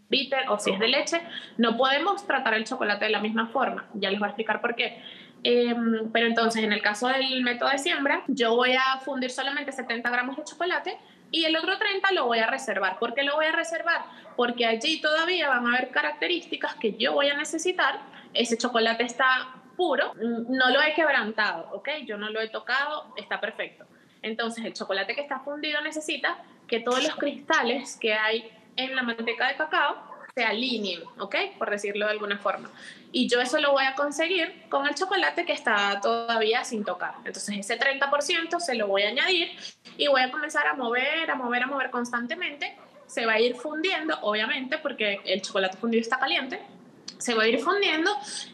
bitter 0.08 0.48
o 0.48 0.58
si 0.58 0.70
es 0.70 0.78
de 0.78 0.88
leche, 0.88 1.20
no 1.58 1.76
podemos 1.76 2.26
tratar 2.26 2.54
el 2.54 2.64
chocolate 2.64 3.06
de 3.06 3.10
la 3.10 3.20
misma 3.20 3.48
forma. 3.48 3.86
Ya 3.94 4.10
les 4.10 4.18
voy 4.18 4.26
a 4.26 4.30
explicar 4.30 4.60
por 4.60 4.74
qué. 4.74 5.02
Em, 5.42 6.10
pero 6.12 6.26
entonces, 6.26 6.64
en 6.64 6.72
el 6.72 6.82
caso 6.82 7.08
del 7.08 7.42
método 7.42 7.70
de 7.70 7.78
siembra, 7.78 8.24
yo 8.26 8.56
voy 8.56 8.72
a 8.72 8.98
fundir 9.04 9.30
solamente 9.30 9.72
70 9.72 10.08
gramos 10.10 10.36
de 10.36 10.44
chocolate 10.44 10.98
y 11.30 11.44
el 11.44 11.56
otro 11.56 11.78
30 11.78 12.12
lo 12.12 12.26
voy 12.26 12.38
a 12.38 12.46
reservar. 12.46 12.98
¿Por 12.98 13.14
qué 13.14 13.22
lo 13.22 13.34
voy 13.34 13.46
a 13.46 13.52
reservar? 13.52 14.04
Porque 14.36 14.66
allí 14.66 15.00
todavía 15.00 15.48
van 15.48 15.66
a 15.66 15.70
haber 15.70 15.90
características 15.90 16.74
que 16.76 16.94
yo 16.94 17.12
voy 17.12 17.28
a 17.28 17.36
necesitar. 17.36 18.00
Ese 18.32 18.56
chocolate 18.56 19.04
está 19.04 19.54
puro, 19.76 20.14
no 20.14 20.70
lo 20.70 20.82
he 20.82 20.94
quebrantado, 20.94 21.68
¿ok? 21.72 21.88
Yo 22.04 22.16
no 22.16 22.30
lo 22.30 22.40
he 22.40 22.48
tocado, 22.48 23.12
está 23.16 23.40
perfecto. 23.40 23.86
Entonces 24.22 24.64
el 24.64 24.72
chocolate 24.72 25.14
que 25.14 25.20
está 25.20 25.40
fundido 25.40 25.80
necesita 25.82 26.38
que 26.66 26.80
todos 26.80 27.02
los 27.02 27.16
cristales 27.16 27.96
que 28.00 28.14
hay 28.14 28.50
en 28.76 28.96
la 28.96 29.02
manteca 29.02 29.48
de 29.48 29.56
cacao 29.56 30.15
se 30.36 30.44
alineen, 30.44 31.00
¿ok? 31.18 31.34
Por 31.58 31.70
decirlo 31.70 32.04
de 32.04 32.12
alguna 32.12 32.36
forma. 32.36 32.70
Y 33.10 33.26
yo 33.26 33.40
eso 33.40 33.58
lo 33.58 33.72
voy 33.72 33.84
a 33.86 33.94
conseguir 33.94 34.64
con 34.68 34.86
el 34.86 34.94
chocolate 34.94 35.46
que 35.46 35.54
está 35.54 35.98
todavía 36.02 36.62
sin 36.62 36.84
tocar. 36.84 37.14
Entonces 37.24 37.56
ese 37.56 37.78
30% 37.78 38.60
se 38.60 38.74
lo 38.74 38.86
voy 38.86 39.04
a 39.04 39.08
añadir 39.08 39.48
y 39.96 40.08
voy 40.08 40.20
a 40.20 40.30
comenzar 40.30 40.66
a 40.66 40.74
mover, 40.74 41.30
a 41.30 41.36
mover, 41.36 41.62
a 41.62 41.66
mover 41.66 41.90
constantemente. 41.90 42.76
Se 43.06 43.24
va 43.24 43.32
a 43.32 43.40
ir 43.40 43.54
fundiendo, 43.54 44.18
obviamente, 44.20 44.76
porque 44.76 45.20
el 45.24 45.40
chocolate 45.40 45.78
fundido 45.78 46.02
está 46.02 46.18
caliente. 46.18 46.60
Se 47.16 47.32
va 47.32 47.44
a 47.44 47.48
ir 47.48 47.58
fundiendo 47.60 48.10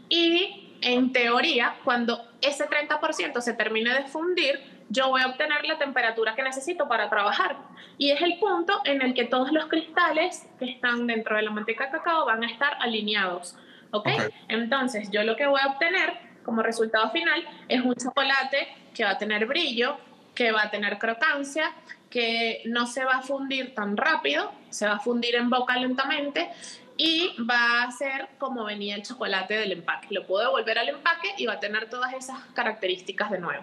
y 0.08 0.76
en 0.82 1.12
teoría, 1.12 1.78
cuando 1.82 2.24
ese 2.40 2.68
30% 2.68 3.40
se 3.40 3.54
termine 3.54 3.92
de 3.92 4.04
fundir, 4.04 4.60
yo 4.92 5.08
voy 5.08 5.22
a 5.22 5.28
obtener 5.28 5.64
la 5.64 5.78
temperatura 5.78 6.34
que 6.34 6.42
necesito 6.42 6.86
para 6.86 7.08
trabajar. 7.08 7.56
Y 7.96 8.10
es 8.10 8.20
el 8.20 8.38
punto 8.38 8.80
en 8.84 9.00
el 9.00 9.14
que 9.14 9.24
todos 9.24 9.50
los 9.50 9.66
cristales 9.66 10.46
que 10.58 10.66
están 10.66 11.06
dentro 11.06 11.36
de 11.36 11.42
la 11.42 11.50
manteca 11.50 11.86
de 11.86 11.92
cacao 11.92 12.26
van 12.26 12.44
a 12.44 12.46
estar 12.46 12.76
alineados. 12.78 13.56
¿Ok? 13.90 14.08
Entonces, 14.48 15.10
yo 15.10 15.22
lo 15.22 15.34
que 15.36 15.46
voy 15.46 15.60
a 15.62 15.68
obtener 15.68 16.12
como 16.44 16.62
resultado 16.62 17.10
final 17.10 17.42
es 17.68 17.80
un 17.82 17.94
chocolate 17.94 18.68
que 18.94 19.04
va 19.04 19.10
a 19.10 19.18
tener 19.18 19.46
brillo, 19.46 19.96
que 20.34 20.52
va 20.52 20.64
a 20.64 20.70
tener 20.70 20.98
crocancia, 20.98 21.72
que 22.10 22.62
no 22.66 22.86
se 22.86 23.04
va 23.04 23.16
a 23.16 23.22
fundir 23.22 23.74
tan 23.74 23.96
rápido, 23.96 24.52
se 24.68 24.86
va 24.86 24.94
a 24.94 24.98
fundir 24.98 25.36
en 25.36 25.48
boca 25.48 25.76
lentamente 25.76 26.50
y 26.98 27.34
va 27.38 27.84
a 27.84 27.90
ser 27.90 28.28
como 28.38 28.64
venía 28.64 28.96
el 28.96 29.02
chocolate 29.02 29.54
del 29.54 29.72
empaque. 29.72 30.08
Lo 30.10 30.26
puedo 30.26 30.44
devolver 30.44 30.78
al 30.78 30.90
empaque 30.90 31.28
y 31.38 31.46
va 31.46 31.54
a 31.54 31.60
tener 31.60 31.88
todas 31.88 32.12
esas 32.12 32.38
características 32.54 33.30
de 33.30 33.38
nuevo. 33.38 33.62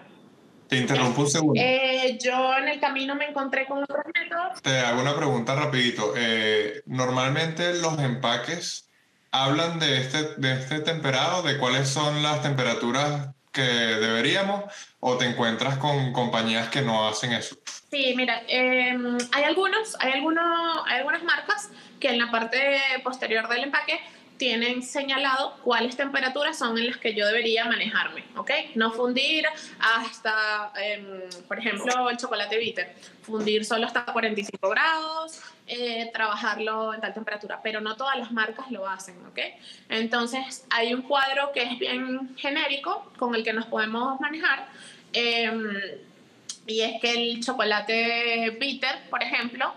Te 0.70 0.76
interrumpo 0.76 1.22
un 1.22 1.28
segundo. 1.28 1.60
Eh, 1.60 2.16
yo 2.22 2.56
en 2.56 2.68
el 2.68 2.78
camino 2.78 3.16
me 3.16 3.26
encontré 3.26 3.66
con 3.66 3.82
otros 3.82 4.04
métodos. 4.14 4.62
Te 4.62 4.78
hago 4.78 5.00
una 5.00 5.16
pregunta 5.16 5.56
rapidito. 5.56 6.14
Eh, 6.16 6.82
normalmente 6.86 7.74
los 7.74 7.98
empaques 7.98 8.88
hablan 9.32 9.80
de 9.80 9.98
este, 9.98 10.36
de 10.36 10.52
este 10.52 10.78
temperado, 10.78 11.42
de 11.42 11.58
cuáles 11.58 11.88
son 11.88 12.22
las 12.22 12.42
temperaturas 12.42 13.30
que 13.50 13.62
deberíamos, 13.62 14.62
o 15.00 15.16
te 15.16 15.24
encuentras 15.24 15.76
con 15.78 16.12
compañías 16.12 16.68
que 16.68 16.82
no 16.82 17.08
hacen 17.08 17.32
eso. 17.32 17.56
Sí, 17.90 18.14
mira, 18.16 18.42
em, 18.46 19.18
hay 19.32 19.42
algunos, 19.42 19.96
hay 19.98 20.12
algunos, 20.12 20.44
hay 20.86 20.98
algunas 20.98 21.24
marcas 21.24 21.68
que 21.98 22.10
en 22.10 22.18
la 22.20 22.30
parte 22.30 22.80
posterior 23.02 23.48
del 23.48 23.64
empaque 23.64 23.98
tienen 24.40 24.82
señalado 24.82 25.54
cuáles 25.62 25.98
temperaturas 25.98 26.56
son 26.56 26.78
en 26.78 26.86
las 26.86 26.96
que 26.96 27.12
yo 27.12 27.26
debería 27.26 27.66
manejarme, 27.66 28.24
¿ok? 28.36 28.50
No 28.74 28.90
fundir 28.90 29.44
hasta, 29.78 30.72
em, 30.82 31.04
por 31.46 31.58
ejemplo, 31.58 32.08
el 32.08 32.16
chocolate 32.16 32.56
bitter, 32.56 32.96
fundir 33.20 33.66
solo 33.66 33.84
hasta 33.86 34.06
45 34.06 34.70
grados, 34.70 35.42
eh, 35.66 36.10
trabajarlo 36.14 36.94
en 36.94 37.02
tal 37.02 37.12
temperatura, 37.12 37.60
pero 37.62 37.82
no 37.82 37.96
todas 37.96 38.18
las 38.18 38.32
marcas 38.32 38.70
lo 38.70 38.88
hacen, 38.88 39.14
¿ok? 39.26 39.40
Entonces 39.90 40.64
hay 40.70 40.94
un 40.94 41.02
cuadro 41.02 41.52
que 41.52 41.62
es 41.64 41.78
bien 41.78 42.34
genérico 42.38 43.12
con 43.18 43.34
el 43.34 43.44
que 43.44 43.52
nos 43.52 43.66
podemos 43.66 44.18
manejar. 44.20 44.68
Em, 45.12 45.70
y 46.66 46.80
es 46.80 46.98
que 46.98 47.10
el 47.12 47.44
chocolate 47.44 48.56
bitter, 48.58 49.10
por 49.10 49.22
ejemplo, 49.22 49.74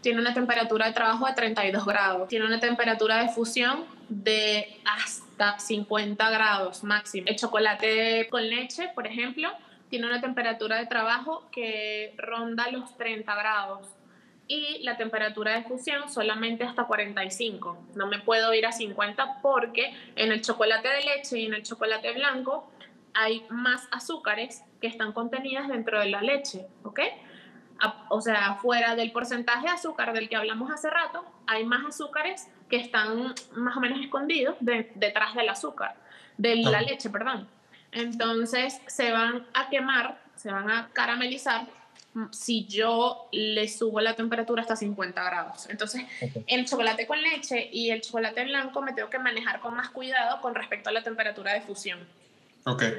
tiene 0.00 0.20
una 0.20 0.32
temperatura 0.32 0.86
de 0.86 0.92
trabajo 0.92 1.26
de 1.26 1.34
32 1.34 1.84
grados, 1.84 2.28
tiene 2.28 2.46
una 2.46 2.60
temperatura 2.60 3.18
de 3.18 3.28
fusión 3.28 3.95
de 4.08 4.80
hasta 4.84 5.58
50 5.58 6.30
grados 6.30 6.84
máximo. 6.84 7.26
El 7.28 7.36
chocolate 7.36 8.28
con 8.30 8.48
leche, 8.48 8.90
por 8.94 9.06
ejemplo, 9.06 9.50
tiene 9.88 10.06
una 10.06 10.20
temperatura 10.20 10.76
de 10.76 10.86
trabajo 10.86 11.48
que 11.50 12.14
ronda 12.16 12.70
los 12.70 12.96
30 12.96 13.34
grados 13.34 13.88
y 14.48 14.78
la 14.82 14.96
temperatura 14.96 15.54
de 15.54 15.62
fusión 15.64 16.08
solamente 16.08 16.64
hasta 16.64 16.84
45. 16.84 17.86
No 17.94 18.06
me 18.06 18.18
puedo 18.20 18.54
ir 18.54 18.66
a 18.66 18.72
50 18.72 19.40
porque 19.42 19.94
en 20.14 20.32
el 20.32 20.42
chocolate 20.42 20.88
de 20.88 21.02
leche 21.02 21.38
y 21.38 21.46
en 21.46 21.54
el 21.54 21.62
chocolate 21.62 22.12
blanco 22.12 22.70
hay 23.14 23.44
más 23.48 23.88
azúcares 23.90 24.62
que 24.80 24.86
están 24.86 25.12
contenidas 25.12 25.68
dentro 25.68 25.98
de 25.98 26.10
la 26.10 26.20
leche, 26.20 26.66
¿ok? 26.82 27.00
o 28.08 28.20
sea, 28.20 28.54
fuera 28.54 28.94
del 28.96 29.12
porcentaje 29.12 29.66
de 29.66 29.72
azúcar 29.72 30.12
del 30.12 30.28
que 30.28 30.36
hablamos 30.36 30.70
hace 30.70 30.88
rato, 30.88 31.24
hay 31.46 31.64
más 31.64 31.84
azúcares 31.84 32.48
que 32.68 32.76
están 32.76 33.34
más 33.54 33.76
o 33.76 33.80
menos 33.80 34.00
escondidos 34.00 34.56
detrás 34.60 35.34
del 35.34 35.48
azúcar, 35.48 35.94
de 36.36 36.56
la 36.56 36.82
leche, 36.82 37.10
perdón. 37.10 37.48
Entonces 37.92 38.80
se 38.86 39.12
van 39.12 39.46
a 39.54 39.68
quemar, 39.68 40.18
se 40.34 40.50
van 40.50 40.70
a 40.70 40.88
caramelizar 40.92 41.66
si 42.30 42.66
yo 42.66 43.28
le 43.32 43.68
subo 43.68 44.00
la 44.00 44.14
temperatura 44.14 44.62
hasta 44.62 44.74
50 44.74 45.22
grados. 45.22 45.68
Entonces, 45.68 46.02
el 46.46 46.66
chocolate 46.66 47.06
con 47.06 47.20
leche 47.20 47.68
y 47.70 47.90
el 47.90 48.00
chocolate 48.00 48.44
blanco 48.44 48.80
me 48.80 48.94
tengo 48.94 49.10
que 49.10 49.18
manejar 49.18 49.60
con 49.60 49.74
más 49.74 49.90
cuidado 49.90 50.40
con 50.40 50.54
respecto 50.54 50.88
a 50.88 50.92
la 50.92 51.02
temperatura 51.02 51.52
de 51.52 51.60
fusión. 51.60 51.98
Okay. 52.66 52.94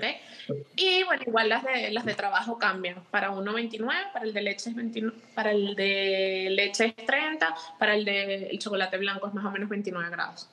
Y 0.77 1.03
bueno, 1.03 1.23
igual 1.27 1.49
las 1.49 1.61
de, 1.65 1.91
las 1.91 2.05
de 2.05 2.13
trabajo 2.13 2.57
cambian. 2.57 3.03
Para 3.11 3.31
uno 3.31 3.53
29, 3.53 3.93
para 4.13 4.23
el 4.23 4.33
de 4.33 4.41
leche 4.41 4.69
es 4.69 4.75
29, 4.77 5.17
para 5.35 5.51
el 5.51 5.75
de 5.75 6.47
leche 6.51 6.85
es 6.97 7.05
30, 7.05 7.53
para 7.77 7.93
el 7.95 8.05
de 8.05 8.47
el 8.47 8.59
chocolate 8.59 8.97
blanco 8.97 9.27
es 9.27 9.33
más 9.33 9.43
o 9.43 9.51
menos 9.51 9.67
29 9.67 10.09
grados. 10.09 10.49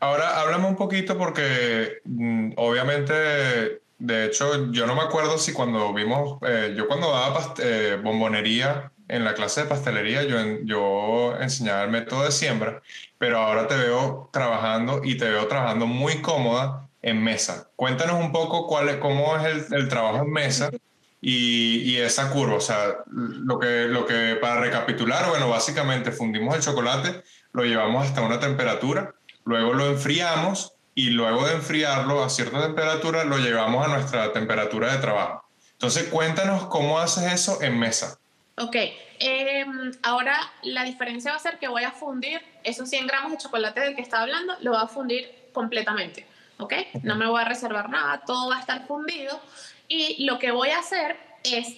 Ahora 0.00 0.40
háblame 0.40 0.66
un 0.66 0.76
poquito 0.76 1.18
porque 1.18 1.98
mm, 2.04 2.52
obviamente, 2.56 3.12
de 3.98 4.24
hecho, 4.24 4.72
yo 4.72 4.86
no 4.86 4.94
me 4.94 5.02
acuerdo 5.02 5.36
si 5.36 5.52
cuando 5.52 5.92
vimos, 5.92 6.38
eh, 6.46 6.72
yo 6.74 6.88
cuando 6.88 7.10
daba 7.10 7.54
eh, 7.62 7.98
bombonería 8.02 8.92
en 9.08 9.24
la 9.24 9.34
clase 9.34 9.62
de 9.62 9.66
pastelería, 9.66 10.22
yo, 10.22 10.38
yo 10.62 11.36
enseñaba 11.38 11.84
el 11.84 11.90
método 11.90 12.24
de 12.24 12.32
siembra, 12.32 12.80
pero 13.18 13.38
ahora 13.38 13.66
te 13.66 13.76
veo 13.76 14.30
trabajando 14.32 15.02
y 15.04 15.18
te 15.18 15.28
veo 15.28 15.46
trabajando 15.48 15.86
muy 15.86 16.22
cómoda 16.22 16.83
en 17.04 17.22
mesa. 17.22 17.68
Cuéntanos 17.76 18.18
un 18.18 18.32
poco 18.32 18.66
cuál 18.66 18.88
es, 18.88 18.96
cómo 18.96 19.36
es 19.36 19.70
el, 19.70 19.88
trabajo 19.90 20.24
en 20.24 20.32
mesa 20.32 20.70
y, 21.20 21.80
y, 21.82 21.98
esa 21.98 22.30
curva. 22.30 22.56
O 22.56 22.60
sea, 22.60 22.96
lo 23.06 23.58
que, 23.58 23.84
lo 23.84 24.06
que, 24.06 24.36
para 24.40 24.60
recapitular, 24.60 25.28
bueno, 25.28 25.50
básicamente 25.50 26.12
fundimos 26.12 26.56
el 26.56 26.62
chocolate, 26.62 27.22
lo 27.52 27.64
llevamos 27.64 28.06
hasta 28.06 28.22
una 28.22 28.40
temperatura, 28.40 29.14
luego 29.44 29.74
lo 29.74 29.86
enfriamos 29.86 30.72
y 30.94 31.10
luego 31.10 31.46
de 31.46 31.52
enfriarlo 31.52 32.24
a 32.24 32.30
cierta 32.30 32.62
temperatura 32.62 33.24
lo 33.24 33.36
llevamos 33.36 33.86
a 33.86 33.90
nuestra 33.90 34.32
temperatura 34.32 34.90
de 34.90 34.98
trabajo. 34.98 35.44
Entonces, 35.72 36.04
cuéntanos 36.04 36.66
cómo 36.68 36.98
haces 36.98 37.30
eso 37.34 37.60
en 37.60 37.78
mesa. 37.78 38.18
Ok, 38.56 38.76
em, 39.18 39.92
ahora 40.02 40.38
la 40.62 40.84
diferencia 40.84 41.32
va 41.32 41.36
a 41.36 41.40
ser 41.40 41.58
que 41.58 41.68
voy 41.68 41.84
a 41.84 41.90
fundir 41.90 42.40
esos 42.62 42.88
100 42.88 43.06
gramos 43.06 43.32
de 43.32 43.38
chocolate 43.38 43.80
del 43.80 43.94
que 43.94 44.00
estaba 44.00 44.22
hablando, 44.22 44.54
lo 44.60 44.70
voy 44.70 44.80
a 44.82 44.86
fundir 44.86 45.28
completamente. 45.52 46.33
¿Ok? 46.58 46.74
No 47.02 47.16
me 47.16 47.26
voy 47.26 47.40
a 47.40 47.44
reservar 47.44 47.88
nada, 47.90 48.22
todo 48.26 48.50
va 48.50 48.56
a 48.56 48.60
estar 48.60 48.86
fundido 48.86 49.40
y 49.88 50.24
lo 50.24 50.38
que 50.38 50.50
voy 50.50 50.70
a 50.70 50.78
hacer 50.78 51.16
es 51.42 51.76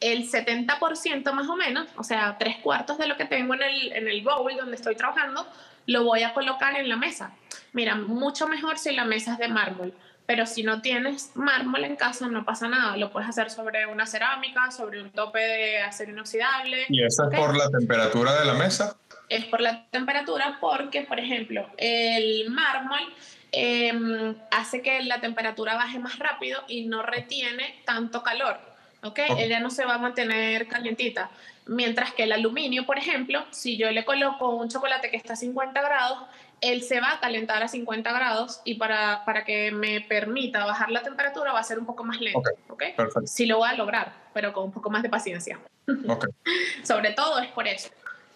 el 0.00 0.30
70% 0.30 1.32
más 1.32 1.48
o 1.48 1.56
menos, 1.56 1.88
o 1.96 2.04
sea, 2.04 2.36
tres 2.38 2.56
cuartos 2.58 2.98
de 2.98 3.06
lo 3.06 3.16
que 3.16 3.24
tengo 3.24 3.54
en 3.54 3.62
el, 3.62 3.92
en 3.92 4.08
el 4.08 4.22
bowl 4.22 4.54
donde 4.56 4.76
estoy 4.76 4.96
trabajando, 4.96 5.46
lo 5.86 6.04
voy 6.04 6.22
a 6.22 6.34
colocar 6.34 6.76
en 6.76 6.88
la 6.88 6.96
mesa. 6.96 7.32
Mira, 7.72 7.94
mucho 7.94 8.46
mejor 8.46 8.78
si 8.78 8.92
la 8.92 9.04
mesa 9.04 9.32
es 9.32 9.38
de 9.38 9.48
mármol, 9.48 9.92
Pero 10.26 10.46
si 10.46 10.62
no 10.62 10.80
tienes 10.80 11.32
mármol 11.34 11.84
en 11.84 11.96
casa, 11.96 12.28
no 12.28 12.46
pasa 12.46 12.66
nada. 12.66 12.96
Lo 12.96 13.10
puedes 13.10 13.28
hacer 13.28 13.50
sobre 13.50 13.86
una 13.86 14.06
cerámica, 14.06 14.70
sobre 14.70 15.02
un 15.02 15.10
tope 15.10 15.38
de 15.38 15.82
acero 15.82 16.12
inoxidable. 16.12 16.86
¿Y 16.88 17.04
eso 17.04 17.28
es 17.30 17.38
por 17.38 17.54
la 17.54 17.68
temperatura 17.68 18.38
de 18.40 18.46
la 18.46 18.54
mesa? 18.54 18.96
Es 19.28 19.44
por 19.46 19.60
la 19.60 19.86
temperatura 19.90 20.56
porque, 20.60 21.02
por 21.02 21.20
ejemplo, 21.20 21.68
el 21.76 22.48
mármol 22.48 23.12
em, 23.54 24.34
hace 24.50 24.82
que 24.82 25.02
la 25.02 25.20
temperatura 25.20 25.74
baje 25.74 25.98
más 25.98 26.18
rápido 26.18 26.62
y 26.68 26.86
no 26.86 27.02
retiene 27.02 27.82
tanto 27.84 28.22
calor. 28.22 28.58
¿ok? 29.02 29.18
Ella 29.38 29.60
no 29.60 29.70
se 29.70 29.84
va 29.84 29.94
a 29.94 29.98
mantener 29.98 30.66
calientita. 30.66 31.30
Mientras 31.66 32.12
que 32.12 32.24
el 32.24 32.32
aluminio, 32.32 32.84
por 32.84 32.98
ejemplo, 32.98 33.44
si 33.50 33.76
yo 33.76 33.90
le 33.90 34.04
coloco 34.04 34.50
un 34.50 34.68
chocolate 34.68 35.10
que 35.10 35.16
está 35.16 35.34
a 35.34 35.36
50 35.36 35.80
grados, 35.80 36.18
él 36.60 36.82
se 36.82 37.00
va 37.00 37.12
a 37.12 37.20
calentar 37.20 37.62
a 37.62 37.68
50 37.68 38.10
grados 38.12 38.60
y 38.64 38.74
para, 38.74 39.24
para 39.24 39.44
que 39.44 39.70
me 39.70 40.00
permita 40.00 40.64
bajar 40.64 40.90
la 40.90 41.02
temperatura 41.02 41.52
va 41.52 41.60
a 41.60 41.64
ser 41.64 41.78
un 41.78 41.86
poco 41.86 42.04
más 42.04 42.20
lento. 42.20 42.50
¿ok? 42.68 42.82
Sí 43.26 43.46
lo 43.46 43.58
voy 43.58 43.68
a 43.68 43.74
lograr, 43.74 44.12
pero 44.32 44.52
con 44.52 44.64
un 44.64 44.72
poco 44.72 44.90
más 44.90 45.02
de 45.02 45.08
paciencia. 45.08 45.58
Okay. 45.86 46.30
Sobre 46.82 47.12
todo 47.12 47.38
es 47.38 47.50
por 47.50 47.66
eso. 47.68 47.90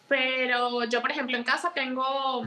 Pero 0.08 0.84
yo, 0.84 1.00
por 1.02 1.10
ejemplo, 1.10 1.36
en 1.36 1.44
casa 1.44 1.72
tengo, 1.74 2.44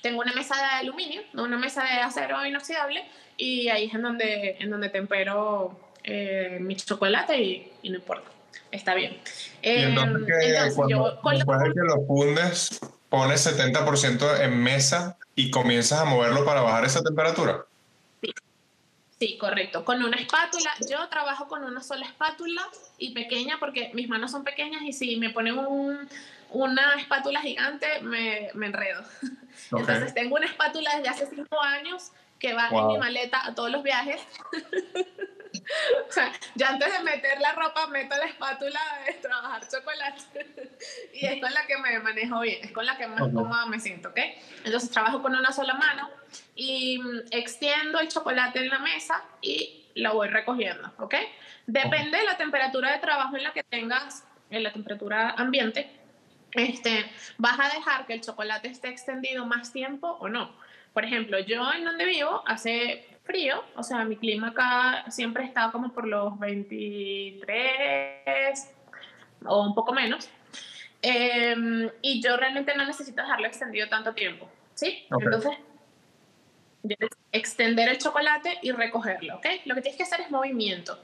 tengo 0.00 0.20
una 0.20 0.32
mesa 0.32 0.56
de 0.56 0.62
aluminio, 0.62 1.22
una 1.34 1.58
mesa 1.58 1.84
de 1.84 2.00
acero 2.00 2.44
inoxidable 2.46 3.04
y 3.36 3.68
ahí 3.68 3.86
es 3.86 3.94
en 3.94 4.02
donde, 4.02 4.56
en 4.58 4.70
donde 4.70 4.88
tempero 4.88 5.78
eh, 6.04 6.58
mi 6.60 6.76
chocolate 6.76 7.40
y, 7.40 7.72
no 7.84 7.96
importa, 7.96 8.30
está 8.70 8.94
bien. 8.94 9.18
entonces, 9.62 10.28
em, 10.28 10.74
cuando, 10.74 11.20
después 11.30 11.58
de 11.60 11.72
que 11.72 11.80
lo 11.80 12.06
fundes, 12.06 12.80
pones 13.08 13.46
70% 13.46 14.40
en 14.40 14.62
mesa 14.62 15.18
y 15.34 15.50
comienzas 15.50 16.00
a 16.00 16.04
moverlo 16.04 16.44
para 16.44 16.62
bajar 16.62 16.84
esa 16.84 17.02
temperatura. 17.02 17.64
Sí. 18.22 18.32
sí, 19.18 19.38
correcto. 19.38 19.84
Con 19.84 20.02
una 20.02 20.16
espátula, 20.16 20.70
yo 20.90 21.08
trabajo 21.08 21.46
con 21.48 21.64
una 21.64 21.82
sola 21.82 22.06
espátula 22.06 22.62
y 22.98 23.14
pequeña 23.14 23.56
porque 23.60 23.90
mis 23.94 24.08
manos 24.08 24.30
son 24.30 24.44
pequeñas 24.44 24.82
y 24.82 24.92
si 24.92 25.16
me 25.16 25.30
ponen 25.30 25.58
un, 25.58 26.08
una 26.52 26.94
espátula 26.94 27.40
gigante 27.40 28.00
me, 28.02 28.50
me 28.54 28.66
enredo. 28.66 29.02
Entonces 29.70 30.14
tengo 30.14 30.36
una 30.36 30.46
espátula 30.46 30.96
desde 30.96 31.08
hace 31.08 31.26
cinco 31.26 31.60
años 31.60 32.12
que 32.38 32.54
va 32.54 32.68
en 32.68 32.86
mi 32.88 32.98
maleta 32.98 33.46
a 33.46 33.54
todos 33.54 33.70
los 33.70 33.82
viajes. 33.84 34.20
o 36.08 36.12
sea, 36.12 36.32
ya 36.56 36.70
antes 36.70 36.92
de 36.92 37.04
meter 37.04 37.40
la 37.40 37.52
ropa, 37.52 37.86
meto 37.86 38.16
la 38.16 38.24
espátula 38.24 38.80
de 39.06 39.12
trabajar 39.14 39.62
chocolate. 39.68 40.68
y 41.14 41.26
es 41.26 41.40
con 41.40 41.54
la 41.54 41.66
que 41.66 41.78
me 41.78 41.98
manejo 42.00 42.40
bien, 42.40 42.58
es 42.64 42.72
con 42.72 42.84
la 42.84 42.96
que 42.96 43.06
más 43.06 43.20
cómoda 43.20 43.66
me 43.66 43.78
siento, 43.78 44.08
¿ok? 44.08 44.18
Entonces 44.64 44.90
trabajo 44.90 45.22
con 45.22 45.36
una 45.36 45.52
sola 45.52 45.74
mano 45.74 46.10
y 46.56 46.98
mm, 46.98 47.20
extiendo 47.30 48.00
el 48.00 48.08
chocolate 48.08 48.58
en 48.58 48.70
la 48.70 48.80
mesa 48.80 49.22
y 49.40 49.86
lo 49.94 50.14
voy 50.14 50.28
recogiendo, 50.28 50.92
¿ok? 50.98 51.14
Depende 51.66 52.18
de 52.18 52.24
la 52.24 52.36
temperatura 52.36 52.90
de 52.90 52.98
trabajo 52.98 53.36
en 53.36 53.44
la 53.44 53.52
que 53.52 53.62
tengas, 53.62 54.24
en 54.50 54.64
la 54.64 54.72
temperatura 54.72 55.30
ambiente, 55.30 56.01
este, 56.54 57.10
vas 57.38 57.58
a 57.58 57.74
dejar 57.74 58.06
que 58.06 58.14
el 58.14 58.20
chocolate 58.20 58.68
esté 58.68 58.88
extendido 58.88 59.46
más 59.46 59.72
tiempo 59.72 60.16
o 60.20 60.28
no. 60.28 60.52
Por 60.92 61.04
ejemplo, 61.04 61.38
yo 61.40 61.72
en 61.72 61.84
donde 61.84 62.04
vivo 62.04 62.42
hace 62.46 63.06
frío, 63.24 63.64
o 63.76 63.82
sea, 63.82 64.04
mi 64.04 64.16
clima 64.16 64.48
acá 64.48 65.10
siempre 65.10 65.44
está 65.44 65.70
como 65.72 65.92
por 65.92 66.06
los 66.06 66.38
23 66.38 68.74
o 69.44 69.66
un 69.66 69.74
poco 69.74 69.92
menos. 69.92 70.30
Em, 71.00 71.90
y 72.00 72.22
yo 72.22 72.36
realmente 72.36 72.76
no 72.76 72.84
necesito 72.84 73.22
dejarlo 73.22 73.46
extendido 73.46 73.88
tanto 73.88 74.14
tiempo, 74.14 74.48
¿sí? 74.74 75.04
Entonces, 75.10 75.58
extender 77.32 77.88
el 77.88 77.98
chocolate 77.98 78.58
y 78.62 78.72
recogerlo, 78.72 79.36
¿ok? 79.36 79.46
Lo 79.64 79.74
que 79.74 79.82
tienes 79.82 79.96
que 79.96 80.04
hacer 80.04 80.20
es 80.20 80.30
movimiento. 80.30 81.02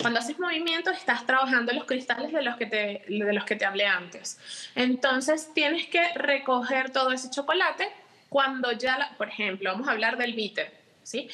Cuando 0.00 0.20
haces 0.20 0.38
movimiento 0.38 0.90
estás 0.90 1.26
trabajando 1.26 1.72
los 1.72 1.84
cristales 1.84 2.32
de 2.32 2.42
los 2.42 2.56
que 2.56 2.66
te, 2.66 3.04
de 3.08 3.32
los 3.32 3.44
que 3.44 3.56
te 3.56 3.64
hablé 3.64 3.86
antes. 3.86 4.38
Entonces 4.74 5.52
tienes 5.54 5.86
que 5.86 6.12
recoger 6.14 6.90
todo 6.90 7.12
ese 7.12 7.30
chocolate 7.30 7.88
cuando 8.28 8.72
ya, 8.72 9.14
por 9.16 9.28
ejemplo, 9.28 9.70
vamos 9.72 9.88
a 9.88 9.92
hablar 9.92 10.16
del 10.16 10.34
bitter, 10.34 10.72
¿sí? 11.02 11.28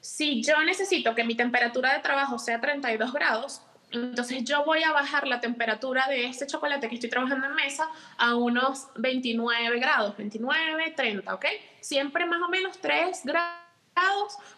Si 0.00 0.42
yo 0.42 0.62
necesito 0.62 1.14
que 1.14 1.24
mi 1.24 1.34
temperatura 1.34 1.94
de 1.94 2.00
trabajo 2.00 2.38
sea 2.38 2.60
32 2.60 3.12
grados, 3.12 3.62
entonces 3.90 4.44
yo 4.44 4.64
voy 4.64 4.82
a 4.82 4.92
bajar 4.92 5.26
la 5.26 5.40
temperatura 5.40 6.06
de 6.08 6.26
este 6.26 6.46
chocolate 6.46 6.88
que 6.88 6.96
estoy 6.96 7.10
trabajando 7.10 7.46
en 7.46 7.54
mesa 7.54 7.88
a 8.18 8.34
unos 8.34 8.88
29 8.96 9.78
grados, 9.78 10.16
29, 10.16 10.92
30, 10.96 11.34
¿ok? 11.34 11.46
Siempre 11.80 12.26
más 12.26 12.40
o 12.42 12.48
menos 12.48 12.78
3 12.80 13.22
grados 13.24 13.65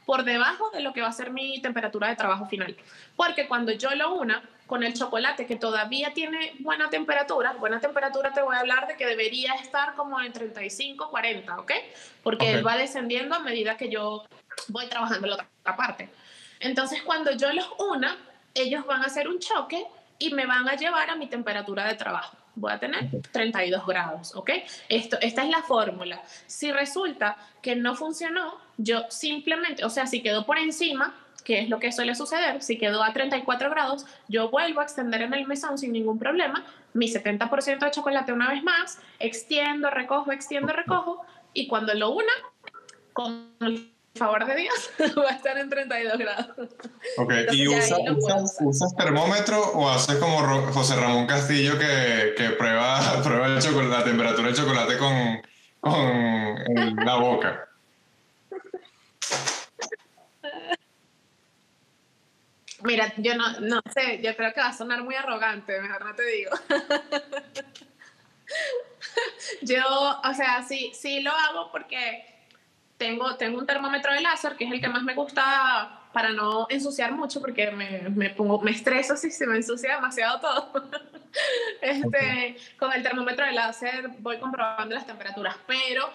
por 0.04 0.24
debajo 0.24 0.70
de 0.70 0.80
lo 0.80 0.92
que 0.92 1.02
va 1.02 1.08
a 1.08 1.12
ser 1.12 1.30
mi 1.30 1.60
temperatura 1.60 2.08
de 2.08 2.16
trabajo 2.16 2.46
final. 2.46 2.76
Porque 3.16 3.46
cuando 3.46 3.72
yo 3.72 3.90
lo 3.94 4.14
una 4.14 4.42
con 4.66 4.82
el 4.82 4.94
chocolate 4.94 5.46
que 5.46 5.56
todavía 5.56 6.12
tiene 6.12 6.54
buena 6.60 6.90
temperatura, 6.90 7.52
buena 7.52 7.80
temperatura 7.80 8.32
te 8.32 8.42
voy 8.42 8.56
a 8.56 8.60
hablar 8.60 8.86
de 8.86 8.96
que 8.96 9.06
debería 9.06 9.54
estar 9.54 9.94
como 9.94 10.20
en 10.20 10.32
35, 10.32 11.10
40, 11.10 11.60
¿ok? 11.60 11.72
Porque 12.22 12.52
él 12.52 12.66
va 12.66 12.76
descendiendo 12.76 13.34
a 13.34 13.38
medida 13.40 13.76
que 13.76 13.88
yo 13.88 14.24
voy 14.68 14.86
trabajando 14.88 15.26
la 15.26 15.34
otra 15.34 15.76
parte. 15.76 16.10
Entonces 16.60 17.02
cuando 17.02 17.32
yo 17.32 17.52
los 17.52 17.68
una, 17.78 18.16
ellos 18.54 18.86
van 18.86 19.02
a 19.02 19.06
hacer 19.06 19.28
un 19.28 19.38
choque 19.38 19.86
y 20.18 20.34
me 20.34 20.46
van 20.46 20.68
a 20.68 20.74
llevar 20.74 21.10
a 21.10 21.16
mi 21.16 21.28
temperatura 21.28 21.86
de 21.86 21.94
trabajo 21.94 22.36
voy 22.60 22.72
a 22.72 22.78
tener 22.80 23.08
32 23.30 23.86
grados, 23.86 24.34
¿ok? 24.34 24.50
Esto, 24.88 25.16
esta 25.20 25.44
es 25.44 25.48
la 25.48 25.62
fórmula. 25.62 26.20
Si 26.48 26.72
resulta 26.72 27.36
que 27.62 27.76
no 27.76 27.94
funcionó, 27.94 28.58
yo 28.78 29.04
simplemente, 29.10 29.84
o 29.84 29.90
sea, 29.90 30.06
si 30.06 30.22
quedó 30.22 30.46
por 30.46 30.58
encima, 30.58 31.14
que 31.44 31.60
es 31.60 31.68
lo 31.68 31.78
que 31.78 31.92
suele 31.92 32.14
suceder, 32.14 32.62
si 32.62 32.78
quedó 32.78 33.02
a 33.02 33.12
34 33.12 33.70
grados, 33.70 34.06
yo 34.28 34.50
vuelvo 34.50 34.80
a 34.80 34.84
extender 34.84 35.22
en 35.22 35.34
el 35.34 35.46
mesón 35.46 35.78
sin 35.78 35.92
ningún 35.92 36.18
problema 36.18 36.64
mi 36.94 37.08
70% 37.12 37.78
de 37.78 37.90
chocolate 37.90 38.32
una 38.32 38.50
vez 38.50 38.62
más, 38.62 38.98
extiendo, 39.18 39.90
recojo, 39.90 40.32
extiendo, 40.32 40.72
recojo, 40.72 41.24
y 41.52 41.66
cuando 41.66 41.94
lo 41.94 42.10
una, 42.10 42.32
con 43.12 43.50
favor 44.14 44.46
de 44.46 44.56
Dios, 44.56 44.90
va 45.18 45.30
a 45.30 45.34
estar 45.34 45.58
en 45.58 45.68
32 45.68 46.18
grados. 46.18 46.68
Ok, 47.18 47.32
¿y 47.52 47.68
usas, 47.68 48.96
termómetro 48.96 49.60
o 49.74 49.88
haces 49.88 50.16
como 50.16 50.38
José 50.72 50.96
Ramón 50.96 51.26
Castillo 51.26 51.78
que, 51.78 52.34
que 52.36 52.50
prueba, 52.50 53.00
prueba 53.22 53.46
el 53.46 53.60
chocolate, 53.60 53.98
la 53.98 54.04
temperatura 54.04 54.48
del 54.48 54.56
chocolate 54.56 54.98
con, 54.98 55.42
con 55.80 57.04
la 57.04 57.16
boca? 57.16 57.67
Mira, 62.82 63.12
yo 63.16 63.34
no, 63.34 63.60
no 63.60 63.80
sé, 63.92 64.20
yo 64.22 64.36
creo 64.36 64.54
que 64.54 64.60
va 64.60 64.68
a 64.68 64.72
sonar 64.72 65.02
muy 65.02 65.16
arrogante, 65.16 65.80
mejor 65.80 66.04
no 66.04 66.14
te 66.14 66.24
digo. 66.24 66.50
yo, 69.62 70.20
o 70.22 70.34
sea, 70.34 70.62
sí, 70.62 70.92
sí 70.94 71.20
lo 71.20 71.32
hago 71.32 71.72
porque 71.72 72.24
tengo, 72.96 73.36
tengo 73.36 73.58
un 73.58 73.66
termómetro 73.66 74.12
de 74.12 74.20
láser, 74.20 74.56
que 74.56 74.64
es 74.64 74.72
el 74.72 74.80
que 74.80 74.88
más 74.88 75.02
me 75.02 75.14
gusta 75.14 76.02
para 76.12 76.30
no 76.30 76.66
ensuciar 76.70 77.12
mucho, 77.12 77.40
porque 77.40 77.70
me, 77.70 78.08
me 78.10 78.30
pongo, 78.30 78.60
me 78.60 78.70
estreso 78.70 79.16
si 79.16 79.30
se 79.30 79.46
me 79.46 79.56
ensucia 79.56 79.96
demasiado 79.96 80.40
todo. 80.40 80.90
este, 81.82 82.56
Con 82.78 82.92
el 82.92 83.02
termómetro 83.02 83.44
de 83.44 83.52
láser 83.52 84.08
voy 84.18 84.38
comprobando 84.38 84.94
las 84.94 85.06
temperaturas, 85.06 85.56
pero 85.66 86.10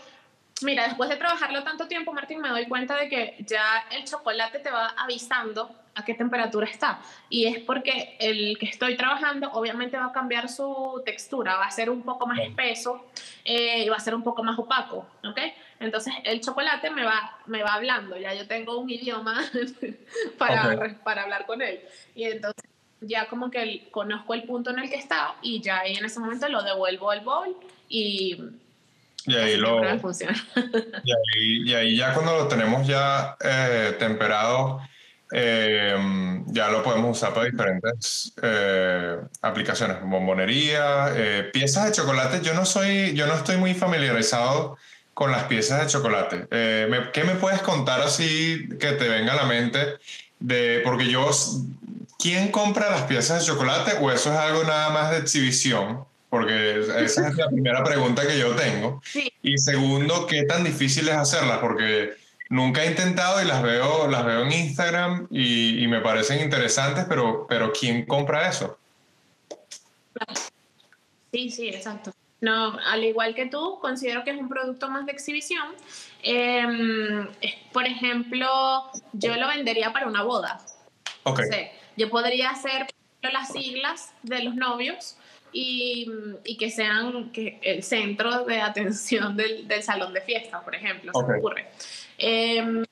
mira, 0.63 0.83
después 0.85 1.09
de 1.09 1.15
trabajarlo 1.15 1.63
tanto 1.63 1.87
tiempo, 1.87 2.13
Martín, 2.13 2.39
me 2.41 2.49
doy 2.49 2.67
cuenta 2.67 2.95
de 2.97 3.09
que 3.09 3.35
ya 3.39 3.85
el 3.91 4.03
chocolate 4.05 4.59
te 4.59 4.71
va 4.71 4.87
avisando 4.97 5.69
a 5.95 6.03
qué 6.03 6.13
temperatura 6.13 6.65
está. 6.67 7.01
Y 7.29 7.45
es 7.45 7.59
porque 7.59 8.15
el 8.19 8.57
que 8.57 8.65
estoy 8.65 8.97
trabajando 8.97 9.51
obviamente 9.51 9.97
va 9.97 10.05
a 10.05 10.11
cambiar 10.11 10.49
su 10.49 11.01
textura, 11.05 11.55
va 11.55 11.65
a 11.65 11.71
ser 11.71 11.89
un 11.89 12.01
poco 12.01 12.25
más 12.25 12.39
espeso 12.39 13.05
eh, 13.45 13.83
y 13.83 13.89
va 13.89 13.97
a 13.97 13.99
ser 13.99 14.15
un 14.15 14.23
poco 14.23 14.43
más 14.43 14.57
opaco, 14.57 15.05
¿ok? 15.23 15.39
Entonces 15.79 16.13
el 16.23 16.41
chocolate 16.41 16.89
me 16.89 17.03
va, 17.03 17.37
me 17.45 17.61
va 17.61 17.73
hablando, 17.73 18.17
ya 18.17 18.33
yo 18.33 18.47
tengo 18.47 18.77
un 18.79 18.89
idioma 18.89 19.43
para, 20.37 20.97
para 21.03 21.23
hablar 21.23 21.45
con 21.45 21.61
él. 21.61 21.81
Y 22.15 22.23
entonces 22.25 22.63
ya 23.01 23.27
como 23.27 23.51
que 23.51 23.87
conozco 23.91 24.33
el 24.33 24.43
punto 24.43 24.71
en 24.71 24.79
el 24.79 24.89
que 24.89 24.95
está 24.95 25.35
y 25.41 25.61
ya 25.61 25.79
ahí 25.81 25.95
en 25.95 26.05
ese 26.05 26.19
momento 26.19 26.47
lo 26.49 26.63
devuelvo 26.63 27.11
al 27.11 27.21
bowl 27.21 27.55
y... 27.87 28.37
Y 29.25 29.35
ahí, 29.35 29.55
lo, 29.55 29.81
y, 29.83 31.11
ahí, 31.11 31.63
y 31.65 31.73
ahí 31.73 31.95
ya 31.95 32.13
cuando 32.13 32.35
lo 32.35 32.47
tenemos 32.47 32.85
ya 32.85 33.37
eh, 33.41 33.95
temperado, 33.97 34.81
eh, 35.35 35.95
ya 36.45 36.69
lo 36.69 36.83
podemos 36.83 37.17
usar 37.17 37.33
para 37.33 37.47
diferentes 37.47 38.33
eh, 38.39 39.17
aplicaciones, 39.41 39.97
bombonería, 40.03 41.07
eh, 41.15 41.49
piezas 41.51 41.85
de 41.85 41.91
chocolate. 41.91 42.41
Yo 42.41 42.53
no 42.53 42.65
soy, 42.65 43.13
yo 43.15 43.25
no 43.25 43.33
estoy 43.33 43.57
muy 43.57 43.73
familiarizado 43.73 44.77
con 45.15 45.31
las 45.31 45.45
piezas 45.45 45.81
de 45.81 45.87
chocolate. 45.87 46.47
¿Qué 47.11 47.23
me 47.23 47.33
puedes 47.35 47.63
contar 47.63 48.01
así 48.01 48.69
que 48.79 48.91
te 48.91 49.09
venga 49.09 49.33
a 49.33 49.37
la 49.37 49.45
mente? 49.45 49.97
De, 50.39 50.81
porque 50.83 51.07
yo, 51.07 51.27
¿quién 52.19 52.51
compra 52.51 52.91
las 52.91 53.03
piezas 53.03 53.39
de 53.39 53.51
chocolate 53.51 53.97
o 54.01 54.11
eso 54.11 54.31
es 54.31 54.37
algo 54.37 54.63
nada 54.63 54.91
más 54.91 55.11
de 55.11 55.17
exhibición? 55.17 56.05
Porque 56.33 56.79
esa 56.79 57.27
es 57.27 57.35
la 57.35 57.47
primera 57.47 57.83
pregunta 57.83 58.25
que 58.25 58.39
yo 58.39 58.55
tengo. 58.55 59.03
Y 59.43 59.55
segundo, 59.59 60.25
¿qué 60.25 60.45
tan 60.45 60.63
difícil 60.63 61.07
es 61.07 61.13
hacerlas? 61.13 61.59
Porque 61.59 62.15
Nunca 62.49 62.83
he 62.83 62.87
intentado 62.87 63.39
y 63.39 63.45
las 63.45 63.61
veo, 63.61 64.07
las 64.07 64.25
veo 64.25 64.41
en 64.41 64.51
Instagram 64.51 65.27
y, 65.29 65.83
y 65.83 65.87
me 65.87 66.01
parecen 66.01 66.41
interesantes, 66.41 67.05
pero, 67.07 67.45
pero 67.47 67.71
¿quién 67.71 68.07
compra 68.07 68.49
eso? 68.49 68.79
Sí, 71.31 71.51
sí, 71.51 71.69
exacto. 71.69 72.11
No, 72.41 72.79
al 72.83 73.03
igual 73.03 73.35
que 73.35 73.45
tú, 73.45 73.77
considero 73.79 74.23
que 74.23 74.31
es 74.31 74.37
un 74.37 74.49
producto 74.49 74.89
más 74.89 75.05
de 75.05 75.11
exhibición. 75.11 75.67
Em, 76.23 77.27
por 77.71 77.85
ejemplo, 77.85 78.89
yo 79.11 79.35
lo 79.35 79.47
vendería 79.47 79.93
para 79.93 80.07
una 80.07 80.23
boda. 80.23 80.59
Okay. 81.25 81.69
yo 81.95 82.09
podría 82.09 82.49
hacer 82.49 82.87
las 83.21 83.51
siglas 83.51 84.13
de 84.23 84.43
los 84.43 84.55
novios 84.55 85.15
y, 85.53 86.11
y, 86.43 86.57
que 86.57 86.71
sean 86.71 87.31
que 87.31 87.59
el 87.61 87.83
centro 87.83 88.43
de 88.43 88.59
atención 88.59 89.37
del, 89.37 89.67
del 89.67 89.83
salón 89.83 90.11
de 90.13 90.21
fiesta, 90.21 90.61
por 90.61 90.73
ejemplo, 90.75 91.11
se 91.13 91.23
me 91.31 91.37
ocurre. 91.37 91.67
Em, 92.17 92.83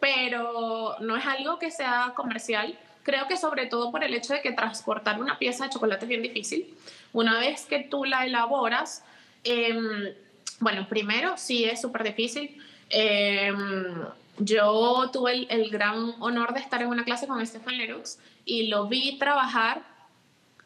pero 0.00 0.96
no 1.00 1.16
es 1.16 1.26
algo 1.26 1.58
que 1.58 1.70
sea 1.70 2.12
comercial. 2.14 2.78
Creo 3.02 3.26
que 3.26 3.36
sobre 3.36 3.66
todo 3.66 3.90
por 3.90 4.04
el 4.04 4.14
hecho 4.14 4.32
de 4.32 4.40
que 4.40 4.52
transportar 4.52 5.20
una 5.20 5.38
pieza 5.38 5.64
de 5.64 5.70
chocolate 5.70 6.04
es 6.04 6.08
bien 6.08 6.22
difícil. 6.22 6.74
Una 7.12 7.38
vez 7.38 7.66
que 7.66 7.80
tú 7.80 8.04
la 8.04 8.24
elaboras, 8.24 9.04
em, 9.42 10.14
bueno, 10.60 10.86
primero 10.88 11.36
sí 11.36 11.64
es 11.64 11.80
súper 11.80 12.04
difícil. 12.04 12.56
Em, 12.90 14.04
yo 14.38 15.10
tuve 15.12 15.32
el, 15.32 15.46
el, 15.50 15.70
gran 15.70 16.14
honor 16.20 16.54
de 16.54 16.60
estar 16.60 16.80
en 16.82 16.88
una 16.88 17.04
clase 17.04 17.26
con 17.26 17.44
Stefan 17.46 17.76
Leroux 17.76 18.18
y 18.44 18.66
lo 18.68 18.86
vi 18.86 19.18
trabajar 19.18 19.93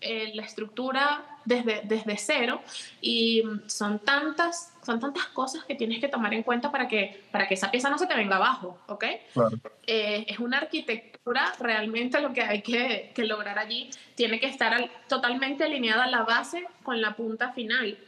eh, 0.00 0.30
la 0.34 0.42
estructura 0.42 1.24
desde, 1.44 1.80
desde 1.84 2.16
cero 2.18 2.60
y 3.00 3.42
son 3.66 3.98
tantas, 3.98 4.72
son 4.84 5.00
tantas 5.00 5.26
cosas 5.26 5.64
que 5.64 5.74
tienes 5.74 5.98
que 5.98 6.08
tomar 6.08 6.32
en 6.34 6.42
cuenta 6.44 6.70
para 6.70 6.86
que, 6.86 7.24
para 7.32 7.48
que 7.48 7.54
esa 7.54 7.70
pieza 7.70 7.90
no 7.90 7.98
se 7.98 8.06
te 8.06 8.14
venga 8.14 8.36
abajo, 8.36 8.78
¿ok? 8.86 9.04
Eh, 9.86 10.24
es 10.28 10.38
una 10.38 10.58
arquitectura, 10.58 11.52
realmente 11.58 12.20
lo 12.20 12.32
que 12.32 12.42
hay 12.42 12.62
que, 12.62 13.10
que 13.14 13.24
lograr 13.24 13.58
allí 13.58 13.90
tiene 14.14 14.38
que 14.38 14.46
estar 14.46 14.88
totalmente 15.08 15.64
alineada 15.64 16.06
la 16.06 16.22
base 16.22 16.64
con 16.84 17.00
la 17.00 17.16
punta 17.16 17.52
final. 17.52 17.98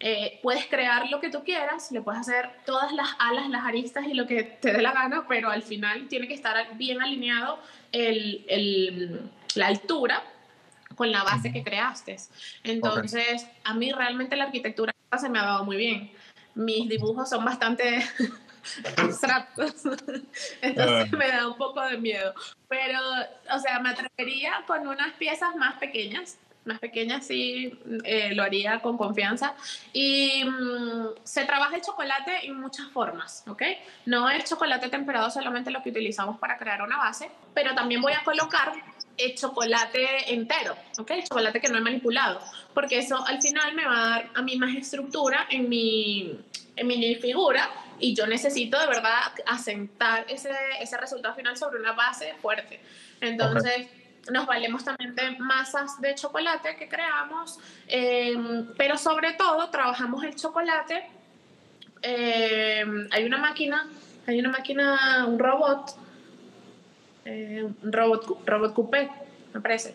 Eh, 0.00 0.40
puedes 0.42 0.66
crear 0.66 1.08
lo 1.10 1.20
que 1.20 1.30
tú 1.30 1.44
quieras, 1.44 1.90
le 1.92 2.02
puedes 2.02 2.20
hacer 2.20 2.50
todas 2.66 2.92
las 2.92 3.08
alas, 3.18 3.48
las 3.48 3.64
aristas 3.64 4.06
y 4.06 4.14
lo 4.14 4.26
que 4.26 4.42
te 4.42 4.72
dé 4.72 4.82
la 4.82 4.92
gana, 4.92 5.26
pero 5.28 5.50
al 5.50 5.62
final 5.62 6.08
tiene 6.08 6.28
que 6.28 6.34
estar 6.34 6.76
bien 6.76 7.00
alineado 7.00 7.58
el, 7.92 8.44
el, 8.48 9.30
la 9.54 9.68
altura 9.68 10.22
con 10.96 11.12
la 11.12 11.22
base 11.22 11.52
que 11.52 11.62
creaste. 11.62 12.16
Entonces, 12.64 13.46
a 13.62 13.74
mí 13.74 13.92
realmente 13.92 14.34
la 14.34 14.44
arquitectura 14.44 14.92
se 15.18 15.28
me 15.28 15.38
ha 15.38 15.44
dado 15.44 15.64
muy 15.64 15.76
bien. 15.76 16.10
Mis 16.54 16.88
dibujos 16.88 17.28
son 17.28 17.44
bastante 17.44 18.04
abstractos, 18.96 19.84
entonces 20.62 21.12
ah. 21.12 21.16
me 21.16 21.28
da 21.28 21.46
un 21.46 21.56
poco 21.56 21.82
de 21.82 21.98
miedo. 21.98 22.34
Pero, 22.68 22.98
o 23.54 23.58
sea, 23.58 23.78
me 23.78 23.90
atrevería 23.90 24.64
con 24.66 24.86
unas 24.88 25.12
piezas 25.14 25.54
más 25.56 25.76
pequeñas, 25.78 26.38
más 26.64 26.78
pequeñas 26.80 27.26
sí 27.26 27.78
eh, 28.04 28.34
lo 28.34 28.42
haría 28.42 28.80
con 28.80 28.96
confianza. 28.96 29.54
Y 29.92 30.44
mm, 30.44 31.08
se 31.22 31.44
trabaja 31.44 31.76
el 31.76 31.82
chocolate 31.82 32.46
en 32.46 32.60
muchas 32.60 32.88
formas, 32.88 33.44
¿ok? 33.46 33.62
No 34.06 34.28
es 34.28 34.48
chocolate 34.48 34.88
temperado 34.88 35.30
solamente 35.30 35.70
lo 35.70 35.82
que 35.82 35.90
utilizamos 35.90 36.38
para 36.38 36.58
crear 36.58 36.82
una 36.82 36.96
base, 36.96 37.30
pero 37.54 37.74
también 37.74 38.02
voy 38.02 38.14
a 38.14 38.24
colocar 38.24 38.72
el 39.18 39.34
chocolate 39.34 40.32
entero, 40.32 40.76
¿ok? 40.98 41.12
chocolate 41.28 41.60
que 41.60 41.68
no 41.68 41.78
he 41.78 41.80
manipulado, 41.80 42.40
porque 42.74 42.98
eso 42.98 43.24
al 43.26 43.40
final 43.40 43.74
me 43.74 43.86
va 43.86 43.96
a 43.96 44.08
dar 44.08 44.30
a 44.34 44.42
mí 44.42 44.56
más 44.56 44.74
estructura 44.74 45.46
en 45.50 45.68
mi, 45.68 46.38
en 46.76 46.86
mi 46.86 47.14
figura 47.16 47.70
y 47.98 48.14
yo 48.14 48.26
necesito 48.26 48.78
de 48.78 48.86
verdad 48.86 49.32
asentar 49.46 50.26
ese, 50.28 50.50
ese 50.80 50.96
resultado 50.96 51.34
final 51.34 51.56
sobre 51.56 51.80
una 51.80 51.92
base 51.92 52.34
fuerte. 52.40 52.80
Entonces 53.20 53.88
nos 54.30 54.46
valemos 54.46 54.84
también 54.84 55.14
de 55.14 55.30
masas 55.38 56.00
de 56.00 56.14
chocolate 56.14 56.76
que 56.76 56.88
creamos, 56.88 57.58
em, 57.86 58.66
pero 58.76 58.98
sobre 58.98 59.34
todo 59.34 59.70
trabajamos 59.70 60.24
el 60.24 60.34
chocolate. 60.34 61.08
Em, 62.02 63.08
hay 63.10 63.24
una 63.24 63.38
máquina, 63.38 63.88
hay 64.26 64.38
una 64.40 64.50
máquina, 64.50 65.24
un 65.26 65.38
robot, 65.38 65.96
eh, 67.26 67.68
robot, 67.82 68.46
robot 68.46 68.72
coupé, 68.72 69.10
me 69.52 69.60
parece. 69.60 69.94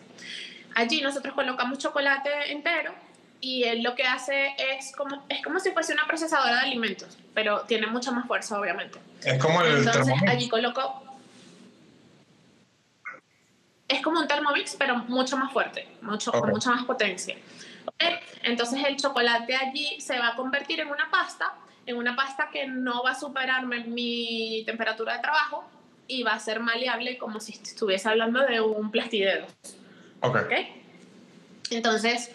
Allí 0.74 1.00
nosotros 1.00 1.34
colocamos 1.34 1.78
chocolate 1.78 2.52
entero 2.52 2.92
y 3.40 3.64
él 3.64 3.82
lo 3.82 3.94
que 3.94 4.04
hace 4.04 4.54
es 4.58 4.94
como, 4.94 5.24
es 5.28 5.42
como 5.42 5.58
si 5.58 5.70
fuese 5.70 5.94
una 5.94 6.06
procesadora 6.06 6.56
de 6.56 6.60
alimentos, 6.60 7.18
pero 7.34 7.62
tiene 7.62 7.86
mucha 7.86 8.10
más 8.10 8.26
fuerza, 8.26 8.60
obviamente. 8.60 8.98
Es 9.24 9.42
como 9.42 9.62
el 9.62 9.78
Entonces, 9.78 10.14
allí 10.28 10.48
coloco 10.48 11.02
es 13.88 14.00
como 14.02 14.20
un 14.20 14.28
Thermomix, 14.28 14.76
pero 14.76 14.96
mucho 14.96 15.36
más 15.36 15.52
fuerte, 15.52 15.88
mucho, 16.02 16.32
con 16.32 16.50
mucha 16.50 16.70
más 16.70 16.84
potencia. 16.84 17.36
Entonces 18.42 18.82
el 18.86 18.96
chocolate 18.96 19.54
allí 19.54 20.00
se 20.00 20.18
va 20.18 20.28
a 20.28 20.36
convertir 20.36 20.80
en 20.80 20.88
una 20.88 21.10
pasta, 21.10 21.54
en 21.86 21.96
una 21.96 22.14
pasta 22.14 22.48
que 22.50 22.66
no 22.66 23.02
va 23.02 23.12
a 23.12 23.14
superar 23.14 23.66
mi 23.66 24.62
temperatura 24.66 25.14
de 25.14 25.20
trabajo 25.20 25.71
y 26.06 26.22
va 26.22 26.32
a 26.32 26.38
ser 26.38 26.60
maleable 26.60 27.18
como 27.18 27.40
si 27.40 27.52
estuviese 27.52 28.08
hablando 28.08 28.44
de 28.44 28.60
un 28.60 28.90
plastidedo. 28.90 29.46
Ok. 30.20 30.52
Entonces, 31.70 32.30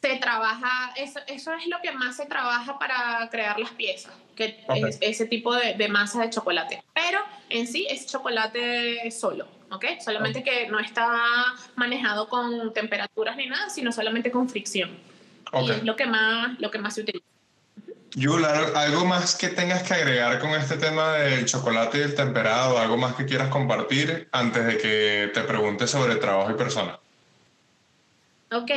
se 0.00 0.16
trabaja, 0.16 0.92
eso, 0.96 1.20
eso 1.26 1.52
es 1.54 1.66
lo 1.66 1.78
que 1.82 1.92
más 1.92 2.16
se 2.16 2.26
trabaja 2.26 2.78
para 2.78 3.28
crear 3.30 3.58
las 3.58 3.70
piezas, 3.70 4.12
que 4.34 4.64
es 4.74 4.98
ese 5.00 5.26
tipo 5.26 5.54
de, 5.54 5.74
de 5.74 5.88
masa 5.88 6.22
de 6.22 6.30
chocolate. 6.30 6.82
Pero 6.94 7.20
en 7.48 7.66
sí 7.66 7.86
es 7.88 8.06
chocolate 8.06 9.10
solo. 9.10 9.46
¿ok? 9.70 9.84
Solamente 10.04 10.42
que 10.42 10.68
no 10.68 10.78
está 10.78 11.54
manejado 11.76 12.28
con 12.28 12.72
temperaturas 12.72 13.36
ni 13.36 13.46
nada, 13.46 13.70
sino 13.70 13.92
solamente 13.92 14.30
con 14.30 14.48
fricción. 14.48 14.90
Y 15.52 15.70
es 15.70 15.82
lo 15.84 15.96
que 15.96 16.06
más, 16.06 16.58
lo 16.60 16.70
que 16.70 16.78
más 16.78 16.94
se 16.94 17.02
utiliza. 17.02 17.24
Yula, 18.14 18.72
¿algo 18.74 19.04
más 19.04 19.36
que 19.36 19.48
tengas 19.48 19.84
que 19.84 19.94
agregar 19.94 20.40
con 20.40 20.50
este 20.50 20.76
tema 20.76 21.12
del 21.12 21.46
chocolate 21.46 21.98
y 21.98 22.02
el 22.02 22.14
temperado? 22.14 22.76
¿Algo 22.78 22.96
más 22.96 23.14
que 23.14 23.24
quieras 23.24 23.48
compartir 23.48 24.28
antes 24.32 24.66
de 24.66 24.78
que 24.78 25.30
te 25.32 25.42
pregunte 25.42 25.86
sobre 25.86 26.16
trabajo 26.16 26.50
y 26.50 26.54
persona? 26.54 26.98
Ok, 28.52 28.70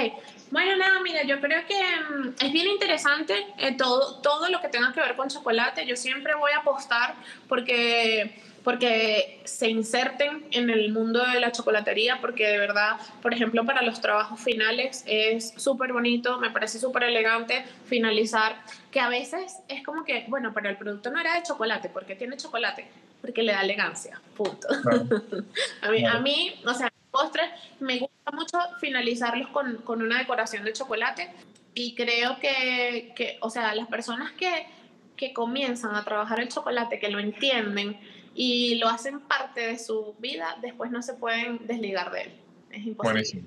bueno, 0.51 0.75
nada, 0.77 0.99
mira, 1.01 1.23
yo 1.23 1.41
creo 1.41 1.65
que 1.65 1.73
mm, 1.73 2.35
es 2.45 2.51
bien 2.51 2.67
interesante 2.67 3.33
eh, 3.57 3.75
todo, 3.75 4.21
todo 4.21 4.49
lo 4.49 4.61
que 4.61 4.67
tenga 4.67 4.93
que 4.93 4.99
ver 4.99 5.15
con 5.15 5.29
chocolate. 5.29 5.87
Yo 5.87 5.95
siempre 5.95 6.35
voy 6.35 6.51
a 6.51 6.59
apostar 6.59 7.15
porque 7.49 8.39
porque 8.63 9.41
se 9.43 9.69
inserten 9.69 10.45
en 10.51 10.69
el 10.69 10.91
mundo 10.91 11.23
de 11.25 11.39
la 11.39 11.51
chocolatería, 11.51 12.19
porque 12.21 12.47
de 12.47 12.57
verdad, 12.57 12.97
por 13.21 13.33
ejemplo, 13.33 13.65
para 13.65 13.81
los 13.81 13.99
trabajos 13.99 14.39
finales 14.39 15.03
es 15.05 15.53
súper 15.57 15.91
bonito, 15.91 16.39
me 16.39 16.49
parece 16.49 16.79
súper 16.79 17.03
elegante 17.03 17.65
finalizar, 17.85 18.55
que 18.91 18.99
a 18.99 19.09
veces 19.09 19.57
es 19.67 19.83
como 19.83 20.05
que, 20.05 20.25
bueno, 20.29 20.53
pero 20.53 20.69
el 20.69 20.77
producto 20.77 21.11
no 21.11 21.19
era 21.19 21.35
de 21.35 21.43
chocolate, 21.43 21.89
porque 21.89 22.15
tiene 22.15 22.37
chocolate? 22.37 22.87
Porque 23.21 23.43
le 23.43 23.53
da 23.53 23.61
elegancia, 23.61 24.21
punto. 24.35 24.67
a, 25.81 25.89
mí, 25.89 26.05
a 26.05 26.19
mí, 26.19 26.61
o 26.65 26.73
sea, 26.73 26.91
postres, 27.11 27.49
me 27.79 27.99
gusta 27.99 28.31
mucho 28.31 28.57
finalizarlos 28.79 29.49
con, 29.49 29.77
con 29.77 30.01
una 30.01 30.17
decoración 30.17 30.63
de 30.63 30.73
chocolate 30.73 31.29
y 31.75 31.95
creo 31.95 32.39
que, 32.39 33.13
que 33.15 33.37
o 33.41 33.49
sea, 33.49 33.75
las 33.75 33.87
personas 33.87 34.31
que, 34.33 34.67
que 35.15 35.33
comienzan 35.33 35.95
a 35.95 36.03
trabajar 36.03 36.39
el 36.39 36.49
chocolate, 36.49 36.99
que 36.99 37.09
lo 37.09 37.19
entienden, 37.19 37.99
y 38.35 38.75
lo 38.75 38.89
hacen 38.89 39.19
parte 39.21 39.61
de 39.61 39.79
su 39.79 40.15
vida, 40.19 40.57
después 40.61 40.91
no 40.91 41.01
se 41.01 41.13
pueden 41.13 41.65
desligar 41.67 42.11
de 42.11 42.21
él. 42.21 42.39
Es 42.71 42.85
imposible. 42.85 43.45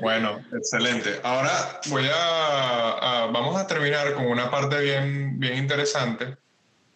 Bueno, 0.00 0.42
excelente. 0.52 1.20
Ahora 1.22 1.80
voy 1.88 2.04
a, 2.12 3.28
vamos 3.32 3.56
a 3.56 3.66
terminar 3.66 4.14
con 4.14 4.26
una 4.26 4.50
parte 4.50 4.80
bien, 4.80 5.38
bien 5.38 5.58
interesante, 5.58 6.36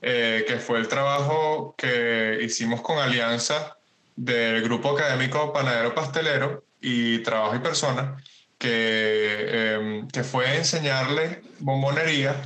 eh, 0.01 0.45
que 0.47 0.57
fue 0.57 0.79
el 0.79 0.89
trabajo 0.89 1.75
que 1.77 2.39
hicimos 2.43 2.81
con 2.81 2.99
Alianza 2.99 3.77
del 4.17 4.63
Grupo 4.63 4.97
Académico 4.97 5.53
Panadero 5.53 5.95
Pastelero 5.95 6.65
y 6.81 7.19
Trabajo 7.19 7.57
y 7.57 7.59
Personas, 7.59 8.23
que, 8.59 9.75
em, 9.75 10.09
que 10.09 10.25
fue 10.25 10.57
enseñarle 10.57 11.43
bombonería 11.59 12.37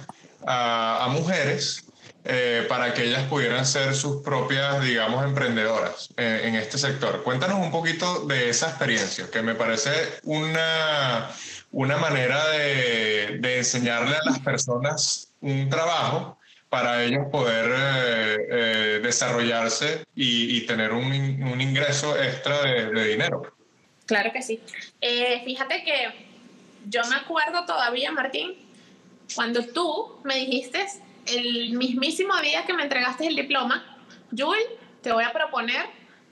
a 0.47 1.09
mujeres 1.12 1.88
eh, 2.25 2.66
para 2.69 2.93
que 2.93 3.05
ellas 3.05 3.23
pudieran 3.25 3.64
ser 3.64 3.95
sus 3.95 4.23
propias, 4.23 4.83
digamos, 4.83 5.25
emprendedoras 5.25 6.11
eh, 6.16 6.43
en 6.45 6.57
este 6.57 6.77
sector. 6.77 7.23
Cuéntanos 7.23 7.59
un 7.59 7.71
poquito 7.71 8.27
de 8.27 8.51
esa 8.51 8.69
experiencia, 8.69 9.31
que 9.31 9.41
me 9.41 9.55
parece 9.55 9.91
una, 10.25 11.31
una 11.71 11.97
manera 11.97 12.47
de, 12.49 13.39
de 13.39 13.59
enseñarle 13.59 14.16
a 14.16 14.25
las 14.25 14.41
personas 14.41 15.33
un 15.41 15.71
trabajo 15.71 16.39
para 16.69 17.03
ellos 17.03 17.29
poder 17.33 17.73
eh, 18.51 19.01
desarrollarse 19.03 20.05
y, 20.14 20.61
tener 20.66 20.93
un, 20.93 21.07
un, 21.07 21.61
ingreso 21.62 22.21
extra 22.21 22.61
de, 22.62 22.91
de, 22.91 23.09
dinero. 23.09 23.55
Claro 24.05 24.33
que 24.33 24.43
sí. 24.43 24.61
fíjate 25.47 25.83
que 25.83 26.29
yo 26.87 27.01
me 27.09 27.16
acuerdo 27.16 27.64
todavía, 27.64 28.12
Martín, 28.12 28.55
cuando 29.35 29.64
tú 29.64 30.21
me 30.25 30.37
dijiste 30.37 30.87
el 31.31 31.72
mismísimo 31.72 32.37
día 32.41 32.64
que 32.64 32.72
me 32.74 32.83
entregaste 32.83 33.26
el 33.26 33.37
diploma, 33.37 33.99
Jul, 34.37 34.57
te 35.03 35.12
voy 35.12 35.24
a 35.24 35.33
proponer 35.33 35.87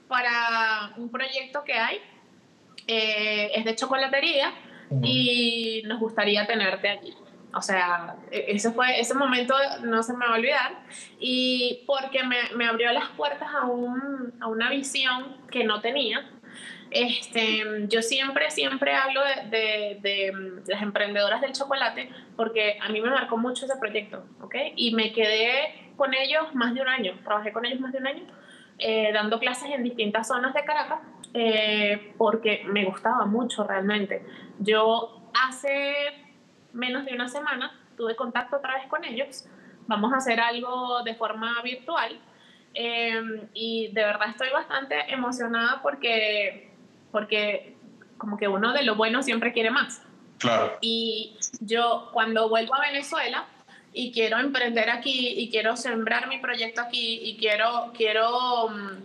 para 0.07 0.93
un 0.97 1.09
proyecto 1.09 1.63
que 1.63 1.73
hay, 1.73 1.99
eh, 2.87 3.51
es 3.53 3.65
de 3.65 3.75
chocolatería 3.75 4.53
y 5.01 5.83
nos 5.85 5.99
gustaría 5.99 6.45
tenerte 6.47 6.89
allí. 6.89 7.13
O 7.53 7.61
sea, 7.61 8.15
e-, 8.31 8.45
ese, 8.49 8.71
fue, 8.71 8.99
ese 8.99 9.13
momento 9.13 9.55
no 9.83 10.03
se 10.03 10.13
me 10.13 10.25
va 10.25 10.33
a 10.33 10.37
olvidar. 10.37 10.83
Y 11.19 11.83
porque 11.85 12.23
me, 12.23 12.37
me 12.55 12.67
abrió 12.67 12.91
las 12.91 13.09
puertas 13.09 13.49
a, 13.53 13.65
un, 13.65 14.33
a, 14.39 14.47
una 14.47 14.69
visión 14.69 15.37
que 15.49 15.63
no 15.63 15.81
tenía. 15.81 16.29
Este, 16.91 17.63
yo 17.87 18.01
siempre, 18.01 18.49
siempre 18.49 18.93
hablo 18.93 19.21
de, 19.23 19.49
de, 19.49 19.99
de, 20.01 20.33
las 20.67 20.81
emprendedoras 20.81 21.41
del 21.41 21.51
chocolate 21.51 22.09
porque 22.35 22.77
a 22.81 22.89
mí 22.89 23.01
me 23.01 23.09
marcó 23.09 23.37
mucho 23.37 23.65
ese 23.65 23.75
proyecto, 23.77 24.25
¿ok? 24.41 24.55
Y 24.75 24.95
me 24.95 25.11
quedé 25.11 25.91
con 25.97 26.13
ellos 26.13 26.53
más 26.53 26.73
de 26.73 26.81
un 26.81 26.87
año, 26.87 27.13
trabajé 27.23 27.51
con 27.51 27.65
ellos 27.65 27.79
más 27.79 27.91
de 27.91 27.97
un 27.97 28.07
año, 28.07 28.23
eh, 28.79 29.11
dando 29.11 29.39
clases 29.39 29.71
en 29.71 29.83
distintas 29.83 30.27
zonas 30.27 30.53
de 30.53 30.63
Caracas 30.63 30.99
eh, 31.33 32.13
porque 32.17 32.63
me 32.65 32.85
gustaba 32.85 33.25
mucho 33.25 33.63
realmente. 33.63 34.25
Yo 34.59 35.29
hace 35.33 35.93
menos 36.73 37.05
de 37.05 37.13
una 37.13 37.27
semana 37.27 37.71
tuve 37.97 38.15
contacto 38.15 38.57
otra 38.57 38.75
vez 38.75 38.87
con 38.87 39.03
ellos. 39.03 39.45
Vamos 39.87 40.13
a 40.13 40.17
hacer 40.17 40.39
algo 40.39 41.03
de 41.03 41.15
forma 41.15 41.61
virtual. 41.63 42.19
Eh, 42.73 43.49
y 43.53 43.91
de 43.91 44.03
verdad 44.03 44.29
estoy 44.29 44.49
bastante 44.51 45.11
emocionada 45.11 45.81
porque, 45.81 46.66
porque 47.17 47.73
como 48.19 48.37
que 48.37 48.47
uno 48.47 48.73
de 48.73 48.83
lo 48.83 48.93
bueno 48.93 49.23
siempre 49.23 49.51
quiere 49.51 49.71
más. 49.71 50.03
Claro. 50.37 50.77
Y 50.81 51.35
yo 51.61 52.11
cuando 52.13 52.47
vuelvo 52.47 52.75
a 52.75 52.81
Venezuela 52.81 53.47
y 53.91 54.11
quiero 54.11 54.37
emprender 54.37 54.91
aquí 54.91 55.33
y 55.35 55.49
quiero 55.49 55.75
sembrar 55.75 56.27
mi 56.27 56.37
proyecto 56.37 56.81
aquí 56.81 57.21
y 57.23 57.37
quiero, 57.37 57.91
quiero, 57.97 58.69
mm, 58.69 59.03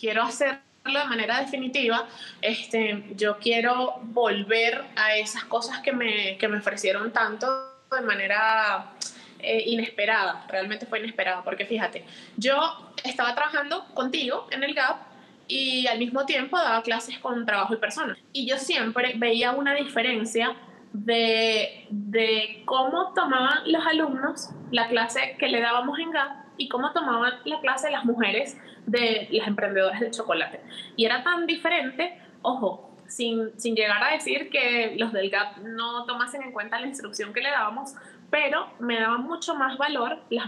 quiero 0.00 0.24
hacer 0.24 0.58
de 0.84 1.04
manera 1.04 1.38
definitiva, 1.38 2.08
este, 2.40 3.04
yo 3.14 3.38
quiero 3.38 4.00
volver 4.02 4.82
a 4.96 5.14
esas 5.14 5.44
cosas 5.44 5.78
que 5.78 5.92
me, 5.92 6.36
que 6.38 6.48
me 6.48 6.58
ofrecieron 6.58 7.12
tanto 7.12 7.46
de 7.88 8.00
manera 8.00 8.94
eh, 9.38 9.62
inesperada, 9.66 10.44
realmente 10.48 10.86
fue 10.86 10.98
inesperada, 10.98 11.44
porque 11.44 11.66
fíjate, 11.66 12.04
yo 12.36 12.92
estaba 13.04 13.32
trabajando 13.36 13.84
contigo 13.94 14.48
en 14.50 14.64
el 14.64 14.74
GAP 14.74 15.11
y 15.48 15.86
al 15.86 15.98
mismo 15.98 16.24
tiempo 16.26 16.56
daba 16.56 16.82
clases 16.82 17.18
con 17.18 17.44
trabajo 17.44 17.74
y 17.74 17.76
personas. 17.78 18.18
Y 18.32 18.46
yo 18.46 18.56
siempre 18.58 19.14
veía 19.16 19.52
una 19.52 19.74
diferencia 19.74 20.56
de, 20.92 21.86
de 21.90 22.62
cómo 22.64 23.12
tomaban 23.14 23.60
los 23.70 23.84
alumnos 23.86 24.50
la 24.70 24.88
clase 24.88 25.36
que 25.38 25.48
le 25.48 25.60
dábamos 25.60 25.98
en 25.98 26.10
GAP 26.10 26.42
y 26.56 26.68
cómo 26.68 26.92
tomaban 26.92 27.34
la 27.44 27.60
clase 27.60 27.90
las 27.90 28.04
mujeres 28.04 28.58
de 28.86 29.28
las 29.30 29.46
emprendedoras 29.46 30.00
del 30.00 30.10
chocolate. 30.10 30.60
Y 30.96 31.04
era 31.04 31.22
tan 31.22 31.46
diferente, 31.46 32.18
ojo, 32.42 32.90
sin, 33.06 33.58
sin, 33.58 33.74
llegar 33.74 34.02
a 34.02 34.12
decir 34.12 34.48
que 34.50 34.94
los 34.98 35.12
del 35.12 35.30
GAP 35.30 35.58
no 35.58 36.04
tomasen 36.04 36.42
en 36.42 36.52
cuenta 36.52 36.80
la 36.80 36.86
instrucción 36.86 37.32
que 37.32 37.40
le 37.40 37.50
dábamos, 37.50 37.94
pero 38.30 38.68
me 38.80 38.98
daban 38.98 39.22
mucho 39.24 39.54
más 39.54 39.76
valor 39.76 40.18
las 40.30 40.46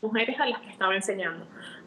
mujeres 0.00 0.38
a 0.40 0.46
las 0.46 0.60
que 0.60 0.70
estaba 0.70 0.94
enseñando. 0.94 1.46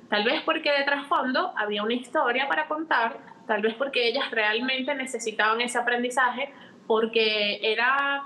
Tal 0.10 0.24
vez 0.24 0.42
porque 0.42 0.72
de 0.72 0.84
trasfondo 0.84 1.54
había 1.56 1.84
una 1.84 1.94
historia 1.94 2.48
para 2.48 2.68
contar, 2.68 3.18
tal 3.48 3.62
vez 3.62 3.76
porque 3.76 4.08
ellas 4.08 4.32
realmente 4.32 4.94
necesitaban 4.96 5.62
ese 5.62 5.78
aprendizaje, 5.78 6.52
porque 6.88 7.60
era 7.62 8.24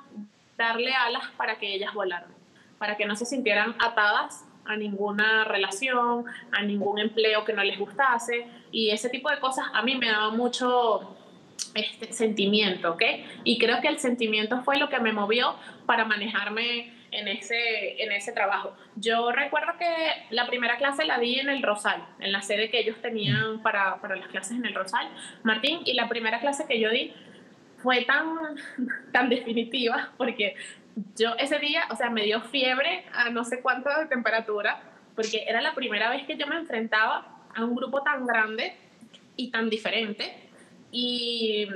darle 0.58 0.94
alas 0.94 1.26
para 1.36 1.58
que 1.58 1.76
ellas 1.76 1.94
volaran, 1.94 2.30
para 2.78 2.96
que 2.96 3.06
no 3.06 3.16
se 3.16 3.26
sintieran 3.26 3.76
atadas 3.80 4.46
a 4.66 4.78
ninguna 4.78 5.44
relación, 5.44 6.26
a 6.52 6.62
ningún 6.62 7.00
empleo 7.00 7.44
que 7.44 7.52
no 7.52 7.64
les 7.64 7.78
gustase 7.78 8.48
y 8.72 8.92
ese 8.92 9.10
tipo 9.10 9.30
de 9.30 9.40
cosas 9.40 9.66
a 9.74 9.82
mí 9.82 9.96
me 9.96 10.10
daba 10.10 10.30
mucho 10.30 11.18
este 11.76 12.14
sentimiento, 12.14 12.92
¿ok? 12.92 13.04
Y 13.44 13.58
creo 13.58 13.82
que 13.82 13.88
el 13.88 14.00
sentimiento 14.00 14.62
fue 14.64 14.78
lo 14.78 14.90
que 14.90 15.00
me 15.00 15.12
movió 15.12 15.56
para 15.86 16.06
manejarme 16.06 16.94
en 17.14 17.28
ese, 17.28 18.01
en 18.01 18.11
ese 18.11 18.32
trabajo. 18.32 18.76
Yo 18.95 19.32
recuerdo 19.32 19.74
que 19.78 19.88
la 20.30 20.47
primera 20.47 20.78
clase 20.78 21.05
la 21.05 21.20
di 21.20 21.39
en 21.39 21.49
el 21.49 21.61
Rosal, 21.61 22.05
en 22.20 22.32
la 22.32 22.41
sede 22.41 22.70
que 22.70 22.80
ellos 22.80 23.01
tenían 23.01 23.61
para, 23.61 24.01
para 24.01 24.16
las 24.16 24.28
clases 24.28 24.57
en 24.57 24.66
el 24.66 24.74
Rosal, 24.74 25.07
Martín, 25.43 25.82
y 25.86 25.93
la 25.93 26.09
primera 26.09 26.39
clase 26.39 26.66
que 26.68 26.80
yo 26.80 26.89
di 26.89 27.14
fue 27.78 28.05
tan, 28.05 28.38
tan 29.11 29.30
definitiva 29.30 30.11
porque 30.18 30.55
yo 31.16 31.36
ese 31.38 31.59
día, 31.59 31.84
o 31.89 31.95
sea, 31.95 32.09
me 32.09 32.24
dio 32.24 32.41
fiebre 32.41 33.05
a 33.14 33.30
no 33.30 33.43
sé 33.43 33.61
cuánto 33.61 33.89
de 33.89 34.05
temperatura, 34.07 34.82
porque 35.16 35.43
era 35.47 35.61
la 35.61 35.74
primera 35.74 36.09
vez 36.09 36.26
que 36.26 36.38
yo 36.38 36.47
me 36.47 36.55
enfrentaba 36.55 37.47
a 37.55 37.64
un 37.64 37.76
grupo 37.76 38.01
tan 38.01 38.26
grande 38.26 38.76
y 39.36 39.51
tan 39.51 39.70
diferente. 39.70 40.49
Y 40.91 41.68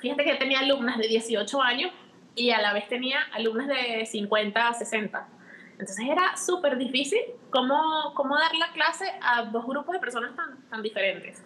fíjate 0.00 0.24
que 0.24 0.34
tenía 0.34 0.60
alumnas 0.60 0.98
de 0.98 1.08
18 1.08 1.62
años 1.62 1.92
y 2.34 2.50
a 2.50 2.60
la 2.60 2.72
vez 2.72 2.88
tenía 2.88 3.20
alumnas 3.32 3.68
de 3.68 4.06
50 4.06 4.68
a 4.68 4.74
60. 4.74 5.28
Entonces 5.72 6.06
era 6.08 6.36
súper 6.36 6.78
difícil 6.78 7.20
cómo, 7.50 8.12
cómo 8.14 8.38
dar 8.38 8.54
la 8.54 8.72
clase 8.72 9.06
a 9.20 9.42
dos 9.42 9.66
grupos 9.66 9.92
de 9.94 10.00
personas 10.00 10.34
tan, 10.36 10.60
tan 10.70 10.82
diferentes. 10.82 11.42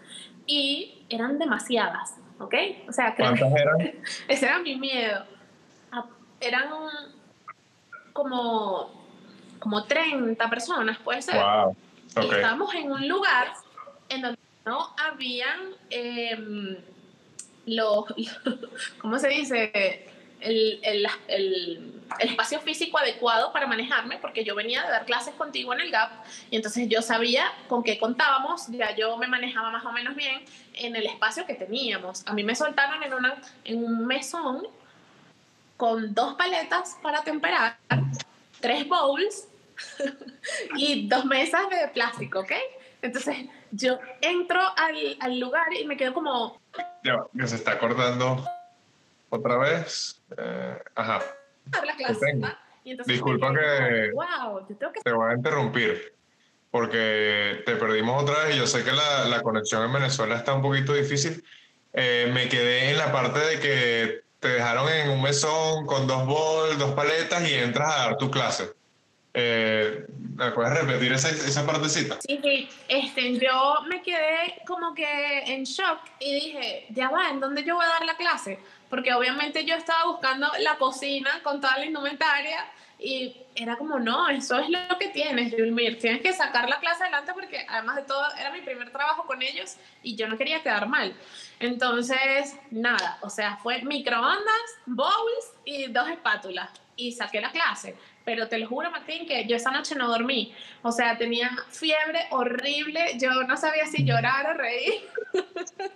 Y 0.46 1.04
eran 1.08 1.38
demasiadas, 1.38 2.16
¿ok? 2.38 2.54
O 2.88 2.92
sea, 2.92 3.14
¿Cuántas 3.14 3.52
eran? 3.52 3.78
Ese 4.28 4.46
era 4.46 4.58
mi 4.58 4.76
miedo 4.76 5.24
eran 6.40 6.68
como, 8.12 8.90
como 9.58 9.84
30 9.84 10.50
personas, 10.50 10.98
puede 10.98 11.22
ser. 11.22 11.36
Wow. 11.36 11.76
Y 12.22 12.34
estábamos 12.34 12.74
en 12.74 12.90
un 12.90 13.08
lugar 13.08 13.48
en 14.08 14.22
donde 14.22 14.38
no 14.64 14.94
habían 14.98 15.74
em, 15.90 16.76
los, 17.66 18.04
¿cómo 19.00 19.18
se 19.18 19.28
dice? 19.28 20.08
El, 20.40 20.80
el, 20.82 21.06
el, 21.28 22.02
espacio 22.20 22.60
físico 22.60 22.98
adecuado 22.98 23.52
para 23.52 23.66
manejarme, 23.66 24.18
porque 24.18 24.44
yo 24.44 24.54
venía 24.54 24.82
de 24.82 24.90
dar 24.90 25.04
clases 25.04 25.34
contigo 25.34 25.72
en 25.72 25.80
el 25.80 25.90
GAP, 25.90 26.10
y 26.50 26.56
entonces 26.56 26.88
yo 26.88 27.02
sabía 27.02 27.52
con 27.68 27.82
qué 27.82 27.98
contábamos, 27.98 28.68
ya 28.68 28.94
yo 28.94 29.16
me 29.16 29.26
manejaba 29.26 29.70
más 29.70 29.84
o 29.84 29.92
menos 29.92 30.14
bien 30.14 30.42
en 30.74 30.96
el 30.96 31.06
espacio 31.06 31.44
que 31.44 31.54
teníamos. 31.54 32.26
A 32.26 32.32
mí 32.32 32.44
me 32.44 32.54
soltaron 32.54 33.02
en, 33.02 33.14
una, 33.14 33.40
en 33.64 33.84
un 33.84 34.06
mesón 34.06 34.66
con 35.76 36.14
dos 36.14 36.34
paletas 36.34 36.96
para 37.02 37.22
temperar, 37.22 37.78
tres 38.60 38.86
bowls 38.88 39.48
y 40.76 41.08
dos 41.08 41.24
mesas 41.24 41.68
de 41.70 41.88
plástico, 41.88 42.40
¿ok? 42.40 42.52
Entonces 43.00 43.36
yo 43.70 43.98
entro 44.20 44.60
al, 44.76 45.16
al 45.20 45.38
lugar 45.38 45.72
y 45.72 45.84
me 45.84 45.96
quedo 45.96 46.14
como... 46.14 46.60
Ya, 47.04 47.46
se 47.46 47.56
está 47.56 47.72
acordando 47.72 48.44
otra 49.30 49.56
vez. 49.58 50.20
Eh, 50.36 50.78
ajá. 50.94 51.20
La 51.84 51.96
clase, 51.96 52.38
y 52.84 52.96
Disculpa 53.04 53.52
que, 53.52 54.12
wow, 54.12 54.64
tengo 54.66 54.92
que 54.92 55.00
te 55.02 55.12
voy 55.12 55.30
a 55.30 55.34
interrumpir 55.34 56.14
porque 56.70 57.62
te 57.64 57.76
perdimos 57.76 58.22
otra 58.22 58.44
vez 58.44 58.56
y 58.56 58.58
yo 58.58 58.66
sé 58.66 58.84
que 58.84 58.92
la, 58.92 59.24
la 59.26 59.42
conexión 59.42 59.84
en 59.84 59.92
Venezuela 59.92 60.36
está 60.36 60.54
un 60.54 60.62
poquito 60.62 60.94
difícil. 60.94 61.42
Eh, 61.92 62.30
me 62.32 62.48
quedé 62.48 62.90
en 62.90 62.98
la 62.98 63.10
parte 63.10 63.40
de 63.40 63.60
que 63.60 64.20
te 64.40 64.48
dejaron 64.48 64.88
en 64.88 65.10
un 65.10 65.22
mesón 65.22 65.86
con 65.86 66.06
dos 66.06 66.26
bols, 66.26 66.78
dos 66.78 66.92
paletas 66.92 67.48
y 67.48 67.54
entras 67.54 67.94
a 67.94 67.98
dar 67.98 68.18
tu 68.18 68.30
clase. 68.30 68.70
Eh, 69.34 70.06
¿Me 70.36 70.50
puedes 70.52 70.72
repetir 70.72 71.12
esa, 71.12 71.30
esa 71.30 71.66
partecita? 71.66 72.18
Sí, 72.20 72.40
sí. 72.42 72.68
Este, 72.88 73.38
yo 73.38 73.76
me 73.88 74.02
quedé 74.02 74.62
como 74.66 74.94
que 74.94 75.40
en 75.46 75.64
shock 75.64 75.98
y 76.20 76.34
dije, 76.34 76.86
ya 76.90 77.10
va, 77.10 77.30
¿en 77.30 77.40
dónde 77.40 77.64
yo 77.64 77.76
voy 77.76 77.84
a 77.84 77.88
dar 77.88 78.04
la 78.04 78.16
clase? 78.16 78.58
Porque 78.88 79.12
obviamente 79.12 79.64
yo 79.64 79.74
estaba 79.74 80.04
buscando 80.06 80.48
la 80.60 80.76
cocina 80.76 81.40
con 81.42 81.60
toda 81.60 81.78
la 81.78 81.86
indumentaria 81.86 82.64
y 82.98 83.36
era 83.54 83.76
como, 83.76 84.00
no, 84.00 84.28
eso 84.28 84.58
es 84.58 84.68
lo 84.68 84.98
que 84.98 85.08
tienes, 85.08 85.52
Julmir, 85.52 85.98
tienes 86.00 86.20
que 86.20 86.32
sacar 86.32 86.68
la 86.68 86.80
clase 86.80 87.04
adelante 87.04 87.32
porque 87.32 87.64
además 87.68 87.96
de 87.96 88.02
todo 88.02 88.24
era 88.36 88.50
mi 88.50 88.60
primer 88.60 88.90
trabajo 88.90 89.24
con 89.24 89.40
ellos 89.40 89.76
y 90.02 90.16
yo 90.16 90.26
no 90.26 90.36
quería 90.36 90.62
quedar 90.62 90.88
mal. 90.88 91.14
Entonces, 91.60 92.56
nada, 92.70 93.18
o 93.20 93.30
sea, 93.30 93.56
fue 93.58 93.82
microondas, 93.82 94.64
bowls 94.86 95.52
y 95.64 95.86
dos 95.86 96.08
espátulas 96.08 96.70
y 96.96 97.12
saqué 97.12 97.40
la 97.40 97.52
clase. 97.52 97.96
Pero 98.28 98.46
te 98.46 98.58
lo 98.58 98.68
juro, 98.68 98.90
Martín, 98.90 99.26
que 99.26 99.46
yo 99.46 99.56
esa 99.56 99.70
noche 99.70 99.94
no 99.94 100.06
dormí. 100.06 100.54
O 100.82 100.92
sea, 100.92 101.16
tenía 101.16 101.50
fiebre 101.70 102.26
horrible, 102.28 103.16
yo 103.18 103.30
no 103.44 103.56
sabía 103.56 103.86
si 103.86 104.04
llorar 104.04 104.50
o 104.50 104.52
reír. 104.52 105.08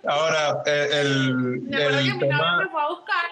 Ahora, 0.03 0.63
eh, 0.65 0.89
el... 0.93 1.61
Me 1.61 1.77
acuerdo 1.77 1.97
que 1.99 2.13
mi 2.15 2.27
novio 2.27 2.57
me 2.57 2.69
fue 2.69 2.81
a 2.81 2.87
buscar 2.87 3.25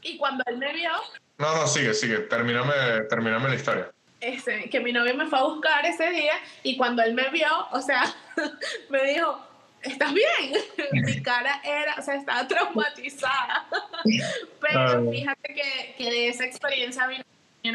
y 0.00 0.16
cuando 0.16 0.42
él 0.46 0.56
me 0.56 0.72
vio, 0.72 0.92
no, 1.36 1.56
no, 1.56 1.66
sigue, 1.66 1.92
sigue. 1.92 2.20
Termíname, 2.20 2.72
termíname 3.10 3.50
la 3.50 3.54
historia. 3.54 3.90
Ese, 4.18 4.70
que 4.70 4.80
mi 4.80 4.94
novio 4.94 5.14
me 5.14 5.26
fue 5.26 5.40
a 5.40 5.42
buscar 5.42 5.84
ese 5.84 6.08
día 6.08 6.32
y 6.62 6.78
cuando 6.78 7.02
él 7.02 7.12
me 7.12 7.28
vio, 7.28 7.50
o 7.72 7.82
sea, 7.82 8.02
me 8.88 9.12
dijo, 9.12 9.46
¿estás 9.82 10.14
bien? 10.14 10.62
mi 11.04 11.20
cara 11.20 11.60
era, 11.62 11.96
o 11.98 12.02
sea, 12.02 12.14
estaba 12.14 12.48
traumatizada. 12.48 13.66
Pero 14.62 15.10
fíjate 15.10 15.54
que, 15.54 15.94
que, 15.98 16.10
de 16.10 16.28
esa 16.28 16.46
experiencia 16.46 17.06
vino 17.06 17.22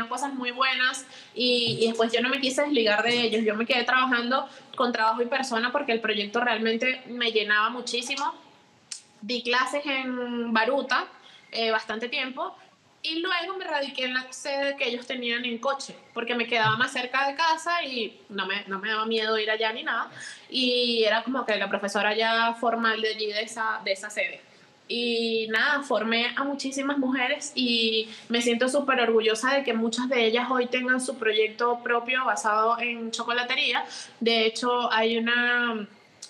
cosas 0.10 0.34
muy 0.34 0.52
buenas 0.52 1.06
y, 1.36 1.78
y, 1.82 1.88
después 1.88 2.12
yo 2.12 2.22
no 2.22 2.30
me 2.30 2.40
quise 2.40 2.64
desligar 2.64 3.04
de 3.04 3.22
ellos. 3.22 3.44
Yo 3.44 3.56
me 3.56 3.66
quedé 3.66 3.84
trabajando 3.84 4.48
con 4.76 4.92
trabajo 4.92 5.22
y 5.22 5.26
persona 5.26 5.72
porque 5.72 5.92
el 5.92 6.02
proyecto 6.02 6.40
realmente 6.40 7.04
me 7.08 7.32
llenaba 7.32 7.70
muchísimo. 7.70 8.34
Di 9.22 9.44
clases 9.44 9.86
en 9.86 10.54
Baruta 10.54 11.08
eh, 11.52 11.72
bastante 11.72 12.10
tiempo 12.10 12.56
y 13.04 13.20
luego 13.20 13.58
me 13.58 13.66
radiqué 13.66 14.06
en 14.06 14.14
la 14.14 14.32
sede 14.32 14.78
que 14.78 14.88
ellos 14.88 15.06
tenían 15.06 15.44
en 15.44 15.58
coche, 15.58 15.94
porque 16.14 16.36
me 16.36 16.48
quedaba 16.48 16.78
más 16.78 16.94
cerca 16.94 17.28
de 17.28 17.36
casa 17.36 17.84
y 17.84 18.22
no 18.30 18.46
me, 18.46 18.64
no 18.68 18.80
me 18.80 18.90
daba 18.90 19.06
miedo 19.06 19.38
ir 19.38 19.52
allá 19.52 19.74
ni 19.74 19.84
nada. 19.84 20.10
Y 20.50 21.04
era 21.04 21.22
como 21.24 21.46
que 21.46 21.58
la 21.58 21.68
profesora 21.68 22.16
ya 22.16 22.54
formal 22.56 23.02
de 23.02 23.10
allí, 23.10 23.28
de 23.28 23.42
esa, 23.42 23.82
de 23.84 23.92
esa 23.92 24.10
sede. 24.10 24.42
Y 24.96 25.48
nada, 25.48 25.82
formé 25.82 26.36
a 26.36 26.44
muchísimas 26.44 27.00
mujeres 27.00 27.52
y 27.56 28.10
me 28.30 28.44
siento 28.44 28.70
súper 28.70 29.02
orgullosa 29.02 29.52
de 29.52 29.64
que 29.64 29.74
muchas 29.74 30.08
de 30.08 30.24
ellas 30.24 30.52
hoy 30.52 30.68
tengan 30.68 31.02
su 31.02 31.18
proyecto 31.18 31.80
propio 31.82 32.24
basado 32.26 32.80
en 32.80 33.10
chocolatería. 33.10 33.84
De 34.20 34.46
hecho, 34.46 34.94
hay 34.94 35.18
una, 35.18 35.88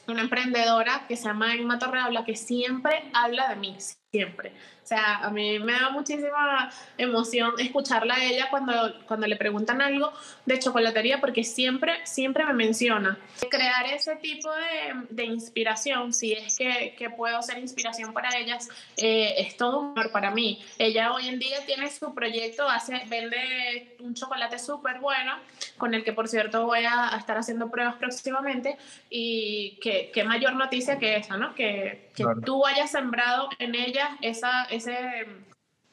una 0.07 0.21
emprendedora 0.21 1.03
que 1.09 1.17
se 1.17 1.25
llama 1.25 1.53
Emma 1.55 1.77
Torreabla 1.77 2.23
que 2.23 2.37
siempre 2.37 3.03
habla 3.11 3.49
de 3.49 3.57
mí, 3.57 3.75
siempre. 4.13 4.53
O 4.83 4.85
sea, 4.85 5.19
a 5.19 5.29
mí 5.29 5.59
me 5.59 5.71
da 5.73 5.91
muchísima 5.91 6.69
emoción 6.97 7.53
escucharla 7.57 8.15
a 8.15 8.23
ella 8.23 8.47
cuando, 8.49 8.73
cuando 9.07 9.27
le 9.27 9.37
preguntan 9.37 9.81
algo 9.81 10.11
de 10.45 10.59
chocolatería, 10.59 11.21
porque 11.21 11.45
siempre, 11.45 12.05
siempre 12.05 12.43
me 12.45 12.53
menciona. 12.53 13.17
Crear 13.49 13.85
ese 13.87 14.17
tipo 14.17 14.51
de, 14.51 15.05
de 15.09 15.25
inspiración, 15.25 16.11
si 16.13 16.33
es 16.33 16.57
que, 16.57 16.95
que, 16.97 17.09
puedo 17.09 17.41
ser 17.41 17.59
inspiración 17.59 18.11
para 18.11 18.37
ellas, 18.37 18.69
eh, 18.97 19.35
es 19.37 19.55
todo 19.55 19.79
un 19.79 19.91
honor 19.91 20.11
para 20.11 20.31
mí. 20.31 20.61
Ella 20.77 21.13
hoy 21.13 21.29
en 21.29 21.39
día 21.39 21.65
tiene 21.65 21.89
su 21.89 22.13
proyecto, 22.13 22.67
hace, 22.67 23.03
vende 23.07 23.95
un 23.99 24.13
chocolate 24.15 24.59
súper 24.59 24.99
bueno, 24.99 25.37
con 25.77 25.93
el 25.93 26.03
que 26.03 26.11
por 26.11 26.27
cierto 26.27 26.65
voy 26.65 26.83
a, 26.83 27.13
a, 27.13 27.17
estar 27.17 27.37
haciendo 27.37 27.69
pruebas 27.69 27.95
próximamente, 27.95 28.77
y 29.09 29.77
qué 29.81 30.11
que 30.13 30.23
mayor 30.23 30.53
noticia 30.53 30.99
que 30.99 31.15
esa, 31.15 31.37
¿no? 31.37 31.55
Que, 31.55 32.09
que 32.15 32.23
claro. 32.23 32.41
tú 32.41 32.65
hayas 32.65 32.91
sembrado 32.91 33.49
en 33.59 33.75
ella 33.75 34.17
esa 34.21 34.65
ese, 34.75 35.25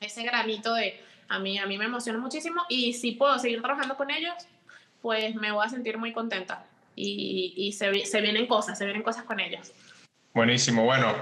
ese 0.00 0.22
granito 0.22 0.74
de 0.74 1.00
a 1.28 1.38
mí, 1.38 1.58
a 1.58 1.66
mí 1.66 1.78
me 1.78 1.84
emociona 1.84 2.18
muchísimo 2.18 2.62
y 2.68 2.92
si 2.92 3.12
puedo 3.12 3.38
seguir 3.38 3.62
trabajando 3.62 3.96
con 3.96 4.10
ellos, 4.10 4.34
pues 5.00 5.34
me 5.36 5.52
voy 5.52 5.64
a 5.64 5.68
sentir 5.68 5.96
muy 5.96 6.12
contenta 6.12 6.66
y, 6.96 7.54
y 7.56 7.72
se, 7.72 8.04
se 8.04 8.20
vienen 8.20 8.46
cosas, 8.46 8.76
se 8.76 8.84
vienen 8.84 9.02
cosas 9.02 9.24
con 9.24 9.38
ellos. 9.40 9.72
Buenísimo, 10.34 10.84
bueno, 10.84 11.14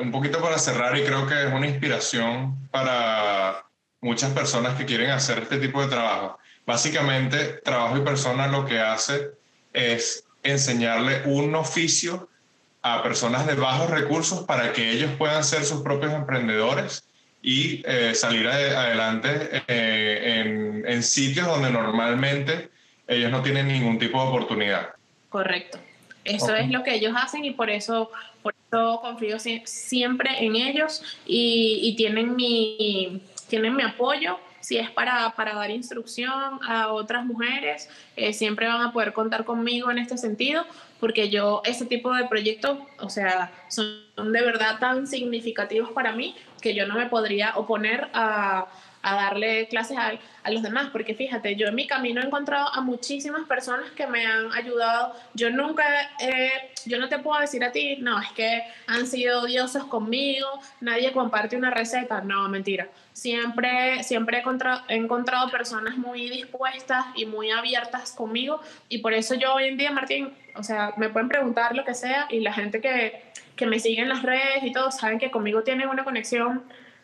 un 0.00 0.10
poquito 0.10 0.40
para 0.40 0.58
cerrar 0.58 0.96
y 0.96 1.04
creo 1.04 1.26
que 1.26 1.46
es 1.46 1.52
una 1.52 1.66
inspiración 1.66 2.68
para 2.70 3.64
muchas 4.00 4.32
personas 4.32 4.76
que 4.76 4.86
quieren 4.86 5.10
hacer 5.10 5.38
este 5.38 5.58
tipo 5.58 5.82
de 5.82 5.88
trabajo. 5.88 6.38
Básicamente, 6.66 7.60
Trabajo 7.64 7.96
y 7.96 8.02
Persona 8.02 8.46
lo 8.46 8.64
que 8.64 8.78
hace 8.78 9.32
es 9.72 10.24
enseñarle 10.42 11.22
un 11.26 11.54
oficio 11.54 12.29
a 12.82 13.02
personas 13.02 13.46
de 13.46 13.54
bajos 13.54 13.90
recursos 13.90 14.44
para 14.44 14.72
que 14.72 14.90
ellos 14.90 15.10
puedan 15.18 15.44
ser 15.44 15.64
sus 15.64 15.82
propios 15.82 16.12
emprendedores 16.12 17.04
y 17.42 17.82
eh, 17.86 18.14
salir 18.14 18.46
adelante 18.48 19.62
eh, 19.66 20.40
en, 20.40 20.84
en, 20.86 21.02
sitios 21.02 21.46
donde 21.46 21.70
normalmente 21.70 22.70
ellos 23.06 23.30
no 23.30 23.42
tienen 23.42 23.68
ningún 23.68 23.98
tipo 23.98 24.22
de 24.22 24.28
oportunidad. 24.28 24.90
Correcto. 25.28 25.78
Eso 26.24 26.46
okay. 26.46 26.64
es 26.64 26.70
lo 26.70 26.82
que 26.82 26.94
ellos 26.94 27.14
hacen 27.16 27.44
y 27.44 27.52
por 27.52 27.70
eso, 27.70 28.10
por 28.42 28.54
eso 28.66 29.00
confío 29.00 29.38
siempre 29.38 30.44
en 30.44 30.56
ellos 30.56 31.02
y, 31.26 31.80
y 31.82 31.96
tienen, 31.96 32.36
mi, 32.36 33.22
tienen 33.48 33.74
mi 33.74 33.82
apoyo 33.82 34.38
si 34.60 34.76
es 34.76 34.90
para, 34.90 35.30
para, 35.30 35.54
dar 35.54 35.70
instrucción 35.70 36.60
a 36.68 36.92
otras 36.92 37.24
mujeres, 37.24 37.88
eh, 38.14 38.32
siempre 38.34 38.66
van 38.66 38.82
a 38.82 38.92
poder 38.92 39.14
contar 39.14 39.44
conmigo 39.44 39.90
en 39.90 39.98
este 39.98 40.18
sentido, 40.18 40.66
porque 41.00 41.30
yo 41.30 41.62
ese 41.64 41.86
tipo 41.86 42.12
de 42.14 42.26
proyectos, 42.26 42.78
o 42.98 43.08
sea, 43.08 43.50
son 43.68 44.32
de 44.32 44.42
verdad 44.42 44.78
tan 44.78 45.06
significativos 45.06 45.90
para 45.92 46.12
mí 46.12 46.36
que 46.60 46.74
yo 46.74 46.86
no 46.86 46.94
me 46.94 47.06
podría 47.06 47.56
oponer 47.56 48.08
a, 48.12 48.68
a 49.02 49.14
darle 49.14 49.66
clases 49.68 49.96
a, 49.96 50.12
a, 50.42 50.50
los 50.50 50.62
demás, 50.62 50.90
porque 50.92 51.14
fíjate, 51.14 51.56
yo 51.56 51.68
en 51.68 51.74
mi 51.74 51.86
camino 51.86 52.20
he 52.20 52.26
encontrado 52.26 52.68
a 52.72 52.80
muchísimas 52.80 53.46
personas 53.46 53.90
que 53.92 54.06
me 54.06 54.26
han 54.26 54.52
ayudado. 54.52 55.14
Yo 55.34 55.50
nunca, 55.50 55.84
eh, 56.20 56.50
yo 56.84 56.98
no 56.98 57.08
te 57.08 57.18
puedo 57.18 57.40
decir 57.40 57.64
a 57.64 57.72
ti, 57.72 57.96
no, 57.96 58.20
es 58.20 58.30
que 58.32 58.62
han 58.86 59.06
sido 59.06 59.42
odiosos 59.42 59.84
conmigo, 59.84 60.46
nadie 60.80 61.12
comparte 61.12 61.56
una 61.56 61.70
receta, 61.70 62.20
no, 62.20 62.48
mentira. 62.48 62.88
Siempre, 63.12 64.02
siempre 64.02 64.38
he 64.38 64.40
encontrado, 64.40 64.82
he 64.88 64.96
encontrado 64.96 65.50
personas 65.50 65.96
muy 65.96 66.28
dispuestas 66.28 67.06
y 67.14 67.26
muy 67.26 67.50
abiertas 67.50 68.12
conmigo 68.12 68.60
y 68.88 68.98
por 68.98 69.14
eso 69.14 69.34
yo 69.34 69.54
hoy 69.54 69.64
en 69.64 69.76
día, 69.76 69.90
Martín, 69.90 70.32
o 70.54 70.62
sea, 70.62 70.92
me 70.96 71.08
pueden 71.08 71.28
preguntar 71.28 71.74
lo 71.74 71.84
que 71.84 71.94
sea 71.94 72.26
y 72.30 72.40
la 72.40 72.52
gente 72.52 72.80
que, 72.80 73.22
que 73.56 73.66
me 73.66 73.78
sigue 73.78 74.02
en 74.02 74.08
las 74.08 74.22
redes 74.22 74.62
y 74.62 74.72
todo, 74.72 74.90
saben 74.90 75.18
que 75.18 75.30
conmigo 75.30 75.62
tienen 75.62 75.88
una 75.88 76.04
conexión 76.04 76.62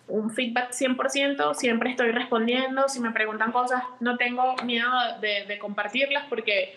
un 0.08 0.30
feedback 0.30 0.70
100%, 0.72 1.54
siempre 1.54 1.90
estoy 1.90 2.12
respondiendo, 2.12 2.88
si 2.88 3.00
me 3.00 3.10
preguntan 3.10 3.52
cosas 3.52 3.82
no 4.00 4.16
tengo 4.16 4.54
miedo 4.64 4.90
de, 5.20 5.46
de, 5.46 5.58
compartirlas 5.58 6.24
porque 6.28 6.76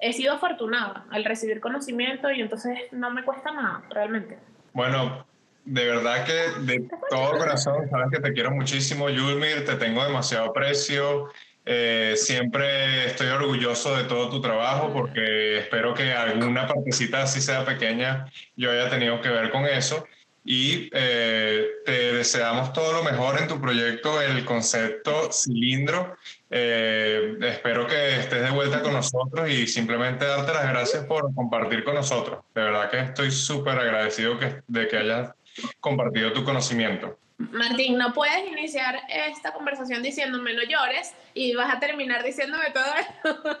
he 0.00 0.12
sido 0.12 0.34
afortunada 0.34 1.06
al 1.10 1.24
recibir 1.24 1.60
conocimiento 1.60 2.30
y 2.30 2.40
entonces 2.40 2.78
no 2.92 3.10
me 3.10 3.24
cuesta 3.24 3.52
nada, 3.52 3.82
realmente. 3.90 4.38
Bueno, 4.72 5.26
de 5.64 5.84
verdad 5.84 6.24
que 6.24 6.32
de 6.72 6.88
todo 7.10 7.38
corazón, 7.38 7.88
sabes 7.90 8.08
que 8.12 8.20
te 8.20 8.32
quiero 8.32 8.50
muchísimo, 8.50 9.10
Yulmir, 9.10 9.64
te 9.64 9.74
tengo 9.74 10.04
demasiado 10.04 10.46
aprecio. 10.46 11.30
Eh, 11.68 12.12
siempre 12.16 13.06
estoy 13.06 13.26
orgulloso 13.26 13.96
de 13.96 14.04
todo 14.04 14.30
tu 14.30 14.40
trabajo 14.40 14.92
porque 14.92 15.58
espero 15.58 15.94
que 15.94 16.12
alguna 16.12 16.68
partecita 16.68 17.22
así 17.22 17.40
sea 17.40 17.64
pequeña 17.64 18.26
yo 18.54 18.70
haya 18.70 18.88
tenido 18.88 19.20
que 19.20 19.30
ver 19.30 19.50
con 19.50 19.64
eso 19.64 20.06
y 20.46 20.88
eh, 20.92 21.66
te 21.84 22.12
deseamos 22.12 22.72
todo 22.72 22.92
lo 22.92 23.02
mejor 23.02 23.40
en 23.40 23.48
tu 23.48 23.60
proyecto, 23.60 24.22
el 24.22 24.44
concepto 24.44 25.32
cilindro. 25.32 26.16
Eh, 26.48 27.36
espero 27.42 27.88
que 27.88 28.20
estés 28.20 28.44
de 28.44 28.50
vuelta 28.50 28.80
con 28.80 28.92
nosotros 28.92 29.50
y 29.50 29.66
simplemente 29.66 30.24
darte 30.24 30.52
las 30.52 30.68
gracias 30.68 31.04
por 31.04 31.34
compartir 31.34 31.82
con 31.82 31.96
nosotros. 31.96 32.44
De 32.54 32.62
verdad 32.62 32.88
que 32.88 33.00
estoy 33.00 33.32
súper 33.32 33.76
agradecido 33.76 34.38
de 34.68 34.86
que 34.86 34.96
hayas 34.96 35.32
compartido 35.80 36.32
tu 36.32 36.44
conocimiento. 36.44 37.18
Martín, 37.38 37.98
no 37.98 38.14
puedes 38.14 38.50
iniciar 38.50 38.98
esta 39.08 39.52
conversación 39.52 40.02
diciéndome 40.02 40.54
no 40.54 40.62
llores 40.62 41.14
y 41.34 41.54
vas 41.54 41.74
a 41.74 41.78
terminar 41.78 42.22
diciéndome 42.22 42.70
todo 42.70 42.84
esto. 42.98 43.58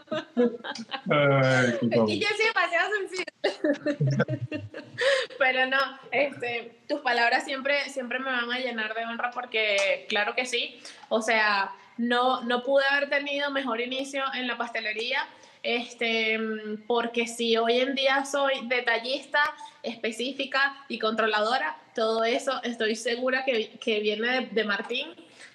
Ay, 1.10 1.78
y 2.08 2.18
yo 2.18 2.28
soy 2.28 2.46
demasiado 2.46 2.90
sensible. 2.96 3.26
Pero 5.38 5.66
no, 5.66 5.78
este, 6.10 6.78
tus 6.88 7.00
palabras 7.00 7.44
siempre, 7.44 7.90
siempre 7.90 8.18
me 8.18 8.30
van 8.30 8.50
a 8.50 8.58
llenar 8.58 8.94
de 8.94 9.04
honra 9.04 9.30
porque 9.30 10.06
claro 10.08 10.34
que 10.34 10.46
sí. 10.46 10.80
O 11.10 11.20
sea, 11.20 11.70
no, 11.98 12.42
no 12.44 12.62
pude 12.62 12.84
haber 12.90 13.10
tenido 13.10 13.50
mejor 13.50 13.82
inicio 13.82 14.24
en 14.34 14.46
la 14.46 14.56
pastelería 14.56 15.26
este, 15.66 16.38
porque 16.86 17.26
si 17.26 17.56
hoy 17.56 17.80
en 17.80 17.96
día 17.96 18.24
soy 18.24 18.52
detallista, 18.68 19.40
específica 19.82 20.84
y 20.88 21.00
controladora, 21.00 21.76
todo 21.92 22.22
eso 22.22 22.62
estoy 22.62 22.94
segura 22.94 23.44
que, 23.44 23.70
que 23.80 23.98
viene 23.98 24.28
de, 24.28 24.46
de, 24.46 24.64
Martín, 24.64 25.08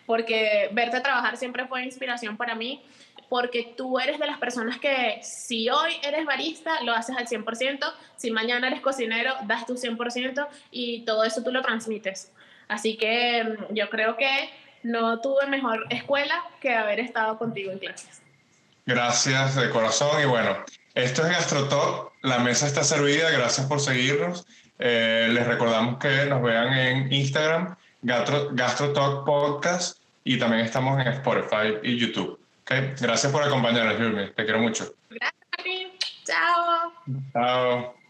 porque 0.06 0.70
verte 0.74 1.00
trabajar 1.00 1.38
siempre 1.38 1.66
fue 1.66 1.86
inspiración 1.86 2.36
para 2.36 2.56
mí, 2.56 2.84
porque 3.30 3.74
tú 3.78 4.00
eres 4.00 4.20
de 4.20 4.28
las 4.28 4.38
personas 4.38 4.80
que 4.80 5.20
si 5.24 5.70
hoy 5.70 5.94
eres 6.04 6.26
barista, 6.26 6.84
lo 6.84 6.92
haces 6.92 7.16
al 7.16 7.28
100%, 7.28 7.80
si 8.18 8.32
mañana 8.32 8.68
eres 8.68 8.82
cocinero, 8.82 9.34
das 9.46 9.66
tu 9.66 9.76
100% 9.76 10.46
y 10.72 11.06
todo 11.06 11.24
eso 11.24 11.42
tú 11.42 11.52
lo 11.52 11.62
transmites. 11.62 12.34
Así 12.68 12.98
que 12.98 13.46
mm, 13.46 13.74
yo 13.74 13.90
creo 13.90 14.18
que 14.18 14.50
no 14.84 15.22
tuve 15.22 15.48
mejor 15.48 15.86
escuela 15.90 16.36
que 16.60 16.74
haber 16.74 17.00
estado 17.00 17.38
contigo 17.38 17.72
en 17.72 17.80
clases. 17.80 18.22
Gracias 18.86 19.56
de 19.56 19.70
corazón 19.70 20.22
y 20.22 20.26
bueno, 20.26 20.58
esto 20.94 21.22
es 21.24 21.30
GastroTalk, 21.30 22.12
la 22.22 22.40
mesa 22.40 22.68
está 22.68 22.84
servida, 22.84 23.30
gracias 23.30 23.68
por 23.68 23.80
seguirnos. 23.80 24.46
Eh, 24.80 25.30
les 25.32 25.46
recordamos 25.46 26.00
que 26.00 26.26
nos 26.26 26.42
vean 26.42 26.74
en 26.74 27.14
Instagram, 27.14 27.76
GastroTalk 28.02 29.26
Podcast 29.26 30.00
y 30.24 30.40
también 30.40 30.66
estamos 30.66 31.00
en 31.00 31.08
Spotify 31.08 31.78
y 31.84 31.98
YouTube. 31.98 32.40
¿okay? 32.64 32.94
Gracias 33.00 33.32
por 33.32 33.44
acompañarnos, 33.44 34.00
Yurmi, 34.00 34.32
te 34.32 34.44
quiero 34.44 34.60
mucho. 34.60 34.94
Gracias, 35.10 35.92
Chao. 36.26 36.92
Chao. 37.34 38.01